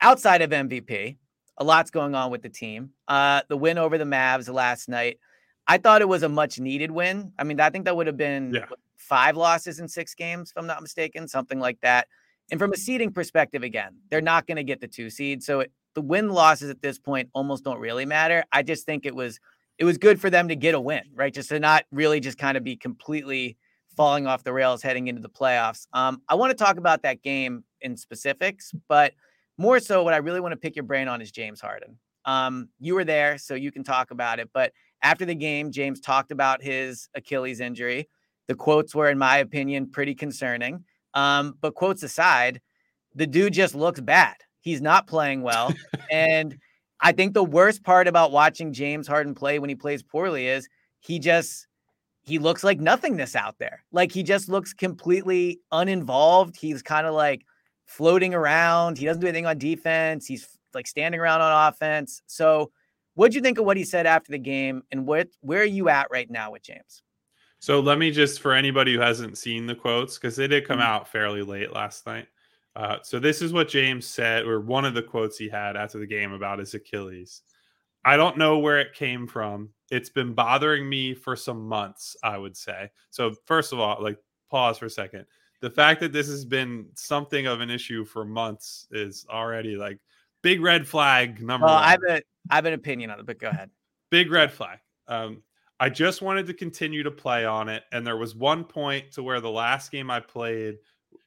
outside 0.00 0.42
of 0.42 0.50
MVP, 0.50 1.16
a 1.58 1.64
lot's 1.64 1.90
going 1.90 2.14
on 2.14 2.30
with 2.30 2.42
the 2.42 2.48
team. 2.48 2.90
Uh, 3.08 3.42
the 3.48 3.56
win 3.56 3.78
over 3.78 3.98
the 3.98 4.04
Mavs 4.04 4.52
last 4.52 4.88
night, 4.88 5.18
I 5.66 5.78
thought 5.78 6.02
it 6.02 6.08
was 6.08 6.22
a 6.22 6.28
much 6.28 6.60
needed 6.60 6.92
win. 6.92 7.32
I 7.38 7.44
mean, 7.44 7.58
I 7.58 7.70
think 7.70 7.84
that 7.86 7.96
would 7.96 8.06
have 8.06 8.16
been 8.16 8.54
yeah. 8.54 8.66
five 8.96 9.36
losses 9.36 9.80
in 9.80 9.88
six 9.88 10.14
games, 10.14 10.50
if 10.50 10.56
I'm 10.56 10.68
not 10.68 10.82
mistaken, 10.82 11.26
something 11.26 11.58
like 11.58 11.80
that. 11.80 12.06
And 12.52 12.60
from 12.60 12.72
a 12.72 12.76
seeding 12.76 13.10
perspective, 13.12 13.64
again, 13.64 13.96
they're 14.08 14.20
not 14.20 14.46
going 14.46 14.56
to 14.56 14.64
get 14.64 14.80
the 14.80 14.88
two 14.88 15.10
seed. 15.10 15.42
So 15.42 15.60
it, 15.60 15.72
the 15.94 16.00
win 16.00 16.28
losses 16.28 16.70
at 16.70 16.80
this 16.80 16.98
point 16.98 17.28
almost 17.32 17.64
don't 17.64 17.80
really 17.80 18.06
matter. 18.06 18.44
I 18.52 18.62
just 18.62 18.86
think 18.86 19.04
it 19.04 19.16
was 19.16 19.40
it 19.78 19.84
was 19.84 19.98
good 19.98 20.20
for 20.20 20.30
them 20.30 20.46
to 20.46 20.54
get 20.54 20.74
a 20.74 20.80
win, 20.80 21.02
right? 21.14 21.34
Just 21.34 21.48
to 21.48 21.58
not 21.58 21.84
really 21.90 22.20
just 22.20 22.38
kind 22.38 22.56
of 22.56 22.62
be 22.62 22.76
completely 22.76 23.56
falling 23.96 24.26
off 24.26 24.44
the 24.44 24.52
rails 24.52 24.82
heading 24.82 25.08
into 25.08 25.22
the 25.22 25.28
playoffs. 25.28 25.86
Um, 25.92 26.22
I 26.28 26.34
want 26.34 26.50
to 26.50 26.64
talk 26.64 26.76
about 26.76 27.02
that 27.02 27.22
game 27.22 27.64
in 27.80 27.96
specifics, 27.96 28.72
but 28.88 29.14
more 29.58 29.80
so, 29.80 30.02
what 30.02 30.14
I 30.14 30.18
really 30.18 30.40
want 30.40 30.52
to 30.52 30.56
pick 30.56 30.76
your 30.76 30.84
brain 30.84 31.08
on 31.08 31.20
is 31.20 31.30
James 31.30 31.60
Harden. 31.60 31.98
Um, 32.24 32.68
you 32.78 32.94
were 32.94 33.04
there, 33.04 33.38
so 33.38 33.54
you 33.54 33.72
can 33.72 33.84
talk 33.84 34.10
about 34.10 34.38
it. 34.38 34.50
But 34.52 34.72
after 35.02 35.24
the 35.24 35.34
game, 35.34 35.70
James 35.70 36.00
talked 36.00 36.32
about 36.32 36.62
his 36.62 37.08
Achilles 37.14 37.60
injury. 37.60 38.08
The 38.48 38.54
quotes 38.54 38.94
were, 38.94 39.10
in 39.10 39.18
my 39.18 39.38
opinion, 39.38 39.90
pretty 39.90 40.14
concerning. 40.14 40.84
Um, 41.14 41.56
but 41.60 41.74
quotes 41.74 42.02
aside, 42.02 42.60
the 43.14 43.26
dude 43.26 43.52
just 43.52 43.74
looks 43.74 44.00
bad. 44.00 44.36
He's 44.60 44.80
not 44.80 45.06
playing 45.06 45.42
well. 45.42 45.74
and 46.10 46.56
I 47.00 47.12
think 47.12 47.34
the 47.34 47.44
worst 47.44 47.82
part 47.82 48.06
about 48.06 48.32
watching 48.32 48.72
James 48.72 49.08
Harden 49.08 49.34
play 49.34 49.58
when 49.58 49.68
he 49.68 49.74
plays 49.74 50.02
poorly 50.02 50.46
is 50.46 50.68
he 51.00 51.18
just 51.18 51.66
he 52.22 52.38
looks 52.38 52.62
like 52.62 52.80
nothingness 52.80 53.34
out 53.34 53.58
there. 53.58 53.84
Like 53.92 54.12
he 54.12 54.22
just 54.22 54.48
looks 54.48 54.72
completely 54.72 55.60
uninvolved. 55.72 56.56
He's 56.56 56.82
kind 56.82 57.06
of 57.06 57.14
like 57.14 57.44
floating 57.86 58.34
around. 58.34 58.98
He 58.98 59.06
doesn't 59.06 59.20
do 59.20 59.26
anything 59.26 59.46
on 59.46 59.58
defense. 59.58 60.26
He's 60.26 60.46
like 60.74 60.86
standing 60.86 61.20
around 61.20 61.40
on 61.40 61.68
offense. 61.68 62.22
So, 62.26 62.70
what'd 63.14 63.34
you 63.34 63.40
think 63.40 63.58
of 63.58 63.64
what 63.64 63.76
he 63.76 63.84
said 63.84 64.06
after 64.06 64.32
the 64.32 64.38
game, 64.38 64.82
and 64.90 65.06
what 65.06 65.28
where 65.40 65.60
are 65.60 65.64
you 65.64 65.88
at 65.88 66.10
right 66.10 66.30
now 66.30 66.52
with 66.52 66.62
James? 66.62 67.02
So 67.58 67.78
let 67.78 67.96
me 67.96 68.10
just 68.10 68.40
for 68.40 68.54
anybody 68.54 68.92
who 68.92 69.00
hasn't 69.00 69.38
seen 69.38 69.66
the 69.66 69.74
quotes 69.76 70.18
because 70.18 70.34
they 70.34 70.48
did 70.48 70.66
come 70.66 70.78
mm-hmm. 70.78 70.86
out 70.86 71.08
fairly 71.08 71.42
late 71.42 71.72
last 71.72 72.06
night. 72.06 72.26
Uh, 72.74 72.96
so 73.02 73.20
this 73.20 73.40
is 73.40 73.52
what 73.52 73.68
James 73.68 74.04
said, 74.04 74.46
or 74.46 74.60
one 74.60 74.84
of 74.84 74.94
the 74.94 75.02
quotes 75.02 75.38
he 75.38 75.48
had 75.48 75.76
after 75.76 75.98
the 75.98 76.06
game 76.06 76.32
about 76.32 76.58
his 76.58 76.74
Achilles. 76.74 77.42
I 78.04 78.16
don't 78.16 78.36
know 78.36 78.58
where 78.58 78.80
it 78.80 78.94
came 78.94 79.28
from. 79.28 79.68
It's 79.92 80.08
been 80.08 80.32
bothering 80.32 80.88
me 80.88 81.12
for 81.12 81.36
some 81.36 81.68
months, 81.68 82.16
I 82.22 82.38
would 82.38 82.56
say. 82.56 82.90
So, 83.10 83.34
first 83.44 83.74
of 83.74 83.78
all, 83.78 84.02
like, 84.02 84.16
pause 84.50 84.78
for 84.78 84.86
a 84.86 84.90
second. 84.90 85.26
The 85.60 85.68
fact 85.68 86.00
that 86.00 86.14
this 86.14 86.28
has 86.28 86.46
been 86.46 86.86
something 86.94 87.46
of 87.46 87.60
an 87.60 87.68
issue 87.68 88.06
for 88.06 88.24
months 88.24 88.88
is 88.90 89.26
already 89.28 89.76
like 89.76 89.98
big 90.42 90.62
red 90.62 90.88
flag 90.88 91.42
number 91.42 91.66
well, 91.66 91.74
one. 91.74 91.84
I 91.84 91.90
have, 91.90 92.00
a, 92.08 92.22
I 92.50 92.54
have 92.54 92.64
an 92.64 92.72
opinion 92.72 93.10
on 93.10 93.20
it, 93.20 93.26
but 93.26 93.38
go 93.38 93.48
ahead. 93.48 93.68
Big 94.10 94.32
red 94.32 94.50
flag. 94.50 94.78
Um, 95.08 95.42
I 95.78 95.90
just 95.90 96.22
wanted 96.22 96.46
to 96.46 96.54
continue 96.54 97.02
to 97.02 97.10
play 97.10 97.44
on 97.44 97.68
it. 97.68 97.82
And 97.92 98.06
there 98.06 98.16
was 98.16 98.34
one 98.34 98.64
point 98.64 99.12
to 99.12 99.22
where 99.22 99.40
the 99.40 99.50
last 99.50 99.92
game 99.92 100.10
I 100.10 100.20
played, 100.20 100.78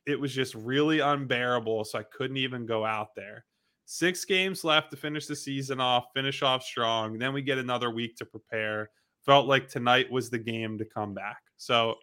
it 0.08 0.20
was 0.20 0.34
just 0.34 0.56
really 0.56 1.02
unbearable. 1.02 1.86
So 1.86 2.00
I 2.00 2.04
couldn't 2.04 2.38
even 2.38 2.66
go 2.66 2.84
out 2.84 3.14
there. 3.16 3.46
Six 3.86 4.26
games 4.26 4.64
left 4.64 4.92
to 4.92 4.98
finish 4.98 5.28
the 5.28 5.36
season 5.36 5.80
off, 5.80 6.06
finish 6.14 6.42
off 6.42 6.64
strong. 6.64 7.18
Then 7.18 7.34
we 7.34 7.42
get 7.42 7.58
another 7.58 7.92
week 7.92 8.16
to 8.18 8.26
prepare. 8.26 8.90
Felt 9.26 9.48
like 9.48 9.68
tonight 9.68 10.12
was 10.12 10.30
the 10.30 10.40
game 10.40 10.78
to 10.78 10.86
come 10.86 11.14
back. 11.14 11.38
So 11.58 11.96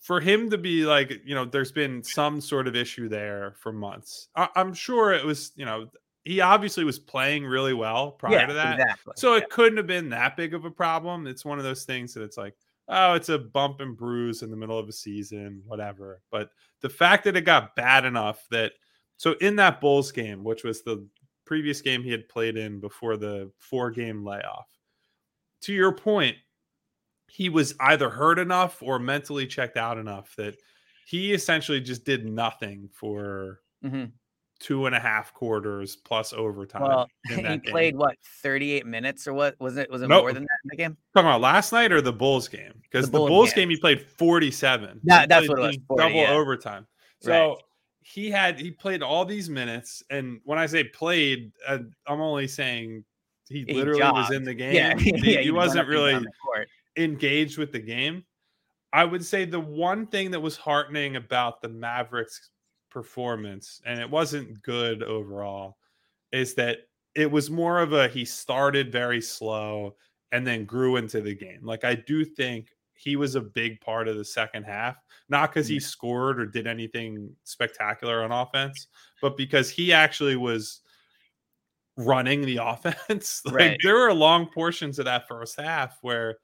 for 0.00 0.20
him 0.20 0.50
to 0.50 0.58
be 0.58 0.84
like, 0.84 1.22
you 1.24 1.34
know, 1.34 1.46
there's 1.46 1.72
been 1.72 2.02
some 2.02 2.40
sort 2.40 2.68
of 2.68 2.76
issue 2.76 3.08
there 3.08 3.56
for 3.60 3.72
months. 3.72 4.28
I- 4.36 4.50
am 4.56 4.74
sure 4.74 5.12
it 5.12 5.24
was, 5.24 5.52
you 5.56 5.64
know, 5.64 5.88
he 6.24 6.40
obviously 6.42 6.84
was 6.84 6.98
playing 6.98 7.46
really 7.46 7.74
well 7.74 8.12
prior 8.12 8.34
yeah, 8.34 8.46
to 8.46 8.52
that. 8.52 8.80
Exactly. 8.80 9.14
So 9.16 9.34
it 9.34 9.48
couldn't 9.50 9.78
have 9.78 9.86
been 9.86 10.10
that 10.10 10.36
big 10.36 10.54
of 10.54 10.66
a 10.66 10.70
problem. 10.70 11.26
It's 11.26 11.44
one 11.44 11.58
of 11.58 11.64
those 11.64 11.84
things 11.84 12.12
that 12.14 12.22
it's 12.22 12.36
like, 12.36 12.54
oh, 12.88 13.14
it's 13.14 13.30
a 13.30 13.38
bump 13.38 13.80
and 13.80 13.96
bruise 13.96 14.42
in 14.42 14.50
the 14.50 14.56
middle 14.56 14.78
of 14.78 14.88
a 14.88 14.92
season, 14.92 15.62
whatever. 15.66 16.20
But 16.30 16.50
the 16.82 16.90
fact 16.90 17.24
that 17.24 17.36
it 17.36 17.42
got 17.42 17.74
bad 17.74 18.04
enough 18.04 18.44
that 18.50 18.72
so 19.16 19.34
in 19.40 19.56
that 19.56 19.80
Bulls 19.80 20.12
game, 20.12 20.44
which 20.44 20.64
was 20.64 20.82
the 20.82 21.06
previous 21.44 21.80
game 21.80 22.02
he 22.02 22.10
had 22.10 22.28
played 22.28 22.56
in 22.56 22.80
before 22.80 23.16
the 23.16 23.50
four 23.58 23.90
game 23.90 24.24
layoff, 24.24 24.66
to 25.62 25.72
your 25.72 25.92
point, 25.92 26.36
he 27.28 27.48
was 27.48 27.74
either 27.80 28.10
hurt 28.10 28.38
enough 28.38 28.82
or 28.82 28.98
mentally 28.98 29.46
checked 29.46 29.76
out 29.76 29.98
enough 29.98 30.34
that 30.36 30.56
he 31.06 31.32
essentially 31.32 31.80
just 31.80 32.04
did 32.04 32.28
nothing 32.28 32.88
for 32.92 33.60
mm-hmm. 33.84 34.04
two 34.60 34.86
and 34.86 34.94
a 34.94 35.00
half 35.00 35.32
quarters 35.34 35.96
plus 35.96 36.32
overtime. 36.32 36.82
Well, 36.82 37.08
he 37.28 37.42
game. 37.42 37.60
played 37.60 37.96
what 37.96 38.16
38 38.42 38.86
minutes 38.86 39.26
or 39.26 39.34
what 39.34 39.56
was 39.58 39.76
it? 39.76 39.90
Was 39.90 40.02
it 40.02 40.08
nope. 40.08 40.22
more 40.22 40.32
than 40.32 40.42
that 40.44 40.58
in 40.64 40.68
the 40.70 40.76
game? 40.76 40.96
Talking 41.14 41.28
about 41.28 41.40
last 41.40 41.72
night 41.72 41.92
or 41.92 42.00
the 42.00 42.12
Bulls 42.12 42.46
game? 42.48 42.72
Because 42.82 43.10
the, 43.10 43.18
the, 43.18 43.26
Bulls 43.26 43.52
game. 43.52 43.68
game. 43.68 43.70
he 43.70 43.76
played 43.76 44.02
47. 44.02 45.00
That, 45.04 45.28
that's 45.28 45.48
what 45.48 45.58
it 45.58 45.62
was. 45.62 45.78
40, 45.88 46.02
double 46.02 46.20
yeah. 46.20 46.32
overtime. 46.32 46.86
So 47.20 47.30
right 47.32 47.56
he 48.06 48.30
had 48.30 48.60
he 48.60 48.70
played 48.70 49.02
all 49.02 49.24
these 49.24 49.48
minutes, 49.48 50.02
and 50.10 50.38
when 50.44 50.58
I 50.58 50.66
say 50.66 50.84
played, 50.84 51.52
uh, 51.66 51.78
I'm 52.06 52.20
only 52.20 52.46
saying 52.46 53.02
he, 53.48 53.64
he 53.66 53.72
literally 53.72 53.98
jogged. 53.98 54.18
was 54.18 54.30
in 54.30 54.44
the 54.44 54.54
game. 54.54 54.74
Yeah, 54.74 54.94
he, 54.96 55.32
yeah, 55.32 55.40
he 55.40 55.50
wasn't 55.50 55.88
really 55.88 56.22
engaged 56.96 57.56
with 57.56 57.72
the 57.72 57.80
game. 57.80 58.24
I 58.92 59.04
would 59.04 59.24
say 59.24 59.46
the 59.46 59.58
one 59.58 60.06
thing 60.06 60.30
that 60.32 60.40
was 60.40 60.54
heartening 60.54 61.16
about 61.16 61.62
the 61.62 61.70
Mavericks 61.70 62.50
performance, 62.90 63.80
and 63.86 63.98
it 63.98 64.08
wasn't 64.08 64.62
good 64.62 65.02
overall, 65.02 65.78
is 66.30 66.54
that 66.54 66.80
it 67.14 67.30
was 67.30 67.50
more 67.50 67.80
of 67.80 67.94
a 67.94 68.08
he 68.08 68.26
started 68.26 68.92
very 68.92 69.22
slow 69.22 69.96
and 70.30 70.46
then 70.46 70.66
grew 70.66 70.96
into 70.96 71.22
the 71.22 71.34
game. 71.34 71.60
Like 71.62 71.84
I 71.84 71.94
do 71.94 72.22
think 72.22 72.68
he 72.94 73.16
was 73.16 73.34
a 73.34 73.40
big 73.40 73.80
part 73.80 74.08
of 74.08 74.16
the 74.16 74.24
second 74.24 74.64
half, 74.64 74.96
not 75.28 75.50
because 75.50 75.68
he 75.68 75.76
mm. 75.76 75.82
scored 75.82 76.40
or 76.40 76.46
did 76.46 76.66
anything 76.66 77.30
spectacular 77.44 78.22
on 78.22 78.32
offense, 78.32 78.86
but 79.20 79.36
because 79.36 79.70
he 79.70 79.92
actually 79.92 80.36
was 80.36 80.80
running 81.96 82.42
the 82.42 82.56
offense. 82.62 83.42
like 83.44 83.54
right. 83.54 83.78
there 83.82 83.96
were 83.96 84.14
long 84.14 84.46
portions 84.46 84.98
of 84.98 85.04
that 85.04 85.28
first 85.28 85.60
half 85.60 85.98
where 86.02 86.38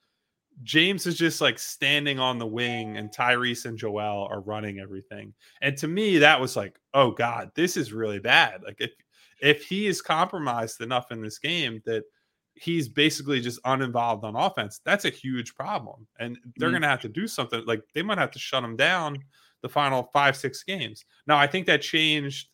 James 0.63 1.07
is 1.07 1.17
just 1.17 1.41
like 1.41 1.59
standing 1.59 2.19
on 2.19 2.39
the 2.39 2.47
wing 2.47 2.97
and 2.97 3.11
Tyrese 3.11 3.65
and 3.65 3.79
Joel 3.79 4.29
are 4.31 4.41
running 4.41 4.79
everything. 4.79 5.33
And 5.63 5.77
to 5.79 5.89
me, 5.89 6.19
that 6.19 6.41
was 6.41 6.57
like, 6.57 6.79
oh 6.93 7.13
God, 7.13 7.51
this 7.55 7.77
is 7.77 7.93
really 7.93 8.19
bad. 8.19 8.63
Like 8.65 8.77
if 8.79 8.91
if 9.41 9.65
he 9.65 9.87
is 9.87 10.03
compromised 10.03 10.83
enough 10.83 11.11
in 11.11 11.23
this 11.23 11.39
game 11.39 11.81
that 11.87 12.03
he's 12.61 12.89
basically 12.89 13.41
just 13.41 13.59
uninvolved 13.65 14.25
on 14.25 14.37
offense, 14.37 14.81
that's 14.85 15.07
a 15.07 15.11
huge 15.11 15.55
problem. 15.55 16.07
And 16.19 16.39
they're 16.57 16.69
mm-hmm. 16.69 16.75
going 16.75 16.83
to 16.83 16.89
have 16.89 17.01
to 17.01 17.09
do 17.09 17.27
something. 17.27 17.65
Like 17.65 17.83
they 17.95 18.03
might 18.03 18.19
have 18.19 18.31
to 18.33 18.39
shut 18.39 18.63
him 18.63 18.77
down 18.77 19.19
the 19.63 19.69
final 19.69 20.11
five, 20.13 20.37
six 20.37 20.63
games. 20.63 21.05
Now, 21.27 21.39
I 21.39 21.47
think 21.47 21.67
that 21.67 21.81
changed 21.81 22.49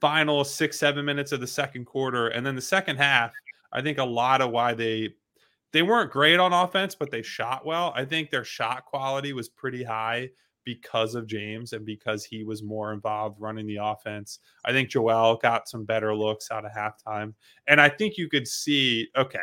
final 0.00 0.42
six, 0.42 0.78
seven 0.78 1.04
minutes 1.04 1.32
of 1.32 1.40
the 1.40 1.46
second 1.46 1.84
quarter. 1.84 2.28
And 2.28 2.44
then 2.44 2.56
the 2.56 2.60
second 2.60 2.96
half, 2.96 3.30
I 3.72 3.82
think 3.82 3.98
a 3.98 4.04
lot 4.04 4.40
of 4.40 4.50
why 4.50 4.74
they 4.74 5.10
they 5.72 5.82
weren't 5.82 6.10
great 6.10 6.40
on 6.40 6.52
offense, 6.52 6.94
but 6.94 7.10
they 7.10 7.22
shot 7.22 7.66
well. 7.66 7.92
I 7.94 8.04
think 8.04 8.30
their 8.30 8.44
shot 8.44 8.84
quality 8.86 9.32
was 9.32 9.48
pretty 9.48 9.84
high 9.84 10.30
because 10.66 11.14
of 11.14 11.26
James 11.26 11.72
and 11.72 11.86
because 11.86 12.24
he 12.24 12.44
was 12.44 12.62
more 12.62 12.92
involved 12.92 13.40
running 13.40 13.66
the 13.66 13.78
offense. 13.80 14.40
I 14.66 14.72
think 14.72 14.90
Joel 14.90 15.36
got 15.36 15.68
some 15.68 15.84
better 15.84 16.14
looks 16.14 16.50
out 16.50 16.66
of 16.66 16.72
halftime. 16.72 17.32
And 17.68 17.80
I 17.80 17.88
think 17.88 18.18
you 18.18 18.28
could 18.28 18.46
see, 18.46 19.08
okay, 19.16 19.38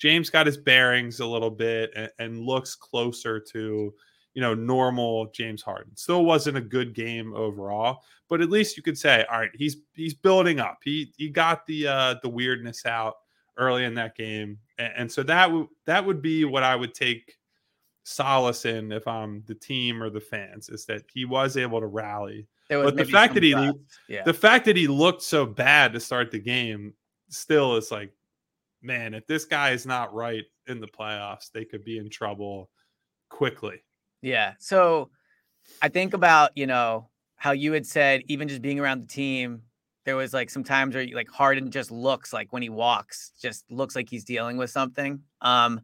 James 0.00 0.30
got 0.30 0.46
his 0.46 0.56
bearings 0.56 1.20
a 1.20 1.26
little 1.26 1.50
bit 1.50 1.92
and, 1.94 2.10
and 2.18 2.40
looks 2.40 2.74
closer 2.74 3.38
to, 3.38 3.94
you 4.32 4.42
know, 4.42 4.54
normal 4.54 5.30
James 5.32 5.62
Harden. 5.62 5.94
Still 5.96 6.24
wasn't 6.24 6.56
a 6.56 6.62
good 6.62 6.94
game 6.94 7.34
overall, 7.34 8.00
but 8.28 8.40
at 8.40 8.50
least 8.50 8.76
you 8.76 8.82
could 8.82 8.98
say, 8.98 9.24
all 9.30 9.38
right, 9.38 9.50
he's 9.54 9.76
he's 9.92 10.14
building 10.14 10.60
up. 10.60 10.78
He 10.82 11.12
he 11.16 11.28
got 11.28 11.66
the 11.66 11.86
uh 11.86 12.14
the 12.22 12.28
weirdness 12.28 12.86
out 12.86 13.14
early 13.58 13.84
in 13.84 13.94
that 13.94 14.16
game. 14.16 14.58
And, 14.78 14.92
and 14.96 15.12
so 15.12 15.22
that 15.24 15.52
would 15.52 15.66
that 15.84 16.04
would 16.04 16.22
be 16.22 16.46
what 16.46 16.62
I 16.62 16.74
would 16.74 16.94
take 16.94 17.36
solace 18.04 18.66
in 18.66 18.92
if 18.92 19.08
I'm 19.08 19.42
the 19.46 19.54
team 19.54 20.02
or 20.02 20.10
the 20.10 20.20
fans 20.20 20.68
is 20.68 20.84
that 20.86 21.02
he 21.12 21.24
was 21.24 21.56
able 21.56 21.80
to 21.80 21.86
rally. 21.86 22.46
but 22.68 22.96
the 22.96 23.04
fact 23.04 23.34
that 23.34 23.42
he 23.42 23.50
yeah. 24.08 24.22
the 24.24 24.34
fact 24.34 24.66
that 24.66 24.76
he 24.76 24.86
looked 24.86 25.22
so 25.22 25.44
bad 25.46 25.92
to 25.94 26.00
start 26.00 26.30
the 26.30 26.38
game 26.38 26.94
still 27.30 27.76
is 27.76 27.90
like, 27.90 28.12
man, 28.82 29.14
if 29.14 29.26
this 29.26 29.44
guy 29.46 29.70
is 29.70 29.86
not 29.86 30.14
right 30.14 30.44
in 30.66 30.80
the 30.80 30.86
playoffs, 30.86 31.50
they 31.50 31.64
could 31.64 31.84
be 31.84 31.98
in 31.98 32.08
trouble 32.10 32.70
quickly. 33.30 33.82
Yeah. 34.22 34.52
So 34.58 35.10
I 35.82 35.88
think 35.88 36.14
about, 36.14 36.50
you 36.54 36.66
know, 36.66 37.08
how 37.36 37.52
you 37.52 37.72
had 37.72 37.86
said 37.86 38.22
even 38.28 38.48
just 38.48 38.62
being 38.62 38.78
around 38.78 39.02
the 39.02 39.06
team, 39.06 39.62
there 40.04 40.16
was 40.16 40.34
like 40.34 40.50
some 40.50 40.64
times 40.64 40.94
where 40.94 41.06
like 41.14 41.30
Harden 41.30 41.70
just 41.70 41.90
looks 41.90 42.32
like 42.32 42.52
when 42.52 42.62
he 42.62 42.68
walks, 42.68 43.32
just 43.40 43.64
looks 43.70 43.96
like 43.96 44.08
he's 44.10 44.24
dealing 44.24 44.56
with 44.58 44.70
something. 44.70 45.20
Um, 45.40 45.80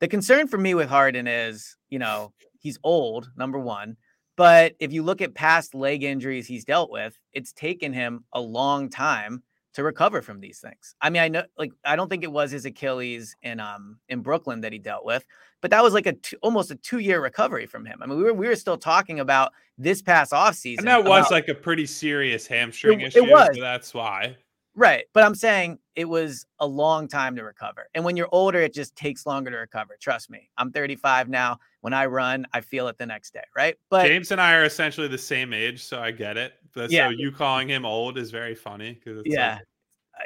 the 0.00 0.08
concern 0.08 0.48
for 0.48 0.58
me 0.58 0.74
with 0.74 0.88
Harden 0.88 1.26
is, 1.26 1.76
you 1.88 1.98
know, 1.98 2.32
he's 2.58 2.78
old, 2.82 3.30
number 3.36 3.58
one. 3.58 3.96
But 4.36 4.74
if 4.80 4.92
you 4.92 5.02
look 5.02 5.20
at 5.20 5.34
past 5.34 5.74
leg 5.74 6.02
injuries 6.02 6.46
he's 6.46 6.64
dealt 6.64 6.90
with, 6.90 7.18
it's 7.32 7.52
taken 7.52 7.92
him 7.92 8.24
a 8.32 8.40
long 8.40 8.88
time 8.88 9.42
to 9.74 9.84
recover 9.84 10.22
from 10.22 10.40
these 10.40 10.58
things. 10.58 10.94
I 11.00 11.10
mean, 11.10 11.22
I 11.22 11.28
know 11.28 11.42
like 11.58 11.72
I 11.84 11.94
don't 11.94 12.08
think 12.08 12.24
it 12.24 12.32
was 12.32 12.50
his 12.50 12.64
Achilles 12.64 13.36
in 13.42 13.60
um 13.60 13.98
in 14.08 14.20
Brooklyn 14.20 14.62
that 14.62 14.72
he 14.72 14.78
dealt 14.78 15.04
with, 15.04 15.24
but 15.60 15.70
that 15.70 15.82
was 15.82 15.94
like 15.94 16.06
a 16.06 16.14
two, 16.14 16.36
almost 16.42 16.70
a 16.70 16.76
2-year 16.76 17.22
recovery 17.22 17.66
from 17.66 17.84
him. 17.84 18.00
I 18.02 18.06
mean, 18.06 18.18
we 18.18 18.24
were 18.24 18.34
we 18.34 18.48
were 18.48 18.56
still 18.56 18.78
talking 18.78 19.20
about 19.20 19.52
this 19.78 20.02
past 20.02 20.32
offseason. 20.32 20.78
And 20.78 20.88
that 20.88 21.04
was 21.04 21.26
about, 21.26 21.30
like 21.30 21.48
a 21.48 21.54
pretty 21.54 21.86
serious 21.86 22.46
hamstring 22.46 23.00
it, 23.00 23.08
issue. 23.08 23.24
It 23.24 23.30
was. 23.30 23.50
So 23.54 23.60
that's 23.60 23.94
why. 23.94 24.36
Right. 24.74 25.06
But 25.12 25.24
I'm 25.24 25.34
saying 25.34 25.78
it 25.96 26.04
was 26.04 26.46
a 26.60 26.66
long 26.66 27.08
time 27.08 27.36
to 27.36 27.44
recover. 27.44 27.88
And 27.94 28.04
when 28.04 28.16
you're 28.16 28.28
older, 28.30 28.60
it 28.60 28.72
just 28.72 28.94
takes 28.94 29.26
longer 29.26 29.50
to 29.50 29.56
recover. 29.56 29.96
Trust 30.00 30.30
me. 30.30 30.48
I'm 30.56 30.70
35 30.70 31.28
now. 31.28 31.58
When 31.80 31.92
I 31.92 32.06
run, 32.06 32.46
I 32.52 32.60
feel 32.60 32.88
it 32.88 32.96
the 32.96 33.06
next 33.06 33.32
day. 33.32 33.42
Right. 33.56 33.76
But 33.90 34.06
James 34.06 34.30
and 34.30 34.40
I 34.40 34.54
are 34.54 34.64
essentially 34.64 35.08
the 35.08 35.18
same 35.18 35.52
age. 35.52 35.82
So 35.82 36.00
I 36.00 36.12
get 36.12 36.36
it. 36.36 36.54
But 36.72 36.90
Yeah. 36.90 37.08
so 37.08 37.10
you 37.10 37.32
calling 37.32 37.68
him 37.68 37.84
old 37.84 38.16
is 38.16 38.30
very 38.30 38.54
funny 38.54 38.98
yeah, 39.24 39.58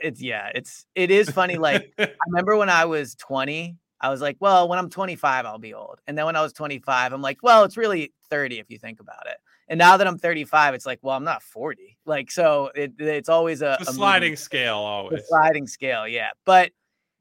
it's, 0.03 0.21
yeah, 0.21 0.51
it's, 0.55 0.87
it 0.95 1.11
is 1.11 1.31
funny. 1.31 1.57
Like, 1.57 1.93
like, 1.99 2.11
I 2.11 2.25
remember 2.27 2.57
when 2.57 2.69
I 2.69 2.85
was 2.85 3.15
20, 3.15 3.77
I 4.01 4.11
was 4.11 4.21
like, 4.21 4.37
well, 4.41 4.69
when 4.69 4.79
I'm 4.79 4.91
25, 4.91 5.47
I'll 5.47 5.59
be 5.59 5.73
old. 5.73 6.01
And 6.07 6.19
then 6.19 6.27
when 6.27 6.37
I 6.37 6.43
was 6.43 6.53
25, 6.53 7.13
I'm 7.13 7.23
like, 7.23 7.39
well, 7.43 7.65
it's 7.65 7.77
really 7.77 8.13
30 8.29 8.59
if 8.59 8.69
you 8.69 8.79
think 8.79 9.01
about 9.01 9.27
it. 9.27 9.39
And 9.69 9.79
now 9.79 9.97
that 9.97 10.07
I'm 10.07 10.19
35, 10.19 10.75
it's 10.75 10.87
like, 10.87 10.99
well, 11.03 11.17
I'm 11.17 11.25
not 11.25 11.43
40. 11.43 11.97
Like, 12.05 12.31
so 12.31 12.71
it, 12.75 12.93
it's 12.99 13.29
always 13.29 13.63
a, 13.63 13.79
a 13.81 13.85
sliding 13.87 14.37
scale 14.37 14.79
the 14.79 14.85
always. 14.85 15.23
sliding 15.29 15.67
scale, 15.67 16.07
yeah. 16.07 16.31
But 16.45 16.73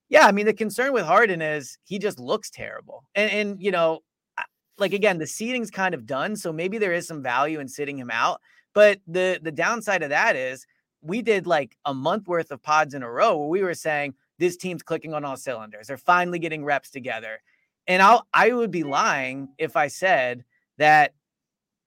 yeah, 0.09 0.27
I 0.27 0.31
mean, 0.31 0.45
the 0.45 0.53
concern 0.53 0.93
with 0.93 1.05
Harden 1.05 1.41
is 1.41 1.77
he 1.85 1.99
just 1.99 2.19
looks 2.19 2.49
terrible. 2.49 3.03
And 3.15 3.31
and 3.31 3.61
you 3.63 3.71
know, 3.71 4.01
like 4.77 4.93
again, 4.93 5.17
the 5.17 5.27
seeding's 5.27 5.71
kind 5.71 5.95
of 5.95 6.05
done, 6.05 6.35
so 6.35 6.51
maybe 6.51 6.77
there 6.77 6.93
is 6.93 7.07
some 7.07 7.23
value 7.23 7.59
in 7.59 7.67
sitting 7.67 7.97
him 7.97 8.11
out. 8.11 8.41
But 8.73 8.99
the 9.07 9.39
the 9.41 9.51
downside 9.51 10.03
of 10.03 10.09
that 10.09 10.35
is 10.35 10.67
we 11.01 11.21
did 11.21 11.47
like 11.47 11.77
a 11.85 11.93
month 11.93 12.27
worth 12.27 12.51
of 12.51 12.61
pods 12.61 12.93
in 12.93 13.03
a 13.03 13.11
row 13.11 13.37
where 13.37 13.49
we 13.49 13.61
were 13.61 13.73
saying 13.73 14.13
this 14.39 14.57
team's 14.57 14.83
clicking 14.83 15.13
on 15.13 15.25
all 15.25 15.37
cylinders. 15.37 15.87
They're 15.87 15.97
finally 15.97 16.39
getting 16.39 16.63
reps 16.65 16.89
together. 16.89 17.41
And 17.87 18.01
I'll 18.01 18.27
I 18.33 18.51
would 18.51 18.71
be 18.71 18.83
lying 18.83 19.49
if 19.57 19.75
I 19.75 19.87
said 19.87 20.43
that 20.77 21.13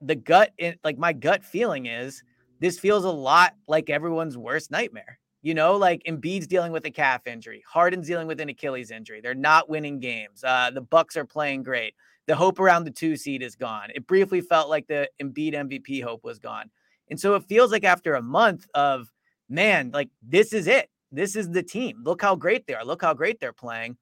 the 0.07 0.15
gut 0.15 0.53
in, 0.59 0.77
like 0.85 0.99
my 0.99 1.13
gut 1.13 1.45
feeling 1.45 1.87
is 1.87 2.23
this 2.61 2.79
feels 2.79 3.05
a 3.05 3.11
lot 3.11 3.55
like 3.69 3.91
everyone's 3.91 4.39
worst 4.39 4.71
nightmare. 4.71 5.19
You 5.43 5.55
know, 5.55 5.77
like 5.77 6.03
Embiid's 6.09 6.47
dealing 6.47 6.73
with 6.73 6.87
a 6.87 6.91
calf 6.91 7.27
injury, 7.27 7.63
Harden's 7.69 8.07
dealing 8.07 8.27
with 8.27 8.41
an 8.41 8.49
Achilles 8.49 8.91
injury. 8.91 9.21
They're 9.21 9.35
not 9.35 9.69
winning 9.69 10.01
games. 10.01 10.43
Uh, 10.43 10.71
the 10.73 10.81
Bucks 10.81 11.17
are 11.17 11.25
playing 11.25 11.63
great. 11.63 11.95
The 12.27 12.35
hope 12.35 12.59
around 12.59 12.85
the 12.85 12.91
two 12.91 13.17
seed 13.17 13.43
is 13.43 13.55
gone. 13.55 13.91
It 13.95 14.07
briefly 14.07 14.41
felt 14.41 14.69
like 14.69 14.89
the 14.89 15.09
Embiid 15.23 15.55
MVP 15.55 16.03
hope 16.03 16.25
was 16.25 16.39
gone, 16.39 16.71
and 17.11 17.21
so 17.21 17.35
it 17.35 17.45
feels 17.45 17.71
like 17.71 17.85
after 17.85 18.15
a 18.15 18.23
month 18.23 18.67
of 18.75 19.13
man, 19.49 19.91
like 19.93 20.09
this 20.23 20.53
is 20.53 20.67
it. 20.67 20.91
This 21.13 21.37
is 21.37 21.51
the 21.51 21.63
team. 21.63 22.03
Look 22.03 22.23
how 22.23 22.35
great 22.35 22.67
they 22.67 22.75
are. 22.75 22.85
Look 22.85 23.03
how 23.03 23.15
great 23.15 23.39
they're 23.39 23.53
playing. 23.53 23.97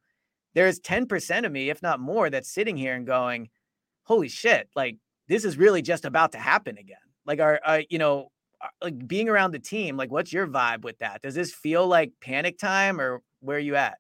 There's 0.55 0.81
10% 0.81 1.45
of 1.45 1.53
me, 1.53 1.69
if 1.69 1.83
not 1.83 2.01
more, 2.01 2.31
that's 2.31 2.49
sitting 2.49 2.77
here 2.77 2.95
and 2.95 3.07
going, 3.07 3.51
holy 4.05 4.29
shit, 4.29 4.69
like 4.75 4.97
this 5.29 5.45
is 5.45 5.57
really 5.57 5.83
just 5.83 6.05
about 6.05 6.33
to 6.33 6.39
happen 6.39 6.79
again. 6.79 6.97
Like, 7.27 7.41
are, 7.41 7.61
are 7.65 7.83
you 7.89 7.99
know, 7.99 8.31
uh, 8.61 8.69
like 8.83 9.07
being 9.07 9.29
around 9.29 9.53
the 9.53 9.59
team, 9.59 9.97
like 9.97 10.11
what's 10.11 10.33
your 10.33 10.47
vibe 10.47 10.83
with 10.83 10.99
that? 10.99 11.23
Does 11.23 11.35
this 11.35 11.53
feel 11.53 11.87
like 11.87 12.13
panic 12.21 12.59
time 12.59 13.01
or 13.01 13.23
where 13.41 13.57
are 13.57 13.61
you 13.61 13.77
at? 13.77 13.99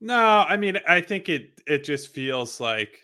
No, 0.00 0.44
I 0.48 0.56
mean, 0.56 0.78
I 0.88 1.00
think 1.00 1.28
it 1.28 1.60
it 1.66 1.84
just 1.84 2.08
feels 2.14 2.60
like, 2.60 3.00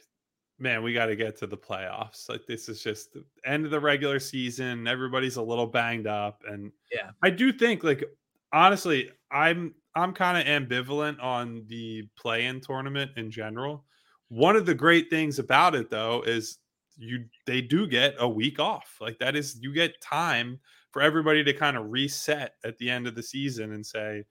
man, 0.59 0.83
we 0.83 0.93
got 0.95 1.07
to 1.07 1.17
get 1.17 1.37
to 1.39 1.47
the 1.47 1.57
playoffs. 1.57 2.29
Like 2.29 2.47
this 2.47 2.69
is 2.69 2.83
just 2.83 3.13
the 3.13 3.25
end 3.45 3.65
of 3.65 3.71
the 3.71 3.81
regular 3.81 4.19
season. 4.19 4.87
Everybody's 4.87 5.37
a 5.37 5.43
little 5.43 5.67
banged 5.67 6.07
up, 6.07 6.43
and 6.47 6.73
Yeah. 6.91 7.11
I 7.23 7.31
do 7.31 7.53
think, 7.53 7.85
like, 7.85 8.05
honestly, 8.53 9.11
I'm 9.31 9.75
I'm 9.95 10.13
kind 10.15 10.39
of 10.39 10.47
ambivalent 10.47 11.23
on 11.23 11.67
the 11.69 12.09
play-in 12.19 12.61
tournament 12.61 13.13
in 13.17 13.31
general. 13.31 13.85
One 14.29 14.57
of 14.57 14.67
the 14.67 14.75
great 14.75 15.11
things 15.11 15.39
about 15.39 15.75
it, 15.75 15.91
though, 15.91 16.23
is 16.23 16.59
you 16.97 17.27
they 17.47 17.61
do 17.63 17.87
get 17.87 18.15
a 18.19 18.29
week 18.29 18.59
off. 18.59 18.99
Like 19.01 19.19
that 19.19 19.37
is 19.37 19.59
you 19.63 19.73
get 19.73 20.01
time 20.01 20.61
for 20.93 21.03
everybody 21.03 21.45
to 21.45 21.53
kind 21.53 21.77
of 21.77 21.91
reset 21.91 22.55
at 22.65 22.79
the 22.79 22.91
end 22.91 23.07
of 23.07 23.15
the 23.15 23.23
season 23.23 23.73
and 23.73 23.85
say 23.87 24.25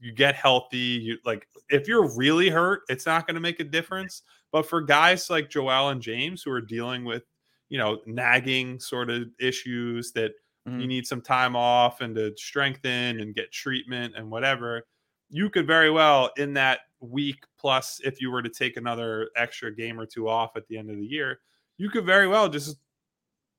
you 0.00 0.12
get 0.12 0.34
healthy. 0.34 0.78
You 0.78 1.18
like 1.24 1.48
if 1.70 1.88
you're 1.88 2.14
really 2.16 2.48
hurt, 2.50 2.82
it's 2.88 3.06
not 3.06 3.26
going 3.26 3.34
to 3.34 3.40
make 3.40 3.60
a 3.60 3.64
difference. 3.64 4.22
But 4.52 4.66
for 4.66 4.82
guys 4.82 5.30
like 5.30 5.50
Joel 5.50 5.88
and 5.90 6.02
James 6.02 6.42
who 6.42 6.50
are 6.52 6.60
dealing 6.60 7.04
with, 7.04 7.24
you 7.68 7.78
know, 7.78 8.00
nagging 8.06 8.78
sort 8.80 9.10
of 9.10 9.28
issues 9.40 10.12
that 10.12 10.32
you 10.76 10.86
Mhm. 10.86 10.88
need 10.88 11.06
some 11.06 11.22
time 11.22 11.56
off 11.56 12.00
and 12.02 12.14
to 12.16 12.34
strengthen 12.36 13.20
and 13.20 13.34
get 13.34 13.52
treatment 13.52 14.14
and 14.16 14.30
whatever, 14.30 14.86
you 15.30 15.50
could 15.50 15.66
very 15.66 15.90
well 15.90 16.30
in 16.36 16.52
that 16.54 16.80
week 17.00 17.44
plus 17.58 18.00
if 18.04 18.20
you 18.20 18.30
were 18.30 18.42
to 18.42 18.48
take 18.50 18.76
another 18.76 19.30
extra 19.36 19.74
game 19.74 19.98
or 19.98 20.06
two 20.06 20.28
off 20.28 20.56
at 20.56 20.66
the 20.68 20.76
end 20.76 20.90
of 20.90 20.96
the 20.96 21.06
year, 21.06 21.40
you 21.78 21.90
could 21.90 22.04
very 22.04 22.26
well 22.28 22.48
just 22.48 22.76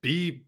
be 0.01 0.43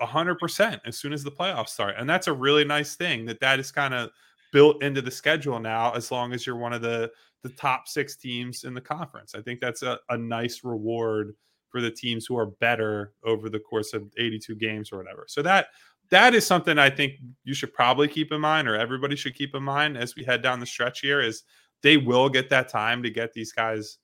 100% 0.00 0.80
as 0.86 0.96
soon 0.98 1.12
as 1.12 1.22
the 1.22 1.30
playoffs 1.30 1.68
start. 1.70 1.94
And 1.98 2.08
that's 2.08 2.26
a 2.26 2.32
really 2.32 2.64
nice 2.64 2.96
thing 2.96 3.26
that 3.26 3.40
that 3.40 3.60
is 3.60 3.70
kind 3.70 3.92
of 3.94 4.10
built 4.52 4.82
into 4.82 5.02
the 5.02 5.10
schedule 5.10 5.60
now 5.60 5.92
as 5.92 6.10
long 6.10 6.32
as 6.32 6.46
you're 6.46 6.56
one 6.56 6.72
of 6.72 6.82
the 6.82 7.10
the 7.42 7.50
top 7.50 7.88
6 7.88 8.16
teams 8.16 8.64
in 8.64 8.74
the 8.74 8.80
conference. 8.82 9.34
I 9.34 9.40
think 9.40 9.60
that's 9.60 9.82
a, 9.82 9.98
a 10.10 10.18
nice 10.18 10.60
reward 10.62 11.34
for 11.70 11.80
the 11.80 11.90
teams 11.90 12.26
who 12.26 12.36
are 12.36 12.46
better 12.60 13.14
over 13.24 13.48
the 13.48 13.60
course 13.60 13.94
of 13.94 14.02
82 14.18 14.56
games 14.56 14.92
or 14.92 14.98
whatever. 14.98 15.24
So 15.26 15.40
that 15.42 15.68
that 16.10 16.34
is 16.34 16.46
something 16.46 16.78
I 16.78 16.90
think 16.90 17.14
you 17.44 17.54
should 17.54 17.72
probably 17.72 18.08
keep 18.08 18.30
in 18.32 18.40
mind 18.42 18.68
or 18.68 18.76
everybody 18.76 19.16
should 19.16 19.34
keep 19.34 19.54
in 19.54 19.62
mind 19.62 19.96
as 19.96 20.16
we 20.16 20.24
head 20.24 20.42
down 20.42 20.60
the 20.60 20.66
stretch 20.66 21.00
here 21.00 21.20
is 21.22 21.44
they 21.82 21.96
will 21.96 22.28
get 22.28 22.50
that 22.50 22.68
time 22.68 23.02
to 23.04 23.10
get 23.10 23.32
these 23.32 23.52
guys 23.52 23.98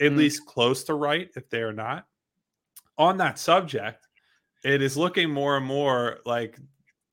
at 0.00 0.10
Mm. 0.12 0.16
least 0.18 0.44
close 0.44 0.84
to 0.84 0.94
right 0.94 1.30
if 1.36 1.48
they 1.48 1.62
are 1.62 1.72
not. 1.72 2.06
On 2.98 3.16
that 3.18 3.38
subject, 3.38 4.06
it 4.64 4.82
is 4.82 4.96
looking 4.96 5.30
more 5.30 5.56
and 5.56 5.66
more 5.66 6.18
like 6.24 6.58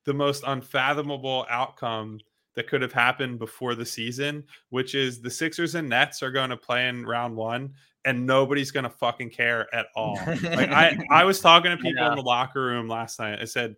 the 0.04 0.14
most 0.14 0.44
unfathomable 0.46 1.46
outcome 1.48 2.18
that 2.54 2.68
could 2.68 2.82
have 2.82 2.92
happened 2.92 3.38
before 3.38 3.74
the 3.74 3.86
season, 3.86 4.44
which 4.70 4.94
is 4.94 5.20
the 5.20 5.30
Sixers 5.30 5.74
and 5.74 5.88
Nets 5.88 6.22
are 6.22 6.30
going 6.30 6.50
to 6.50 6.56
play 6.56 6.88
in 6.88 7.04
round 7.04 7.34
one 7.34 7.72
and 8.04 8.26
nobody's 8.26 8.70
going 8.70 8.84
to 8.84 8.90
fucking 8.90 9.30
care 9.30 9.72
at 9.74 9.86
all. 9.96 10.18
Like 10.42 10.70
I, 10.70 10.98
I 11.10 11.24
was 11.24 11.40
talking 11.40 11.70
to 11.70 11.76
people 11.76 12.06
in 12.06 12.16
the 12.16 12.22
locker 12.22 12.64
room 12.64 12.88
last 12.88 13.18
night. 13.18 13.38
I 13.40 13.44
said, 13.44 13.76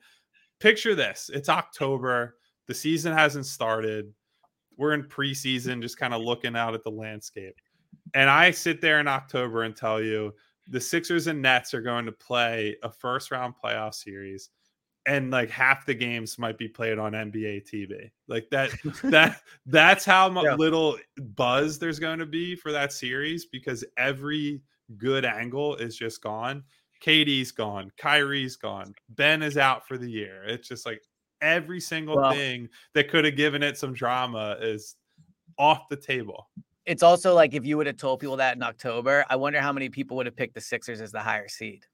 picture 0.61 0.95
this. 0.95 1.31
It's 1.33 1.49
October. 1.49 2.37
The 2.67 2.75
season 2.75 3.13
hasn't 3.13 3.47
started. 3.47 4.13
We're 4.77 4.95
in 4.95 5.05
preseason, 5.05 5.83
just 5.83 5.99
kind 5.99 6.15
of 6.15 6.23
looking 6.23 6.57
out 6.57 6.75
at 6.75 6.83
the 6.83 6.91
landscape. 6.91 7.55
And 8.15 8.31
I 8.31 8.51
sit 8.51 8.81
there 8.81 9.01
in 9.01 9.09
October 9.09 9.63
and 9.63 9.77
tell 9.77 10.03
you 10.03 10.33
the 10.69 10.81
Sixers 10.81 11.27
and 11.27 11.43
Nets 11.43 11.75
are 11.75 11.83
going 11.83 12.07
to 12.07 12.13
play 12.13 12.77
a 12.83 12.91
first 12.91 13.31
round 13.31 13.55
playoff 13.63 13.95
series. 13.95 14.51
And 15.07 15.31
like 15.31 15.51
half 15.51 15.85
the 15.85 15.95
games 15.95 16.39
might 16.39 16.57
be 16.57 16.67
played 16.67 16.99
on 16.99 17.13
NBA 17.13 17.71
TV. 17.71 18.11
Like 18.27 18.49
that, 18.51 18.71
that 19.05 19.41
that's 19.67 20.05
how 20.05 20.31
Yeah. 20.43 20.55
little 20.55 20.97
buzz 21.37 21.79
there's 21.79 21.99
going 21.99 22.19
to 22.21 22.27
be 22.27 22.57
for 22.57 22.73
that 22.73 22.93
series 22.93 23.45
because 23.45 23.85
every 23.99 24.63
good 24.97 25.25
angle 25.27 25.77
is 25.77 25.97
just 25.97 26.23
gone. 26.23 26.65
KD's 27.03 27.53
gone, 27.53 27.93
Kyrie's 27.99 28.57
gone, 28.57 28.95
Ben 29.11 29.43
is 29.43 29.59
out 29.59 29.87
for 29.87 29.99
the 29.99 30.11
year. 30.11 30.43
It's 30.47 30.69
just 30.69 30.87
like 30.87 31.03
every 31.43 31.81
single 31.81 32.17
thing 32.31 32.71
that 32.95 33.11
could 33.11 33.27
have 33.27 33.37
given 33.37 33.63
it 33.63 33.77
some 33.77 33.93
drama 33.93 34.57
is 34.61 34.97
off 35.59 35.89
the 35.91 35.97
table. 35.97 36.49
It's 36.87 37.03
also 37.03 37.35
like 37.35 37.55
if 37.55 37.65
you 37.65 37.77
would 37.77 37.87
have 37.87 37.97
told 37.97 38.21
people 38.21 38.37
that 38.37 38.57
in 38.57 38.63
October, 38.63 39.25
I 39.29 39.37
wonder 39.37 39.61
how 39.61 39.73
many 39.73 39.89
people 39.89 40.17
would 40.17 40.27
have 40.27 40.37
picked 40.37 40.55
the 40.55 40.61
Sixers 40.61 41.01
as 41.01 41.13
the 41.13 41.21
higher 41.21 41.49
seed. 41.49 41.87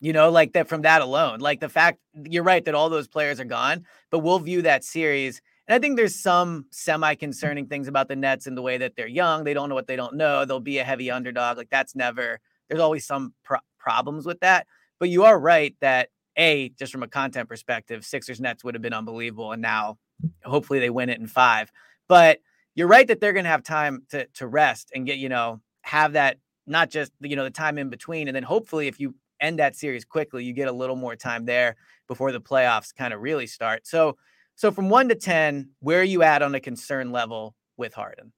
You 0.00 0.12
know, 0.12 0.30
like 0.30 0.52
that 0.52 0.68
from 0.68 0.82
that 0.82 1.00
alone. 1.00 1.38
Like 1.38 1.60
the 1.60 1.68
fact 1.68 1.98
you're 2.14 2.42
right 2.42 2.64
that 2.64 2.74
all 2.74 2.90
those 2.90 3.08
players 3.08 3.40
are 3.40 3.44
gone, 3.44 3.86
but 4.10 4.18
we'll 4.18 4.38
view 4.38 4.62
that 4.62 4.84
series. 4.84 5.40
And 5.68 5.74
I 5.74 5.78
think 5.78 5.96
there's 5.96 6.14
some 6.14 6.66
semi 6.70 7.14
concerning 7.14 7.66
things 7.66 7.88
about 7.88 8.08
the 8.08 8.16
Nets 8.16 8.46
in 8.46 8.54
the 8.54 8.62
way 8.62 8.78
that 8.78 8.94
they're 8.96 9.06
young. 9.06 9.44
They 9.44 9.54
don't 9.54 9.68
know 9.68 9.74
what 9.74 9.86
they 9.86 9.96
don't 9.96 10.16
know. 10.16 10.44
They'll 10.44 10.60
be 10.60 10.78
a 10.78 10.84
heavy 10.84 11.10
underdog. 11.10 11.56
Like 11.56 11.70
that's 11.70 11.94
never 11.94 12.40
there's 12.68 12.80
always 12.80 13.06
some 13.06 13.32
pro- 13.44 13.58
problems 13.78 14.26
with 14.26 14.40
that. 14.40 14.66
But 14.98 15.08
you 15.08 15.24
are 15.24 15.38
right 15.38 15.74
that 15.80 16.08
a 16.36 16.70
just 16.70 16.92
from 16.92 17.02
a 17.02 17.08
content 17.08 17.48
perspective, 17.48 18.04
Sixers 18.04 18.40
Nets 18.40 18.64
would 18.64 18.74
have 18.74 18.82
been 18.82 18.92
unbelievable, 18.92 19.52
and 19.52 19.62
now 19.62 19.98
hopefully 20.44 20.78
they 20.78 20.90
win 20.90 21.08
it 21.08 21.20
in 21.20 21.26
five. 21.26 21.70
But 22.08 22.40
you're 22.76 22.86
right 22.86 23.08
that 23.08 23.20
they're 23.20 23.32
going 23.32 23.44
to 23.44 23.50
have 23.50 23.64
time 23.64 24.04
to 24.10 24.26
to 24.34 24.46
rest 24.46 24.92
and 24.94 25.04
get 25.04 25.18
you 25.18 25.28
know 25.28 25.60
have 25.82 26.12
that 26.12 26.38
not 26.66 26.90
just 26.90 27.10
you 27.20 27.34
know 27.34 27.44
the 27.44 27.50
time 27.50 27.78
in 27.78 27.90
between, 27.90 28.28
and 28.28 28.36
then 28.36 28.44
hopefully 28.44 28.86
if 28.86 29.00
you 29.00 29.16
end 29.40 29.58
that 29.58 29.74
series 29.74 30.04
quickly, 30.04 30.44
you 30.44 30.52
get 30.52 30.68
a 30.68 30.72
little 30.72 30.96
more 30.96 31.16
time 31.16 31.44
there 31.44 31.74
before 32.06 32.30
the 32.30 32.40
playoffs 32.40 32.94
kind 32.94 33.12
of 33.12 33.20
really 33.20 33.48
start. 33.48 33.86
So 33.86 34.16
so 34.54 34.70
from 34.70 34.88
one 34.88 35.08
to 35.08 35.16
ten, 35.16 35.70
where 35.80 36.00
are 36.00 36.04
you 36.04 36.22
at 36.22 36.42
on 36.42 36.54
a 36.54 36.60
concern 36.60 37.10
level 37.10 37.56
with 37.76 37.94
Harden? 37.94 38.32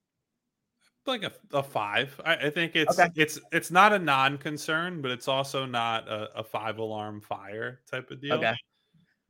like 1.09 1.25
a, 1.25 1.33
a 1.53 1.63
five. 1.63 2.21
I, 2.25 2.37
I 2.37 2.51
think 2.51 2.77
it's 2.77 2.99
okay. 2.99 3.11
it's 3.17 3.41
it's 3.51 3.71
not 3.73 3.93
a 3.93 3.99
non-concern, 3.99 5.03
but 5.03 5.11
it's 5.11 5.27
also 5.27 5.67
not 5.67 6.07
a, 6.07 6.29
a, 6.37 6.45
five 6.45 6.79
alarm 6.79 7.21
fire 7.21 7.81
type 7.91 8.11
of 8.11 8.21
deal. 8.21 8.35
Okay. 8.35 8.55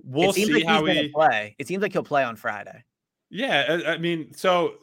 We'll 0.02 0.32
see 0.32 0.52
like 0.52 0.64
how 0.64 0.84
he 0.84 1.08
play. 1.08 1.54
It 1.58 1.66
seems 1.66 1.80
like 1.80 1.92
he'll 1.92 2.02
play 2.02 2.24
on 2.24 2.36
Friday. 2.36 2.84
Yeah, 3.30 3.80
I, 3.86 3.92
I 3.92 3.98
mean, 3.98 4.32
so 4.34 4.74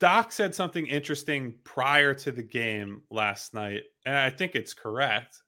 Doc 0.00 0.32
said 0.32 0.54
something 0.54 0.86
interesting 0.86 1.54
prior 1.64 2.14
to 2.14 2.32
the 2.32 2.42
game 2.42 3.02
last 3.10 3.54
night, 3.54 3.82
and 4.06 4.16
I 4.16 4.30
think 4.30 4.54
it's 4.54 4.74
correct. 4.74 5.42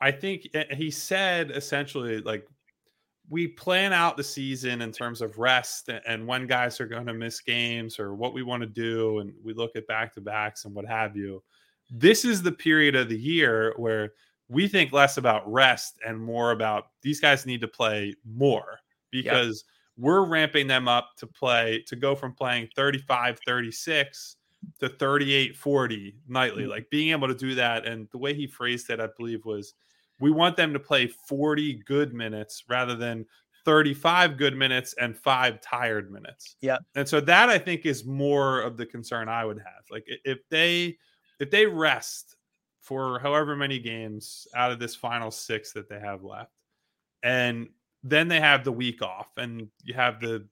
I 0.00 0.10
think 0.10 0.48
eh, 0.54 0.74
he 0.74 0.90
said 0.90 1.50
essentially 1.50 2.20
like 2.20 2.46
we 3.28 3.46
plan 3.46 3.92
out 3.92 4.16
the 4.16 4.24
season 4.24 4.82
in 4.82 4.90
terms 4.90 5.20
of 5.20 5.38
rest 5.38 5.88
and 6.06 6.26
when 6.26 6.46
guys 6.46 6.80
are 6.80 6.86
going 6.86 7.06
to 7.06 7.14
miss 7.14 7.40
games 7.40 8.00
or 8.00 8.14
what 8.14 8.34
we 8.34 8.42
want 8.42 8.62
to 8.62 8.66
do 8.66 9.20
and 9.20 9.32
we 9.44 9.54
look 9.54 9.76
at 9.76 9.86
back 9.86 10.12
to 10.14 10.20
backs 10.20 10.64
and 10.64 10.74
what 10.74 10.84
have 10.84 11.16
you 11.16 11.40
this 11.90 12.24
is 12.24 12.42
the 12.42 12.52
period 12.52 12.96
of 12.96 13.08
the 13.08 13.18
year 13.18 13.74
where 13.76 14.12
we 14.48 14.66
think 14.66 14.92
less 14.92 15.16
about 15.16 15.50
rest 15.50 15.98
and 16.06 16.20
more 16.20 16.50
about 16.50 16.86
these 17.02 17.20
guys 17.20 17.46
need 17.46 17.60
to 17.60 17.68
play 17.68 18.14
more 18.24 18.78
because 19.10 19.64
yep. 19.64 19.76
We're 20.00 20.24
ramping 20.24 20.66
them 20.66 20.88
up 20.88 21.10
to 21.16 21.26
play 21.26 21.84
to 21.86 21.96
go 21.96 22.14
from 22.14 22.32
playing 22.32 22.68
35 22.74 23.38
36 23.46 24.36
to 24.78 24.88
38 24.88 25.56
40 25.56 26.16
nightly 26.28 26.62
mm-hmm. 26.62 26.70
like 26.70 26.90
being 26.90 27.10
able 27.10 27.28
to 27.28 27.34
do 27.34 27.54
that 27.54 27.86
and 27.86 28.08
the 28.10 28.18
way 28.18 28.34
he 28.34 28.46
phrased 28.46 28.90
it 28.90 29.00
i 29.00 29.08
believe 29.16 29.44
was 29.44 29.74
we 30.20 30.30
want 30.30 30.56
them 30.56 30.72
to 30.72 30.78
play 30.78 31.06
40 31.06 31.82
good 31.86 32.12
minutes 32.14 32.64
rather 32.68 32.94
than 32.94 33.24
35 33.64 34.36
good 34.36 34.56
minutes 34.56 34.94
and 35.00 35.16
five 35.16 35.60
tired 35.60 36.10
minutes. 36.10 36.56
Yeah. 36.60 36.78
And 36.94 37.08
so 37.08 37.20
that 37.20 37.48
I 37.48 37.58
think 37.58 37.86
is 37.86 38.04
more 38.04 38.60
of 38.60 38.76
the 38.76 38.86
concern 38.86 39.28
I 39.28 39.44
would 39.44 39.58
have. 39.58 39.84
Like 39.90 40.06
if 40.24 40.38
they 40.48 40.96
if 41.38 41.50
they 41.50 41.66
rest 41.66 42.36
for 42.80 43.18
however 43.18 43.56
many 43.56 43.78
games 43.78 44.46
out 44.54 44.72
of 44.72 44.78
this 44.78 44.94
final 44.94 45.30
6 45.30 45.72
that 45.72 45.88
they 45.88 46.00
have 46.00 46.22
left 46.22 46.52
and 47.22 47.68
then 48.02 48.28
they 48.28 48.40
have 48.40 48.64
the 48.64 48.72
week 48.72 49.02
off 49.02 49.28
and 49.36 49.68
you 49.84 49.94
have 49.94 50.20
the 50.20 50.46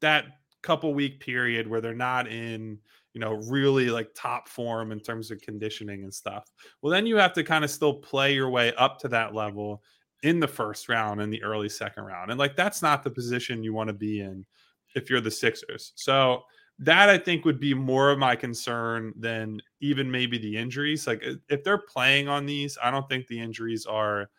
that 0.00 0.24
couple 0.62 0.94
week 0.94 1.20
period 1.20 1.66
where 1.66 1.80
they're 1.80 1.94
not 1.94 2.28
in 2.28 2.78
you 3.14 3.20
know, 3.20 3.34
really 3.48 3.90
like 3.90 4.10
top 4.14 4.48
form 4.48 4.90
in 4.90 5.00
terms 5.00 5.30
of 5.30 5.40
conditioning 5.42 6.02
and 6.02 6.12
stuff. 6.12 6.50
Well, 6.80 6.90
then 6.90 7.06
you 7.06 7.16
have 7.16 7.32
to 7.34 7.44
kind 7.44 7.64
of 7.64 7.70
still 7.70 7.94
play 7.94 8.34
your 8.34 8.48
way 8.48 8.72
up 8.76 8.98
to 9.00 9.08
that 9.08 9.34
level 9.34 9.82
in 10.22 10.40
the 10.40 10.48
first 10.48 10.88
round 10.88 11.20
in 11.20 11.30
the 11.30 11.42
early 11.42 11.68
second 11.68 12.04
round. 12.04 12.30
And 12.30 12.38
like 12.38 12.56
that's 12.56 12.80
not 12.80 13.02
the 13.02 13.10
position 13.10 13.62
you 13.62 13.74
want 13.74 13.88
to 13.88 13.94
be 13.94 14.20
in 14.20 14.46
if 14.94 15.10
you're 15.10 15.20
the 15.20 15.30
Sixers. 15.30 15.92
So 15.94 16.42
that 16.78 17.08
I 17.08 17.18
think 17.18 17.44
would 17.44 17.60
be 17.60 17.74
more 17.74 18.10
of 18.10 18.18
my 18.18 18.34
concern 18.34 19.12
than 19.18 19.60
even 19.80 20.10
maybe 20.10 20.38
the 20.38 20.56
injuries. 20.56 21.06
Like 21.06 21.22
if 21.48 21.62
they're 21.64 21.78
playing 21.78 22.28
on 22.28 22.46
these, 22.46 22.78
I 22.82 22.90
don't 22.90 23.08
think 23.08 23.26
the 23.26 23.40
injuries 23.40 23.84
are 23.84 24.30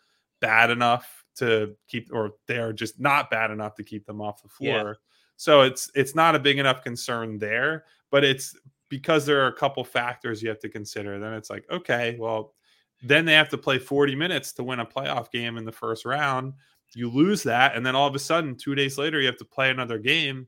bad 0.42 0.72
enough 0.72 1.23
to 1.36 1.76
keep 1.88 2.10
or 2.12 2.32
they 2.48 2.58
are 2.58 2.74
just 2.74 3.00
not 3.00 3.30
bad 3.30 3.52
enough 3.52 3.76
to 3.76 3.84
keep 3.84 4.06
them 4.06 4.22
off 4.22 4.42
the 4.42 4.50
floor. 4.50 4.70
Yeah. 4.70 4.94
So 5.36 5.62
it's 5.62 5.90
it's 5.96 6.16
not 6.16 6.36
a 6.36 6.40
big 6.40 6.60
enough 6.60 6.84
concern 6.84 7.38
there, 7.40 7.86
but 8.12 8.24
it's 8.24 8.56
because 8.90 9.26
there 9.26 9.42
are 9.42 9.48
a 9.48 9.56
couple 9.56 9.84
factors 9.84 10.42
you 10.42 10.50
have 10.50 10.60
to 10.60 10.70
consider. 10.70 11.20
Then 11.20 11.34
it's 11.34 11.50
like, 11.50 11.66
okay, 11.72 12.16
well, 12.20 12.54
then 13.02 13.26
they 13.26 13.34
have 13.34 13.50
to 13.50 13.58
play 13.58 13.80
40 13.80 14.16
minutes 14.16 14.54
to 14.54 14.64
win 14.64 14.80
a 14.80 14.86
playoff 14.86 15.32
game 15.32 15.58
in 15.58 15.66
the 15.66 15.72
first 15.72 16.06
round. 16.06 16.54
You 16.96 17.10
lose 17.10 17.42
that, 17.44 17.76
and 17.76 17.84
then 17.84 17.96
all 17.96 18.08
of 18.08 18.14
a 18.14 18.20
sudden, 18.20 18.56
two 18.56 18.76
days 18.76 19.00
later, 19.00 19.20
you 19.20 19.26
have 19.26 19.38
to 19.38 19.46
play 19.46 19.72
another 19.72 19.98
game. 19.98 20.48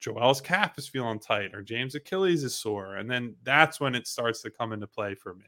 Joel's 0.00 0.40
calf 0.40 0.78
is 0.78 0.86
feeling 0.86 1.18
tight, 1.18 1.54
or 1.54 1.62
James 1.62 1.94
Achilles 1.94 2.44
is 2.44 2.54
sore, 2.54 2.96
and 2.96 3.10
then 3.10 3.34
that's 3.42 3.80
when 3.80 3.94
it 3.94 4.06
starts 4.06 4.42
to 4.42 4.50
come 4.50 4.72
into 4.72 4.86
play 4.86 5.14
for 5.14 5.34
me. 5.34 5.46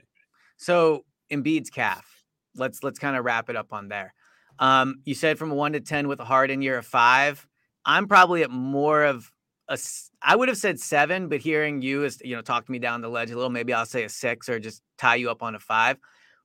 So 0.57 1.05
Embiid's 1.31 1.71
calf. 1.71 2.25
Let's 2.57 2.83
let's 2.83 2.99
kind 2.99 3.17
of 3.17 3.25
wrap 3.25 3.49
it 3.49 3.57
up 3.57 3.73
on 3.73 3.89
there. 3.89 4.15
Um, 4.61 5.01
you 5.05 5.15
said 5.15 5.39
from 5.39 5.51
one 5.51 5.73
to 5.73 5.81
ten 5.81 6.07
with 6.07 6.21
a 6.21 6.25
Harden, 6.25 6.63
you're 6.63 6.79
a 6.79 6.83
five. 6.83 7.47
I'm 7.85 8.07
probably 8.07 8.43
at 8.43 8.51
more 8.51 9.03
of 9.03 9.33
a. 9.69 9.79
I 10.23 10.37
would 10.37 10.49
have 10.49 10.59
said 10.59 10.79
seven, 10.79 11.29
but 11.29 11.41
hearing 11.41 11.83
you 11.83 12.05
is 12.05 12.21
you 12.23 12.37
know 12.37 12.43
talk 12.43 12.69
me 12.69 12.79
down 12.79 13.01
the 13.01 13.09
ledge 13.09 13.31
a 13.31 13.35
little, 13.35 13.51
maybe 13.51 13.73
I'll 13.73 13.87
say 13.87 14.05
a 14.05 14.09
six 14.09 14.49
or 14.49 14.61
just 14.61 14.83
tie 14.99 15.17
you 15.17 15.31
up 15.31 15.43
on 15.43 15.55
a 15.55 15.59
five. 15.59 15.97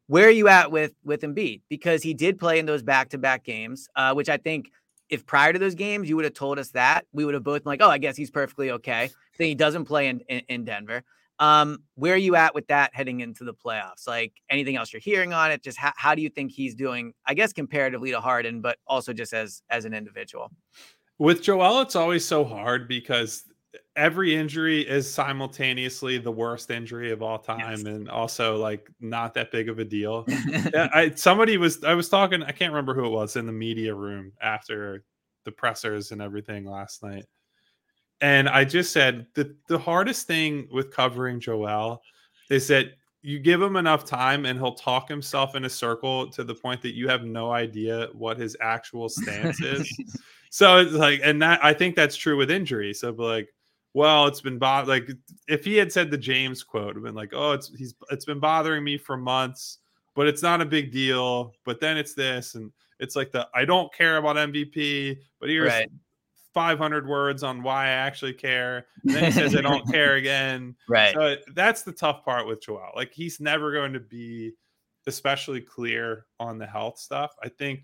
Where 0.07 0.27
are 0.27 0.31
you 0.31 0.47
at 0.47 0.71
with 0.71 0.93
with 1.03 1.21
Embiid? 1.21 1.61
Because 1.69 2.01
he 2.01 2.13
did 2.13 2.39
play 2.39 2.57
in 2.57 2.65
those 2.65 2.83
back 2.83 3.09
to 3.09 3.17
back 3.17 3.43
games, 3.43 3.89
uh, 3.95 4.13
which 4.13 4.29
I 4.29 4.37
think 4.37 4.71
if 5.09 5.25
prior 5.25 5.53
to 5.53 5.59
those 5.59 5.75
games 5.75 6.09
you 6.09 6.15
would 6.15 6.25
have 6.25 6.33
told 6.33 6.57
us 6.57 6.71
that, 6.71 7.05
we 7.11 7.25
would 7.25 7.33
have 7.33 7.43
both 7.43 7.63
been 7.63 7.69
like, 7.69 7.81
oh, 7.81 7.89
I 7.89 7.97
guess 7.97 8.15
he's 8.15 8.31
perfectly 8.31 8.71
okay. 8.71 9.09
Then 9.37 9.47
he 9.47 9.55
doesn't 9.55 9.85
play 9.85 10.07
in, 10.07 10.21
in, 10.29 10.41
in 10.47 10.65
Denver. 10.65 11.03
Um, 11.39 11.79
where 11.95 12.13
are 12.13 12.17
you 12.17 12.35
at 12.35 12.55
with 12.55 12.67
that 12.67 12.91
heading 12.93 13.19
into 13.19 13.43
the 13.43 13.53
playoffs? 13.53 14.07
Like 14.07 14.33
anything 14.49 14.77
else 14.77 14.93
you're 14.93 15.01
hearing 15.01 15.33
on 15.33 15.51
it? 15.51 15.61
Just 15.61 15.77
how, 15.77 15.91
how 15.95 16.15
do 16.15 16.21
you 16.21 16.29
think 16.29 16.51
he's 16.51 16.75
doing? 16.75 17.13
I 17.25 17.33
guess 17.33 17.53
comparatively 17.53 18.11
to 18.11 18.21
Harden, 18.21 18.61
but 18.61 18.77
also 18.87 19.13
just 19.13 19.33
as 19.33 19.61
as 19.69 19.85
an 19.85 19.93
individual. 19.93 20.51
With 21.17 21.41
Joel, 21.41 21.81
it's 21.81 21.95
always 21.95 22.25
so 22.25 22.43
hard 22.43 22.87
because 22.87 23.43
every 23.95 24.35
injury 24.35 24.81
is 24.81 25.11
simultaneously 25.11 26.17
the 26.17 26.31
worst 26.31 26.69
injury 26.69 27.11
of 27.11 27.21
all 27.21 27.39
time 27.39 27.59
yes. 27.59 27.83
and 27.83 28.09
also 28.09 28.57
like 28.57 28.89
not 28.99 29.33
that 29.33 29.51
big 29.51 29.69
of 29.69 29.79
a 29.79 29.85
deal. 29.85 30.25
I 30.29 31.11
somebody 31.15 31.57
was 31.57 31.83
I 31.83 31.93
was 31.93 32.09
talking, 32.09 32.43
I 32.43 32.51
can't 32.51 32.71
remember 32.71 32.93
who 32.93 33.05
it 33.05 33.11
was 33.11 33.35
in 33.35 33.45
the 33.45 33.53
media 33.53 33.93
room 33.93 34.33
after 34.41 35.03
the 35.45 35.51
pressers 35.51 36.11
and 36.11 36.21
everything 36.21 36.65
last 36.65 37.03
night. 37.03 37.25
And 38.21 38.47
I 38.47 38.63
just 38.63 38.93
said 38.93 39.27
the 39.33 39.55
the 39.67 39.77
hardest 39.77 40.27
thing 40.27 40.67
with 40.71 40.91
covering 40.91 41.39
Joel 41.39 42.01
is 42.49 42.67
that 42.67 42.93
you 43.25 43.39
give 43.39 43.59
him 43.59 43.75
enough 43.75 44.05
time 44.05 44.45
and 44.45 44.59
he'll 44.59 44.75
talk 44.75 45.09
himself 45.09 45.55
in 45.55 45.65
a 45.65 45.69
circle 45.69 46.29
to 46.29 46.43
the 46.43 46.53
point 46.53 46.79
that 46.83 46.93
you 46.93 47.07
have 47.07 47.23
no 47.23 47.51
idea 47.51 48.07
what 48.13 48.37
his 48.37 48.55
actual 48.61 49.09
stance 49.09 49.59
is. 49.63 49.91
so 50.51 50.77
it's 50.77 50.91
like, 50.91 51.21
and 51.23 51.41
that 51.41 51.63
I 51.65 51.73
think 51.73 51.95
that's 51.95 52.15
true 52.15 52.37
with 52.37 52.51
injury. 52.51 52.93
So, 52.93 53.09
like, 53.11 53.49
well, 53.95 54.27
it's 54.27 54.41
been 54.41 54.59
bo- 54.59 54.83
like 54.85 55.09
if 55.47 55.65
he 55.65 55.75
had 55.75 55.91
said 55.91 56.11
the 56.11 56.19
James 56.19 56.61
quote, 56.61 57.01
been 57.01 57.15
like, 57.15 57.31
oh, 57.33 57.53
it's 57.53 57.71
he's 57.75 57.95
it's 58.11 58.25
been 58.25 58.39
bothering 58.39 58.83
me 58.83 58.97
for 58.97 59.17
months, 59.17 59.79
but 60.15 60.27
it's 60.27 60.43
not 60.43 60.61
a 60.61 60.65
big 60.65 60.91
deal. 60.91 61.53
But 61.65 61.79
then 61.79 61.97
it's 61.97 62.13
this, 62.13 62.53
and 62.53 62.71
it's 62.99 63.15
like 63.15 63.31
the 63.31 63.47
I 63.55 63.65
don't 63.65 63.91
care 63.91 64.17
about 64.17 64.35
MVP, 64.35 65.17
but 65.39 65.49
here's 65.49 65.69
right. 65.69 65.89
500 66.55 67.07
words 67.07 67.43
on 67.43 67.61
why 67.61 67.85
I 67.85 67.89
actually 67.89 68.33
care. 68.33 68.87
And 69.03 69.13
then 69.13 69.25
he 69.25 69.31
says 69.31 69.55
I 69.55 69.61
don't 69.61 69.85
care 69.91 70.15
again. 70.15 70.75
Right. 70.89 71.13
So 71.13 71.35
that's 71.53 71.83
the 71.83 71.91
tough 71.91 72.23
part 72.25 72.47
with 72.47 72.61
Joel. 72.61 72.91
Like 72.95 73.13
he's 73.13 73.39
never 73.39 73.71
going 73.71 73.93
to 73.93 73.99
be 73.99 74.53
especially 75.05 75.61
clear 75.61 76.25
on 76.39 76.57
the 76.57 76.65
health 76.65 76.97
stuff. 76.97 77.35
I 77.43 77.49
think 77.49 77.81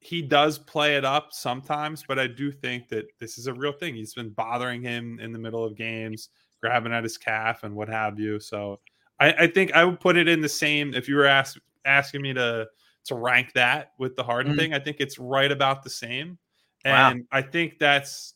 he 0.00 0.22
does 0.22 0.58
play 0.58 0.96
it 0.96 1.04
up 1.04 1.28
sometimes, 1.32 2.02
but 2.06 2.18
I 2.18 2.26
do 2.26 2.50
think 2.50 2.88
that 2.88 3.06
this 3.20 3.38
is 3.38 3.46
a 3.46 3.54
real 3.54 3.72
thing. 3.72 3.94
He's 3.94 4.14
been 4.14 4.30
bothering 4.30 4.82
him 4.82 5.20
in 5.20 5.32
the 5.32 5.38
middle 5.38 5.64
of 5.64 5.76
games, 5.76 6.30
grabbing 6.62 6.92
at 6.92 7.04
his 7.04 7.18
calf 7.18 7.62
and 7.62 7.74
what 7.74 7.88
have 7.88 8.18
you. 8.18 8.40
So 8.40 8.80
I, 9.20 9.32
I 9.32 9.46
think 9.46 9.72
I 9.72 9.84
would 9.84 10.00
put 10.00 10.16
it 10.16 10.28
in 10.28 10.40
the 10.40 10.48
same. 10.48 10.94
If 10.94 11.08
you 11.08 11.16
were 11.16 11.26
ask, 11.26 11.58
asking 11.84 12.22
me 12.22 12.32
to 12.34 12.66
to 13.04 13.14
rank 13.14 13.52
that 13.52 13.92
with 13.98 14.16
the 14.16 14.24
Harden 14.24 14.52
mm-hmm. 14.52 14.60
thing, 14.60 14.74
I 14.74 14.80
think 14.80 14.96
it's 14.98 15.18
right 15.18 15.52
about 15.52 15.84
the 15.84 15.90
same. 15.90 16.38
And 16.86 17.20
wow. 17.20 17.38
I 17.38 17.42
think 17.42 17.78
that's 17.78 18.34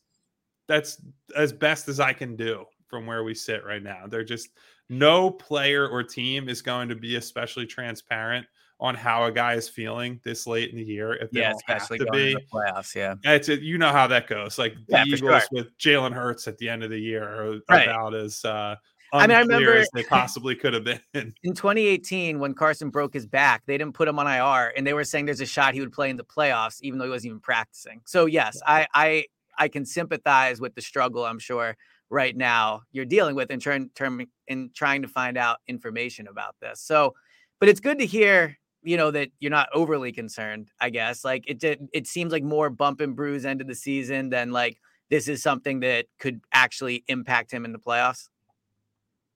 that's 0.67 1.01
as 1.37 1.53
best 1.53 1.89
as 1.89 2.01
I 2.01 2.13
can 2.13 2.37
do 2.37 2.65
from 2.89 3.07
where 3.07 3.23
we 3.23 3.35
sit 3.35 3.65
right 3.65 3.83
now. 3.83 4.07
They're 4.09 4.25
just 4.25 4.49
no 4.89 5.31
player 5.31 5.89
or 5.89 6.03
team 6.03 6.49
is 6.49 6.63
going 6.63 6.89
to 6.89 6.97
be 6.97 7.17
especially 7.17 7.65
transparent 7.65 8.47
on 8.81 8.95
how 8.95 9.25
a 9.25 9.33
guy 9.33 9.55
is 9.55 9.69
feeling 9.69 10.19
this 10.25 10.47
late 10.47 10.71
in 10.71 10.77
the 10.77 10.85
year. 10.85 11.13
If 11.15 11.31
they 11.31 11.41
yeah, 11.41 11.53
especially 11.55 11.99
have 11.99 12.07
to 12.09 12.13
be 12.13 12.37
playoffs, 12.53 12.95
yeah, 12.95 13.15
it's 13.25 13.49
a, 13.49 13.61
you 13.61 13.79
know 13.79 13.93
how 13.93 14.07
that 14.09 14.27
goes. 14.27 14.59
Like 14.59 14.75
the 14.89 15.03
Eagles 15.05 15.21
sure. 15.21 15.43
with 15.53 15.79
Jalen 15.79 16.13
Hurts 16.13 16.49
at 16.49 16.59
the 16.59 16.69
end 16.69 16.83
of 16.83 16.91
the 16.91 16.99
year 16.99 17.23
are 17.23 17.61
right. 17.69 17.89
about 17.89 18.15
as 18.15 18.45
uh, 18.45 18.75
I 19.13 19.27
mean, 19.27 19.37
I 19.37 19.41
remember 19.41 19.75
as 19.75 19.89
they 19.93 20.05
possibly 20.05 20.55
could 20.55 20.75
have 20.75 20.85
been 20.85 21.01
in 21.43 21.55
2018 21.55 22.39
when 22.39 22.55
Carson 22.55 22.91
broke 22.91 23.15
his 23.15 23.27
back. 23.27 23.63
They 23.67 23.77
didn't 23.77 23.95
put 23.95 24.09
him 24.09 24.19
on 24.19 24.27
IR, 24.27 24.73
and 24.77 24.87
they 24.87 24.95
were 24.95 25.05
saying 25.05 25.27
there's 25.27 25.41
a 25.41 25.47
shot 25.47 25.75
he 25.75 25.81
would 25.81 25.93
play 25.93 26.11
in 26.11 26.17
the 26.17 26.25
playoffs, 26.25 26.81
even 26.83 26.99
though 26.99 27.07
he 27.07 27.11
wasn't 27.11 27.27
even 27.27 27.41
practicing. 27.41 28.01
So 28.05 28.27
yes, 28.27 28.61
I 28.67 28.87
I 28.95 29.25
I 29.59 29.69
can 29.69 29.85
sympathize 29.85 30.61
with 30.61 30.75
the 30.75 30.83
struggle. 30.83 31.25
I'm 31.25 31.39
sure 31.39 31.77
right 32.09 32.37
now 32.37 32.83
you're 32.93 33.05
dealing 33.05 33.37
with 33.37 33.51
in, 33.51 33.61
turn, 33.61 33.89
term, 33.95 34.27
in 34.49 34.71
trying 34.75 35.03
to 35.03 35.09
find 35.09 35.37
out 35.37 35.59
information 35.69 36.27
about 36.27 36.57
this. 36.61 36.81
So 36.81 37.15
but 37.61 37.69
it's 37.69 37.81
good 37.81 37.99
to 37.99 38.07
hear 38.07 38.57
you 38.83 38.97
know 38.97 39.11
that 39.11 39.29
you're 39.39 39.51
not 39.51 39.69
overly 39.75 40.11
concerned. 40.11 40.71
I 40.81 40.91
guess 40.91 41.25
like 41.25 41.45
it 41.47 41.59
did. 41.59 41.89
It 41.93 42.07
seems 42.07 42.33
like 42.33 42.43
more 42.43 42.71
bump 42.71 43.01
and 43.01 43.15
bruise 43.15 43.45
end 43.45 43.61
of 43.61 43.67
the 43.67 43.75
season 43.75 44.31
than 44.31 44.53
like 44.53 44.79
this 45.11 45.29
is 45.29 45.43
something 45.43 45.81
that 45.81 46.07
could 46.19 46.41
actually 46.53 47.05
impact 47.09 47.51
him 47.51 47.65
in 47.65 47.73
the 47.73 47.79
playoffs. 47.79 48.29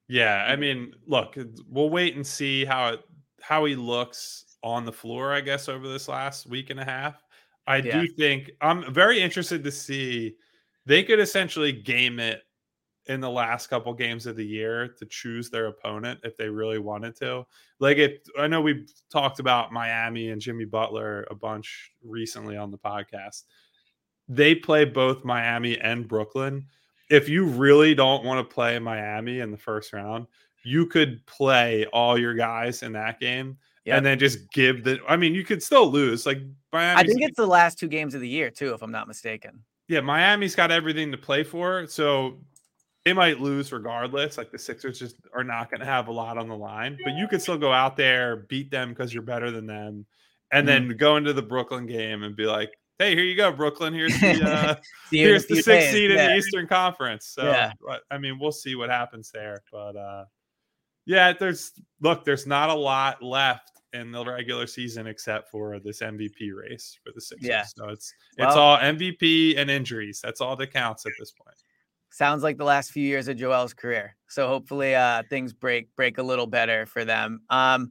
Yeah, 0.09 0.44
I 0.46 0.57
mean, 0.57 0.94
look, 1.07 1.36
we'll 1.68 1.90
wait 1.90 2.14
and 2.16 2.26
see 2.26 2.64
how 2.64 2.88
it 2.88 3.00
how 3.40 3.64
he 3.64 3.76
looks 3.76 4.57
on 4.62 4.84
the 4.84 4.92
floor. 4.92 5.32
I 5.32 5.40
guess 5.40 5.68
over 5.68 5.88
this 5.88 6.09
last 6.09 6.46
week 6.46 6.70
and 6.70 6.80
a 6.80 6.84
half, 6.84 7.22
I 7.66 7.76
yeah. 7.76 8.00
do 8.00 8.09
think 8.09 8.50
I'm 8.61 8.92
very 8.92 9.20
interested 9.20 9.64
to 9.64 9.70
see. 9.70 10.34
They 10.86 11.02
could 11.02 11.20
essentially 11.20 11.72
game 11.72 12.20
it 12.20 12.42
in 13.07 13.20
the 13.20 13.30
last 13.30 13.68
couple 13.68 13.92
games 13.92 14.26
of 14.26 14.36
the 14.36 14.44
year 14.44 14.88
to 14.88 15.05
choose 15.07 15.50
their 15.50 15.66
opponent 15.66 16.20
if 16.22 16.36
they 16.36 16.48
really 16.48 16.78
wanted 16.78 17.16
to. 17.16 17.46
Like 17.78 17.98
it 17.98 18.28
I 18.38 18.46
know 18.46 18.61
we've 18.61 18.90
talked 19.11 19.40
about 19.40 19.72
Miami 19.72 20.30
and 20.30 20.40
Jimmy 20.40 20.64
Butler 20.64 21.26
a 21.30 21.34
bunch 21.34 21.92
recently 22.02 22.57
on 22.57 22.70
the 22.70 22.78
podcast. 22.78 23.42
They 24.28 24.55
play 24.55 24.86
both 24.86 25.24
Miami 25.24 25.78
and 25.78 26.09
Brooklyn. 26.09 26.66
If 27.11 27.28
you 27.28 27.44
really 27.44 27.94
don't 27.94 28.24
want 28.24 28.46
to 28.46 28.55
play 28.55 28.78
Miami 28.78 29.40
in 29.40 29.50
the 29.50 29.59
first 29.59 29.92
round, 29.92 30.26
you 30.64 30.86
could 30.86 31.24
play 31.26 31.86
all 31.86 32.18
your 32.18 32.34
guys 32.34 32.82
in 32.82 32.92
that 32.92 33.20
game 33.20 33.59
yep. 33.84 33.98
and 33.98 34.07
then 34.07 34.18
just 34.18 34.50
give 34.50 34.84
the 34.84 34.98
I 35.09 35.16
mean, 35.16 35.34
you 35.34 35.44
could 35.44 35.62
still 35.62 35.90
lose. 35.90 36.26
Like 36.26 36.38
Miami 36.72 37.00
I 37.00 37.05
think 37.05 37.22
it's 37.22 37.36
the 37.36 37.46
last 37.46 37.78
two 37.78 37.88
games 37.88 38.14
of 38.14 38.20
the 38.20 38.28
year 38.28 38.50
too 38.50 38.74
if 38.74 38.82
I'm 38.82 38.92
not 38.92 39.07
mistaken. 39.07 39.62
Yeah, 39.88 40.00
Miami's 40.00 40.55
got 40.55 40.70
everything 40.70 41.12
to 41.12 41.18
play 41.18 41.44
for. 41.44 41.86
So 41.86 42.38
they 43.05 43.12
might 43.12 43.40
lose 43.40 43.70
regardless. 43.70 44.38
Like 44.38 44.50
the 44.50 44.59
Sixers 44.59 44.98
just 44.98 45.16
are 45.34 45.44
not 45.44 45.70
going 45.70 45.80
to 45.80 45.86
have 45.86 46.09
a 46.09 46.12
lot 46.12 46.38
on 46.38 46.48
the 46.48 46.57
line, 46.57 46.98
but 47.05 47.14
you 47.14 47.28
could 47.28 47.42
still 47.42 47.59
go 47.59 47.72
out 47.72 47.96
there, 47.96 48.36
beat 48.48 48.70
them 48.70 48.90
because 48.90 49.12
you're 49.12 49.22
better 49.22 49.50
than 49.50 49.66
them, 49.66 50.07
and 50.50 50.66
mm-hmm. 50.66 50.88
then 50.88 50.96
go 50.96 51.16
into 51.16 51.32
the 51.32 51.42
Brooklyn 51.42 51.86
game 51.86 52.22
and 52.22 52.34
be 52.34 52.46
like, 52.46 52.72
"Hey, 52.99 53.14
here 53.14 53.24
you 53.24 53.36
go, 53.36 53.53
Brooklyn. 53.53 53.92
Here's 53.92 54.18
the 54.20 54.42
uh, 54.49 54.74
here's 55.11 55.47
the 55.47 55.62
sixth 55.62 55.90
seed 55.90 56.11
in 56.11 56.16
the 56.16 56.36
Eastern 56.36 56.66
Conference." 56.66 57.26
So, 57.26 57.45
yeah. 57.45 57.72
I 58.11 58.18
mean, 58.18 58.38
we'll 58.38 58.53
see 58.53 58.74
what 58.74 58.90
happens 58.90 59.30
there, 59.32 59.62
but 59.72 59.97
uh, 59.97 60.24
yeah, 61.07 61.32
there's 61.32 61.72
look, 62.01 62.24
there's 62.24 62.47
not 62.47 62.70
a 62.70 62.74
lot 62.74 63.22
left 63.22 63.70
in 63.92 64.11
the 64.11 64.24
regular 64.24 64.66
season 64.66 65.07
except 65.07 65.51
for 65.51 65.78
this 65.78 66.01
MVP 66.01 66.51
race 66.55 66.99
for 67.05 67.12
the 67.14 67.20
Sixers. 67.20 67.49
Yeah. 67.49 67.64
So 67.64 67.88
it's 67.88 68.12
it's 68.36 68.55
well, 68.55 68.59
all 68.59 68.78
MVP 68.78 69.59
and 69.59 69.70
injuries. 69.70 70.20
That's 70.22 70.40
all 70.40 70.57
that 70.57 70.72
counts 70.72 71.07
at 71.07 71.12
this 71.18 71.30
point 71.30 71.57
sounds 72.14 72.45
like 72.45 72.57
the 72.57 72.64
last 72.64 72.92
few 72.92 73.03
years 73.03 73.26
of 73.26 73.36
Joel's 73.36 73.74
career. 73.74 74.16
So 74.28 74.47
hopefully 74.47 74.95
uh, 74.95 75.24
things 75.28 75.53
break 75.53 75.95
break 75.97 76.18
a 76.18 76.22
little 76.22 76.47
better 76.47 76.86
for 76.86 77.05
them. 77.05 77.42
Um, 77.51 77.90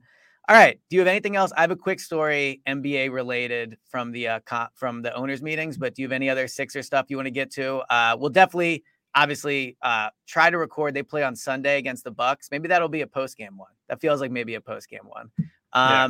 all 0.50 0.56
right. 0.58 0.78
Do 0.90 0.98
you 0.98 1.00
have 1.00 1.08
anything 1.08 1.38
else? 1.38 1.54
I 1.56 1.62
have 1.62 1.72
a 1.72 1.76
quick 1.76 2.02
story, 2.02 2.62
NBA 2.68 3.12
related 3.12 3.78
from 3.90 4.12
the 4.12 4.28
uh, 4.28 4.40
co- 4.42 4.68
from 4.74 5.02
the 5.02 5.14
owners 5.16 5.42
meetings. 5.42 5.78
But 5.78 5.96
do 5.96 6.02
you 6.02 6.08
have 6.08 6.12
any 6.12 6.30
other 6.30 6.50
Sixer 6.50 6.84
stuff 6.84 7.06
you 7.10 7.16
want 7.16 7.28
to 7.28 7.32
get 7.32 7.50
to? 7.52 7.78
Uh, 7.90 8.18
we'll 8.20 8.30
definitely, 8.30 8.84
obviously, 9.16 9.78
uh, 9.82 10.10
try 10.28 10.50
to 10.50 10.58
record. 10.58 10.94
They 10.94 11.04
play 11.04 11.24
on 11.24 11.36
Sunday 11.36 11.78
against 11.78 12.04
the 12.04 12.12
Bucks. 12.12 12.50
Maybe 12.52 12.68
that'll 12.68 12.90
be 12.90 13.02
a 13.02 13.08
post 13.08 13.38
game 13.38 13.58
one. 13.58 13.72
That 13.88 14.02
feels 14.02 14.20
like 14.20 14.32
maybe 14.32 14.56
a 14.56 14.62
post 14.62 14.90
game 14.90 15.08
one. 15.08 15.32
Um, 15.38 15.48
yeah. 15.76 16.08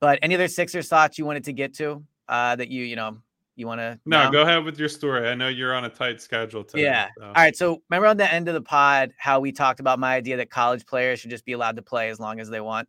But 0.00 0.18
any 0.22 0.34
other 0.34 0.48
Sixer 0.48 0.80
thoughts 0.80 1.18
you 1.18 1.26
wanted 1.26 1.44
to 1.44 1.52
get 1.52 1.74
to 1.74 2.02
uh, 2.28 2.56
that 2.56 2.68
you 2.68 2.84
you 2.84 2.96
know 2.96 3.18
you 3.54 3.66
want 3.66 3.80
to? 3.80 4.00
No, 4.06 4.24
know? 4.24 4.30
go 4.30 4.42
ahead 4.42 4.64
with 4.64 4.78
your 4.78 4.88
story. 4.88 5.28
I 5.28 5.34
know 5.34 5.48
you're 5.48 5.74
on 5.74 5.84
a 5.84 5.90
tight 5.90 6.22
schedule 6.22 6.64
today. 6.64 6.84
Yeah. 6.84 7.08
So. 7.18 7.24
All 7.24 7.32
right. 7.32 7.54
So 7.54 7.82
remember 7.90 8.06
on 8.06 8.16
the 8.16 8.32
end 8.32 8.48
of 8.48 8.54
the 8.54 8.62
pod 8.62 9.12
how 9.18 9.40
we 9.40 9.52
talked 9.52 9.80
about 9.80 9.98
my 9.98 10.14
idea 10.14 10.38
that 10.38 10.48
college 10.48 10.86
players 10.86 11.20
should 11.20 11.30
just 11.30 11.44
be 11.44 11.52
allowed 11.52 11.76
to 11.76 11.82
play 11.82 12.08
as 12.08 12.18
long 12.18 12.40
as 12.40 12.48
they 12.48 12.62
want. 12.62 12.88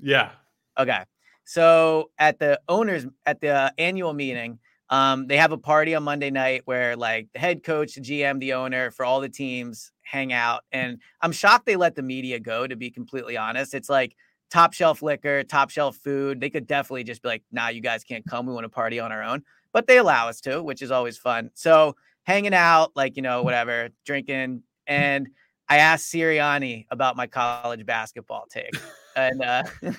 Yeah. 0.00 0.30
Okay. 0.78 1.02
So 1.44 2.10
at 2.18 2.38
the 2.38 2.60
owners 2.68 3.06
at 3.26 3.40
the 3.40 3.72
annual 3.78 4.12
meeting, 4.12 4.58
um, 4.90 5.26
they 5.26 5.36
have 5.36 5.52
a 5.52 5.58
party 5.58 5.94
on 5.94 6.02
Monday 6.02 6.30
night 6.30 6.62
where 6.64 6.96
like 6.96 7.28
the 7.32 7.38
head 7.38 7.62
coach, 7.62 7.94
the 7.94 8.00
GM, 8.00 8.38
the 8.40 8.54
owner 8.54 8.90
for 8.90 9.04
all 9.04 9.20
the 9.20 9.28
teams 9.28 9.92
hang 10.02 10.32
out, 10.32 10.64
and 10.72 10.98
I'm 11.20 11.32
shocked 11.32 11.66
they 11.66 11.76
let 11.76 11.94
the 11.94 12.02
media 12.02 12.40
go. 12.40 12.66
To 12.66 12.76
be 12.76 12.90
completely 12.90 13.36
honest, 13.36 13.74
it's 13.74 13.88
like 13.90 14.16
top 14.50 14.72
shelf 14.72 15.02
liquor, 15.02 15.42
top 15.44 15.70
shelf 15.70 15.96
food. 15.96 16.40
They 16.40 16.50
could 16.50 16.66
definitely 16.66 17.04
just 17.04 17.22
be 17.22 17.28
like, 17.28 17.42
"Nah, 17.52 17.68
you 17.68 17.80
guys 17.80 18.04
can't 18.04 18.24
come. 18.26 18.46
We 18.46 18.54
want 18.54 18.64
to 18.64 18.70
party 18.70 19.00
on 19.00 19.12
our 19.12 19.22
own." 19.22 19.42
but 19.72 19.86
they 19.86 19.98
allow 19.98 20.28
us 20.28 20.40
to, 20.42 20.62
which 20.62 20.82
is 20.82 20.90
always 20.90 21.18
fun. 21.18 21.50
So 21.54 21.96
hanging 22.24 22.54
out, 22.54 22.92
like, 22.96 23.16
you 23.16 23.22
know, 23.22 23.42
whatever, 23.42 23.90
drinking. 24.04 24.62
And 24.86 25.28
I 25.68 25.78
asked 25.78 26.12
Sirianni 26.12 26.86
about 26.90 27.16
my 27.16 27.26
college 27.26 27.84
basketball 27.84 28.46
take. 28.50 28.74
and 29.18 29.42
uh, 29.42 29.62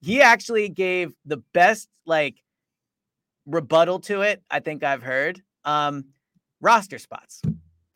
he 0.00 0.20
actually 0.20 0.68
gave 0.68 1.12
the 1.24 1.38
best, 1.52 1.88
like, 2.06 2.36
rebuttal 3.46 3.98
to 3.98 4.22
it 4.22 4.42
I 4.50 4.60
think 4.60 4.84
I've 4.84 5.02
heard. 5.02 5.42
Um, 5.64 6.06
roster 6.60 6.98
spots. 6.98 7.42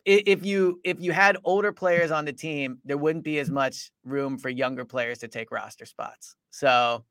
If 0.05 0.45
you 0.45 0.79
if 0.85 1.01
you 1.01 1.11
had 1.11 1.37
older 1.43 1.73
players 1.73 2.11
on 2.11 2.23
the 2.23 2.31
team, 2.31 2.79
there 2.85 2.97
wouldn't 2.97 3.25
be 3.25 3.39
as 3.39 3.51
much 3.51 3.91
room 4.05 4.37
for 4.37 4.47
younger 4.47 4.85
players 4.85 5.19
to 5.19 5.27
take 5.27 5.51
roster 5.51 5.85
spots. 5.85 6.35
So 6.49 7.03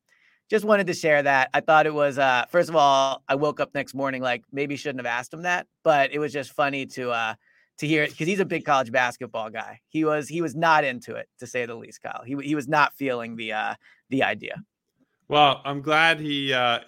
just 0.48 0.64
wanted 0.64 0.86
to 0.86 0.94
share 0.94 1.22
that. 1.22 1.50
I 1.52 1.60
thought 1.60 1.86
it 1.86 1.92
was 1.92 2.18
uh 2.18 2.46
first 2.48 2.70
of 2.70 2.76
all, 2.76 3.22
I 3.28 3.34
woke 3.34 3.60
up 3.60 3.74
next 3.74 3.94
morning 3.94 4.22
like 4.22 4.44
maybe 4.50 4.76
shouldn't 4.76 5.04
have 5.04 5.06
asked 5.06 5.34
him 5.34 5.42
that, 5.42 5.66
but 5.84 6.12
it 6.12 6.18
was 6.18 6.32
just 6.32 6.52
funny 6.52 6.86
to 6.86 7.10
uh 7.10 7.34
to 7.78 7.86
hear 7.86 8.04
it 8.04 8.10
because 8.10 8.26
he's 8.26 8.40
a 8.40 8.44
big 8.44 8.64
college 8.64 8.90
basketball 8.90 9.50
guy. 9.50 9.80
He 9.88 10.04
was 10.04 10.28
he 10.28 10.40
was 10.40 10.54
not 10.54 10.84
into 10.84 11.14
it 11.14 11.28
to 11.38 11.46
say 11.46 11.66
the 11.66 11.74
least, 11.74 12.02
Kyle. 12.02 12.22
He 12.24 12.36
he 12.42 12.54
was 12.54 12.68
not 12.68 12.94
feeling 12.94 13.36
the 13.36 13.52
uh 13.52 13.74
the 14.10 14.22
idea. 14.22 14.62
Well, 15.28 15.60
I'm 15.64 15.82
glad 15.82 16.20
he 16.20 16.52
uh 16.52 16.80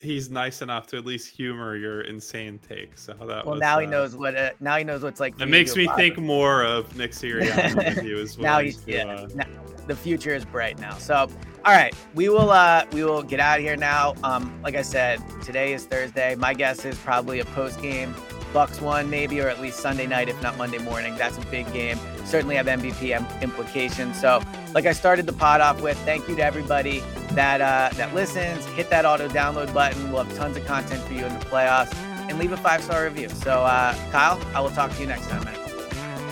he's 0.00 0.30
nice 0.30 0.62
enough 0.62 0.86
to 0.88 0.96
at 0.96 1.04
least 1.06 1.34
humor 1.34 1.76
your 1.76 2.02
insane 2.02 2.58
take. 2.58 2.98
So 2.98 3.14
how 3.16 3.26
that 3.26 3.44
well, 3.44 3.54
was, 3.54 3.60
now 3.60 3.78
he 3.78 3.86
uh, 3.86 3.90
knows 3.90 4.16
what 4.16 4.36
uh, 4.36 4.50
now 4.60 4.76
he 4.76 4.84
knows 4.84 5.02
what's 5.02 5.20
like. 5.20 5.40
It 5.40 5.46
makes 5.46 5.76
me 5.76 5.88
think 5.96 6.18
more 6.18 6.64
of 6.64 6.94
Nick 6.96 7.12
Sirianni. 7.12 8.02
he 8.02 8.14
was 8.14 8.38
now 8.38 8.60
he's 8.60 8.78
to, 8.84 8.92
yeah. 8.92 9.04
Uh, 9.04 9.28
now, 9.34 9.44
the 9.86 9.96
future 9.96 10.34
is 10.34 10.44
bright 10.44 10.78
now. 10.78 10.96
So, 10.98 11.28
all 11.64 11.74
right, 11.74 11.94
we 12.14 12.28
will 12.28 12.50
uh 12.50 12.86
we 12.92 13.04
will 13.04 13.22
get 13.22 13.40
out 13.40 13.58
of 13.58 13.64
here 13.64 13.76
now. 13.76 14.14
Um, 14.22 14.60
like 14.62 14.74
I 14.74 14.82
said, 14.82 15.20
today 15.42 15.72
is 15.72 15.86
Thursday. 15.86 16.34
My 16.34 16.54
guess 16.54 16.84
is 16.84 16.96
probably 16.98 17.40
a 17.40 17.44
post 17.46 17.80
game 17.82 18.14
Bucks 18.52 18.80
one 18.80 19.10
maybe, 19.10 19.40
or 19.40 19.48
at 19.48 19.60
least 19.60 19.80
Sunday 19.80 20.06
night, 20.06 20.28
if 20.28 20.40
not 20.42 20.56
Monday 20.56 20.78
morning. 20.78 21.16
That's 21.16 21.38
a 21.38 21.46
big 21.46 21.70
game. 21.72 21.98
Certainly 22.24 22.56
have 22.56 22.66
MVP 22.66 23.42
implications. 23.42 24.20
So, 24.20 24.42
like 24.74 24.86
I 24.86 24.92
started 24.92 25.26
the 25.26 25.32
pod 25.32 25.60
off 25.60 25.82
with, 25.82 25.98
thank 26.00 26.28
you 26.28 26.36
to 26.36 26.42
everybody 26.44 27.02
that 27.32 27.60
uh, 27.60 27.90
that 27.96 28.14
listens. 28.14 28.64
Hit 28.66 28.90
that 28.90 29.04
auto 29.04 29.28
download 29.28 29.72
button. 29.72 30.12
We'll 30.12 30.24
have 30.24 30.36
tons 30.36 30.56
of 30.56 30.66
content 30.66 31.02
for 31.04 31.14
you 31.14 31.24
in 31.24 31.38
the 31.38 31.44
playoffs, 31.46 31.94
and 32.28 32.38
leave 32.38 32.52
a 32.52 32.56
five 32.56 32.82
star 32.82 33.04
review. 33.04 33.28
So, 33.28 33.62
uh, 33.62 33.94
Kyle, 34.10 34.40
I 34.54 34.60
will 34.60 34.70
talk 34.70 34.92
to 34.92 35.00
you 35.00 35.06
next 35.06 35.28
time, 35.28 35.44
man. 35.44 35.58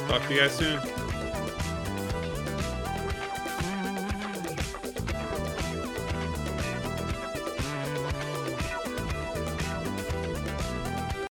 Talk 0.09 0.27
to 0.27 0.35
you 0.35 0.41
guys 0.41 0.53
soon. 0.53 1.00